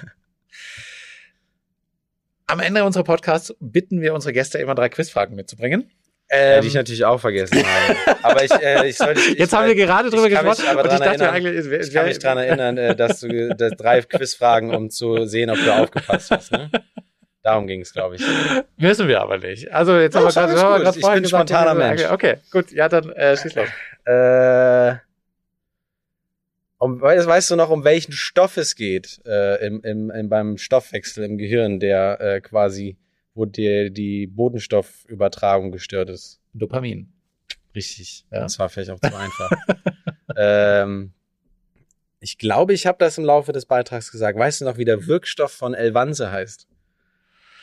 Am 2.47 2.61
Ende 2.61 2.85
unserer 2.85 3.03
Podcasts 3.05 3.55
bitten 3.59 4.01
wir 4.01 4.15
unsere 4.15 4.33
Gäste 4.33 4.59
immer 4.59 4.75
drei 4.77 4.89
Quizfragen 4.89 5.35
mitzubringen. 5.35 5.91
Äh, 6.29 6.57
Ähm, 6.57 6.63
die 6.63 6.69
ich 6.69 6.75
natürlich 6.75 7.05
auch 7.05 7.21
vergessen 7.21 7.59
habe. 8.07 8.25
Aber 8.25 8.43
ich, 8.45 8.51
äh, 8.53 8.89
ich 8.89 8.97
sollte. 8.97 9.21
Ich, 9.21 9.39
Jetzt 9.39 9.53
haben 9.53 9.67
wir 9.69 9.75
gerade 9.77 10.11
drüber 10.11 10.25
ich 10.27 10.31
gesprochen 10.31 10.67
aber 10.69 10.81
und 10.83 10.93
ich 10.93 10.99
dachte 10.99 11.05
erinnern- 11.25 11.35
eigentlich, 11.35 11.57
es 11.57 11.71
wär- 11.71 11.81
Ich 11.81 11.93
kann 11.93 12.07
mich 12.07 12.19
dran 12.19 12.39
erinnern, 12.39 12.77
äh, 12.79 12.97
dass 12.97 13.21
du 13.21 13.55
dass 13.55 13.73
drei 13.77 14.01
Quizfragen, 14.03 14.75
um 14.75 14.91
zu 14.91 15.27
sehen, 15.27 15.51
ob 15.51 15.57
du 15.59 15.73
aufgepasst 15.75 16.31
hast. 16.33 16.53
Ne? 16.53 16.71
Darum 17.47 17.69
ging 17.69 17.81
es, 17.81 17.93
glaube 17.93 18.17
ich. 18.17 18.23
Müssen 18.77 19.07
wir 19.07 19.21
aber 19.21 19.39
nicht. 19.39 19.71
Also 19.73 19.97
jetzt 19.97 20.17
haben 20.17 20.25
wir 20.25 20.33
gerade 20.33 20.53
gerade 20.53 20.99
Ich 20.99 21.07
bin 21.07 21.23
gesagt, 21.23 21.49
spontaner 21.49 21.71
okay, 21.71 21.79
Mensch. 21.79 22.11
Okay, 22.11 22.37
gut, 22.51 22.73
ja, 22.73 22.89
dann 22.89 23.13
äh, 23.13 23.37
schieß 23.37 23.55
los. 23.55 23.69
Äh, 24.05 24.97
um, 26.79 27.01
weißt, 27.01 27.25
weißt 27.25 27.53
du 27.53 27.55
noch, 27.55 27.71
um 27.71 27.85
welchen 27.85 28.11
Stoff 28.11 28.57
es 28.57 28.75
geht 28.75 29.21
äh, 29.25 29.65
im, 29.65 29.81
im, 29.83 30.11
im, 30.11 30.29
beim 30.29 30.59
Stoffwechsel 30.59 31.23
im 31.25 31.39
Gehirn, 31.39 31.79
der 31.79 32.21
äh, 32.21 32.41
quasi, 32.41 32.97
wo 33.35 33.45
dir 33.45 33.91
die 33.91 34.27
Botenstoffübertragung 34.27 35.71
gestört 35.71 36.11
ist? 36.11 36.41
Dopamin. 36.53 37.13
Richtig. 37.77 38.27
Ja. 38.33 38.41
Das 38.41 38.59
war 38.59 38.69
vielleicht 38.71 38.91
auch 38.91 38.99
zu 38.99 39.17
einfach. 39.17 39.51
ähm, 40.37 41.13
ich 42.19 42.39
glaube, 42.39 42.73
ich 42.73 42.89
habe 42.89 42.99
das 42.99 43.19
im 43.19 43.25
Laufe 43.25 43.53
des 43.53 43.67
Beitrags 43.67 44.11
gesagt. 44.11 44.37
Weißt 44.37 44.63
du 44.63 44.65
noch, 44.65 44.79
wie 44.79 44.85
der 44.85 45.07
Wirkstoff 45.07 45.53
von 45.53 45.75
Elvanse 45.75 46.33
heißt? 46.33 46.67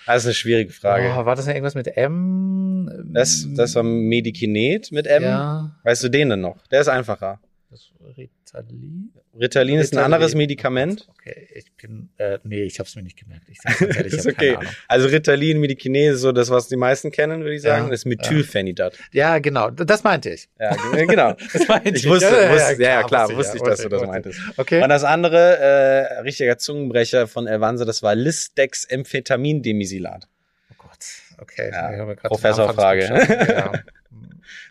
Das 0.06 0.18
ist 0.18 0.26
eine 0.26 0.34
schwierige 0.34 0.72
Frage. 0.72 1.14
Oh, 1.16 1.26
war 1.26 1.36
das 1.36 1.46
denn 1.46 1.56
irgendwas 1.56 1.76
mit 1.76 1.96
M? 1.96 2.90
Das, 3.06 3.48
das 3.56 3.76
war 3.76 3.84
Medikinet 3.84 4.92
mit 4.92 5.08
M. 5.08 5.24
Ja. 5.24 5.76
Weißt 5.84 6.04
du 6.04 6.10
den 6.10 6.30
denn 6.30 6.42
noch? 6.42 6.66
Der 6.68 6.82
ist 6.82 6.90
einfacher. 6.90 7.40
Das 7.74 7.90
Ritalin? 8.16 9.12
Ritalin 9.40 9.80
ist 9.80 9.98
ein 9.98 10.04
anderes 10.04 10.36
Medikament. 10.36 11.08
Okay, 11.10 11.48
ich 11.56 11.74
bin, 11.76 12.10
äh, 12.18 12.38
nee, 12.44 12.62
ich 12.62 12.78
habe 12.78 12.88
es 12.88 12.96
mir 12.96 13.02
nicht 13.02 13.18
gemerkt. 13.18 13.50
Ich 13.50 13.60
sag's 13.62 13.80
ganz 13.80 13.96
ehrlich, 13.98 14.14
ich 14.14 14.20
okay. 14.20 14.34
keine 14.34 14.60
Ahnung. 14.60 14.72
Also 14.88 15.08
Ritalin, 15.08 15.60
Medikinese, 15.60 16.18
so 16.18 16.32
das, 16.32 16.52
was 16.52 16.68
die 16.68 16.76
meisten 16.76 17.10
kennen, 17.10 17.42
würde 17.42 17.56
ich 17.56 17.64
sagen. 17.64 17.88
Ja, 17.88 17.94
ist 17.94 18.06
Methylphenidat. 18.06 18.96
Ja, 19.12 19.40
genau, 19.40 19.72
das 19.72 20.04
meinte 20.04 20.30
ich. 20.30 20.50
Ja, 20.60 20.76
g- 20.76 21.08
genau. 21.08 21.36
Das 21.54 21.68
meinte 21.68 21.90
Ich 21.98 22.08
wusste, 22.08 22.28
wusste 22.28 22.84
ja, 22.84 23.02
klar, 23.02 23.24
wusste 23.30 23.38
wusste 23.38 23.58
ich, 23.58 23.64
ja, 23.64 23.70
dass 23.70 23.82
du 23.82 23.90
das 23.90 24.02
wusste 24.02 24.06
ich. 24.06 24.12
meintest. 24.12 24.40
Okay. 24.58 24.84
Und 24.84 24.90
das 24.90 25.04
andere, 25.04 25.58
äh, 25.58 26.20
richtiger 26.20 26.60
Zungenbrecher 26.60 27.26
von 27.28 27.48
Elvanse, 27.48 27.86
das 27.86 28.04
war 28.04 28.14
Listex-Amphetamin-Demisilat. 28.14 30.28
Oh 30.72 30.76
Gott, 30.78 31.00
okay. 31.40 31.72
Ja, 31.72 32.12
Ich 32.12 32.20
Professorfrage. 32.22 33.06
Ja. 33.50 33.72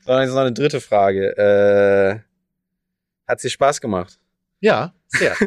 So, 0.05 0.19
jetzt 0.19 0.31
noch 0.31 0.39
eine 0.41 0.53
dritte 0.53 0.81
Frage. 0.81 1.37
Äh, 1.37 2.19
hat 3.33 3.41
sie 3.41 3.51
Spaß 3.51 3.81
gemacht? 3.81 4.19
ja, 4.61 4.95
sehr. 5.09 5.35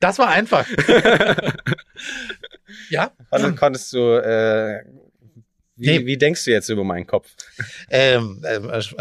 Das 0.00 0.18
war 0.18 0.28
einfach. 0.30 0.66
ja. 2.88 3.12
Kon 3.30 3.56
konntest 3.56 3.92
du, 3.92 3.98
äh, 4.22 4.84
wie, 5.76 5.98
Nee. 5.98 6.06
wie 6.06 6.16
denkst 6.16 6.44
du 6.44 6.50
jetzt 6.50 6.68
über 6.70 6.84
meinen 6.84 7.06
Kopf? 7.06 7.28
Ähm, 7.90 8.42
ähm, 8.46 8.70
äh, 8.70 8.78
sp- 8.80 8.96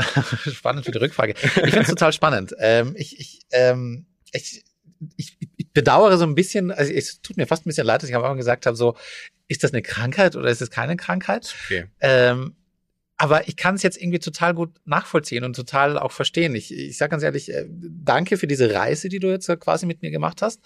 spannend 0.51 0.83
für 0.85 0.91
die 0.91 0.97
Rückfrage. 0.97 1.33
Ich 1.41 1.49
finde 1.51 1.79
es 1.81 1.87
total 1.87 2.11
spannend. 2.13 2.53
Ähm, 2.59 2.93
ich, 2.97 3.17
ich, 3.19 3.41
ähm, 3.51 4.05
ich, 4.33 4.63
ich, 5.15 5.37
ich 5.57 5.71
bedauere 5.71 6.17
so 6.17 6.25
ein 6.25 6.35
bisschen, 6.35 6.71
also 6.71 6.91
es 6.91 7.21
tut 7.21 7.37
mir 7.37 7.47
fast 7.47 7.65
ein 7.65 7.69
bisschen 7.69 7.85
leid, 7.87 8.01
dass 8.01 8.09
ich 8.09 8.15
am 8.15 8.23
Anfang 8.23 8.37
gesagt 8.37 8.65
habe, 8.65 8.75
so, 8.75 8.97
ist 9.47 9.63
das 9.63 9.71
eine 9.71 9.81
Krankheit 9.81 10.35
oder 10.35 10.49
ist 10.49 10.61
es 10.61 10.69
keine 10.71 10.97
Krankheit? 10.97 11.55
Okay. 11.65 11.85
Ähm, 12.01 12.55
aber 13.21 13.49
ich 13.49 13.57
kann 13.57 13.75
es 13.75 13.83
jetzt 13.83 14.01
irgendwie 14.01 14.19
total 14.19 14.53
gut 14.53 14.71
nachvollziehen 14.85 15.43
und 15.43 15.53
total 15.53 15.99
auch 15.99 16.13
verstehen. 16.13 16.55
Ich, 16.55 16.73
ich 16.73 16.97
sage 16.97 17.11
ganz 17.11 17.21
ehrlich, 17.21 17.53
äh, 17.53 17.65
danke 17.69 18.37
für 18.37 18.47
diese 18.47 18.73
Reise, 18.73 19.09
die 19.09 19.19
du 19.19 19.27
jetzt 19.27 19.47
quasi 19.59 19.85
mit 19.85 20.01
mir 20.01 20.09
gemacht 20.09 20.41
hast. 20.41 20.61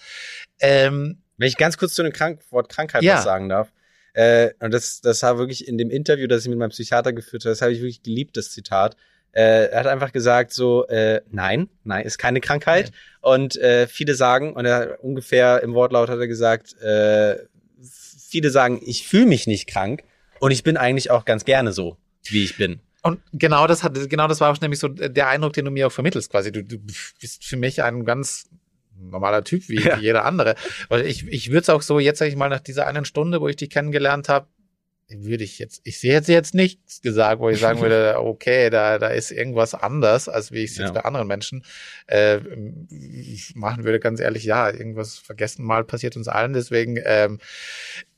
Ähm, 0.59 1.17
Wenn 1.37 1.47
ich 1.47 1.57
ganz 1.57 1.77
kurz 1.77 1.95
zu 1.95 2.03
dem 2.03 2.13
Krank 2.13 2.41
Wort 2.51 2.69
Krankheit 2.69 3.01
Ja. 3.01 3.15
was 3.15 3.23
sagen 3.23 3.49
darf. 3.49 3.73
Äh, 4.13 4.51
und 4.59 4.71
das, 4.71 5.01
das 5.01 5.23
war 5.23 5.39
wirklich 5.39 5.67
in 5.67 5.79
dem 5.79 5.89
Interview, 5.89 6.27
das 6.27 6.43
ich 6.43 6.49
mit 6.49 6.59
meinem 6.59 6.69
Psychiater 6.69 7.11
geführt 7.11 7.43
habe, 7.43 7.53
das 7.53 7.63
habe 7.63 7.71
ich 7.71 7.79
wirklich 7.79 8.03
geliebt, 8.03 8.37
das 8.37 8.51
Zitat. 8.51 8.95
Äh, 9.31 9.69
er 9.71 9.79
hat 9.79 9.87
einfach 9.87 10.11
gesagt 10.11 10.53
so, 10.53 10.85
äh, 10.89 11.21
nein, 11.31 11.69
nein, 11.83 12.05
ist 12.05 12.19
keine 12.19 12.39
Krankheit. 12.39 12.91
Und 13.21 13.55
äh, 13.55 13.87
viele 13.87 14.13
sagen, 14.13 14.53
und 14.53 14.65
er 14.65 15.03
ungefähr 15.03 15.63
im 15.63 15.73
Wortlaut 15.73 16.09
hat 16.09 16.19
er 16.19 16.27
gesagt, 16.27 16.79
äh, 16.83 17.37
viele 17.81 18.51
sagen, 18.51 18.79
ich 18.85 19.07
fühle 19.07 19.25
mich 19.25 19.47
nicht 19.47 19.65
krank 19.65 20.03
und 20.39 20.51
ich 20.51 20.61
bin 20.61 20.77
eigentlich 20.77 21.09
auch 21.09 21.25
ganz 21.25 21.45
gerne 21.45 21.73
so, 21.73 21.97
wie 22.31 22.43
ich 22.43 22.57
bin. 22.57 22.79
Und 23.01 23.19
genau 23.33 23.67
das 23.67 23.83
hat, 23.83 23.93
genau 24.09 24.27
das 24.27 24.39
war 24.39 24.51
auch 24.51 24.61
nämlich 24.61 24.79
so 24.79 24.87
der 24.87 25.27
Eindruck, 25.27 25.53
den 25.53 25.65
du 25.65 25.71
mir 25.71 25.87
auch 25.87 25.91
vermittelst, 25.91 26.29
quasi. 26.31 26.51
Du, 26.51 26.63
du 26.63 26.77
bist 27.19 27.43
für 27.43 27.57
mich 27.57 27.83
ein 27.83 28.05
ganz 28.05 28.49
normaler 28.97 29.43
Typ 29.43 29.67
wie, 29.67 29.81
Ja. 29.81 29.97
wie 29.99 30.03
jeder 30.03 30.23
andere. 30.23 30.55
Weil 30.87 31.05
ich, 31.05 31.27
ich 31.27 31.49
würde 31.49 31.59
es 31.61 31.69
auch 31.69 31.81
so, 31.81 31.99
jetzt 31.99 32.19
sag 32.19 32.27
ich 32.27 32.35
mal, 32.37 32.47
nach 32.49 32.61
dieser 32.61 32.87
einen 32.87 33.03
Stunde, 33.03 33.41
wo 33.41 33.47
ich 33.49 33.57
dich 33.57 33.69
kennengelernt 33.69 34.29
habe, 34.29 34.47
würde 35.09 35.43
ich 35.43 35.59
jetzt, 35.59 35.81
ich 35.83 35.99
sehe 35.99 36.13
jetzt 36.13 36.29
jetzt 36.29 36.55
nichts 36.55 37.01
gesagt, 37.01 37.39
wo 37.41 37.49
ich 37.49 37.59
sagen 37.59 37.81
würde, 37.81 38.15
okay, 38.19 38.69
da, 38.69 38.97
da 38.97 39.07
ist 39.09 39.31
irgendwas 39.31 39.73
anders, 39.73 40.29
als 40.29 40.51
wie 40.53 40.59
ich 40.63 40.71
es 40.71 40.77
jetzt 40.77 40.87
Ja. 40.87 40.93
bei 40.93 41.01
anderen 41.01 41.27
Menschen 41.27 41.65
äh, 42.07 42.39
machen 43.53 43.83
würde, 43.83 43.99
ganz 43.99 44.21
ehrlich, 44.21 44.45
ja, 44.45 44.69
irgendwas 44.69 45.17
vergessen 45.17 45.65
mal 45.65 45.83
passiert 45.83 46.15
uns 46.15 46.27
allen. 46.29 46.53
Deswegen, 46.53 46.97
ähm, 47.03 47.39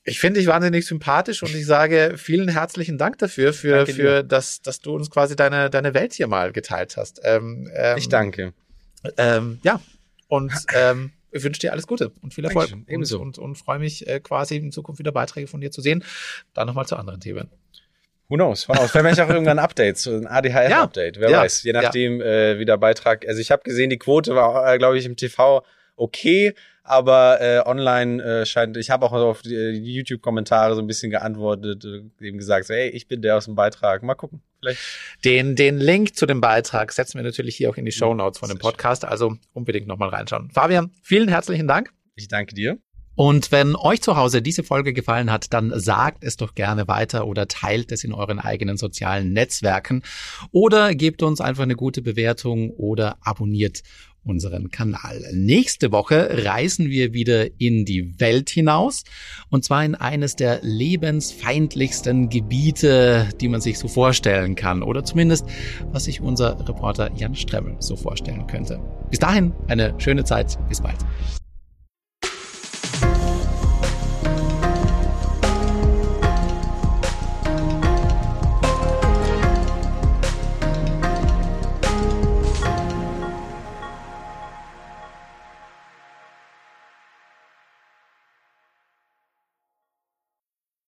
ich 0.05 0.19
finde 0.19 0.39
dich 0.39 0.47
wahnsinnig 0.47 0.85
sympathisch 0.85 1.41
und 1.43 1.53
ich 1.55 1.65
sage 1.65 2.13
vielen 2.17 2.47
herzlichen 2.47 2.97
Dank 2.97 3.17
dafür, 3.17 3.53
für, 3.53 3.77
Danke 3.77 3.93
für 3.93 4.23
das, 4.23 4.61
dass 4.61 4.79
du 4.79 4.95
uns 4.95 5.09
quasi 5.09 5.35
deine, 5.35 5.69
deine 5.69 5.93
Welt 5.93 6.13
hier 6.13 6.27
mal 6.27 6.51
geteilt 6.51 6.95
hast. 6.95 7.21
Ähm, 7.23 7.69
ähm, 7.75 7.97
Ich 7.97 8.07
danke. 8.07 8.53
Ähm, 9.17 9.59
ja, 9.63 9.81
und 10.27 10.53
ähm, 10.73 11.11
ich 11.31 11.43
wünsche 11.43 11.59
dir 11.59 11.71
alles 11.73 11.85
Gute 11.87 12.11
und 12.21 12.33
viel 12.33 12.45
Erfolg. 12.45 12.69
Dankeschön, 12.69 12.93
ebenso. 12.93 13.19
Und, 13.19 13.37
und, 13.37 13.43
und 13.43 13.55
freue 13.57 13.79
mich 13.79 14.07
äh, 14.07 14.19
quasi 14.19 14.57
in 14.57 14.71
Zukunft 14.71 14.99
wieder 14.99 15.11
Beiträge 15.11 15.47
von 15.47 15.59
dir 15.59 15.71
zu 15.71 15.81
sehen. 15.81 16.03
Dann 16.53 16.67
nochmal 16.67 16.85
zu 16.85 16.95
anderen 16.95 17.19
Themen. 17.19 17.49
Who 18.29 18.35
knows? 18.35 18.67
Who 18.69 18.73
knows? 18.73 18.91
Vielleicht 18.91 19.19
auch 19.19 19.29
irgendwann 19.29 19.59
ein 19.59 19.63
Update, 19.65 19.97
so 19.97 20.15
ein 20.15 20.25
ADHS-Update. 20.27 21.19
Wer 21.19 21.29
Ja. 21.29 21.41
weiß. 21.41 21.63
Je 21.63 21.73
Ja. 21.73 21.81
nachdem, 21.81 22.21
äh, 22.21 22.57
wie 22.57 22.65
der 22.65 22.77
Beitrag. 22.77 23.27
Also 23.27 23.39
ich 23.41 23.51
habe 23.51 23.63
gesehen, 23.63 23.89
die 23.89 23.99
Quote 23.99 24.33
war, 24.35 24.71
äh, 24.73 24.77
glaube 24.77 24.97
ich, 24.97 25.05
im 25.05 25.15
TV 25.15 25.63
okay, 25.95 26.53
aber 26.85 27.41
äh, 27.41 27.61
online 27.65 28.23
äh, 28.23 28.45
scheint. 28.45 28.77
Ich 28.77 28.89
habe 28.89 29.05
auch 29.05 29.11
auf 29.11 29.41
die, 29.41 29.55
äh, 29.55 29.73
die 29.73 29.95
YouTube-Kommentare 29.95 30.75
so 30.75 30.81
ein 30.81 30.87
bisschen 30.87 31.11
geantwortet, 31.11 31.83
äh, 31.83 32.25
eben 32.25 32.37
gesagt, 32.37 32.67
so, 32.67 32.73
hey, 32.73 32.89
ich 32.89 33.07
bin 33.07 33.21
der 33.21 33.37
aus 33.37 33.45
dem 33.45 33.55
Beitrag. 33.55 34.03
Mal 34.03 34.15
gucken. 34.15 34.41
Vielleicht. 34.59 34.79
Den, 35.25 35.55
den 35.55 35.77
Link 35.77 36.15
zu 36.15 36.25
dem 36.25 36.41
Beitrag 36.41 36.91
setzen 36.91 37.17
wir 37.17 37.23
natürlich 37.23 37.55
hier 37.55 37.69
auch 37.69 37.77
in 37.77 37.85
die 37.85 37.91
Show 37.91 38.13
Notes 38.13 38.39
von 38.39 38.49
dem. 38.49 38.59
Podcast. 38.59 39.03
Also 39.03 39.35
unbedingt 39.53 39.87
nochmal 39.87 40.09
reinschauen. 40.09 40.49
Fabian, 40.51 40.91
vielen 41.01 41.27
herzlichen 41.27 41.67
Dank. 41.67 41.91
Ich 42.15 42.27
danke 42.27 42.55
dir. 42.55 42.77
Und 43.15 43.53
wenn 43.53 43.75
euch 43.77 44.01
zu 44.01 44.17
Hause 44.17 44.41
diese 44.41 44.63
Folge 44.63 44.93
gefallen 44.93 45.31
hat, 45.31 45.53
dann 45.53 45.71
sagt 45.79 46.23
es 46.23 46.35
doch 46.35 46.53
gerne 46.53 46.87
weiter 46.87 47.27
oder 47.27 47.47
teilt 47.47 47.91
es 47.93 48.03
in 48.03 48.13
euren 48.13 48.39
eigenen 48.39 48.75
sozialen 48.75 49.31
Netzwerken 49.31 50.03
oder 50.51 50.93
gebt 50.93 51.23
uns 51.23 51.39
einfach 51.39 51.63
eine 51.63 51.77
gute 51.77 52.01
Bewertung 52.01 52.71
oder 52.71 53.17
abonniert 53.21 53.83
unseren 54.25 54.71
Kanal. 54.71 55.21
Nächste 55.33 55.91
Woche 55.91 56.43
reisen 56.45 56.89
wir 56.89 57.13
wieder 57.13 57.59
in 57.59 57.85
die 57.85 58.19
Welt 58.19 58.49
hinaus 58.49 59.03
und 59.49 59.63
zwar 59.63 59.85
in 59.85 59.95
eines 59.95 60.35
der 60.35 60.59
lebensfeindlichsten 60.61 62.29
Gebiete, 62.29 63.29
die 63.39 63.47
man 63.47 63.61
sich 63.61 63.79
so 63.79 63.87
vorstellen 63.87 64.55
kann 64.55 64.83
oder 64.83 65.03
zumindest 65.03 65.45
was 65.91 66.05
sich 66.05 66.21
unser 66.21 66.59
Reporter 66.67 67.11
Jan 67.15 67.35
Stremmel 67.35 67.75
so 67.79 67.95
vorstellen 67.95 68.47
könnte. 68.47 68.79
Bis 69.09 69.19
dahin 69.19 69.53
eine 69.67 69.93
schöne 69.99 70.23
Zeit. 70.23 70.57
Bis 70.67 70.81
bald. 70.81 70.97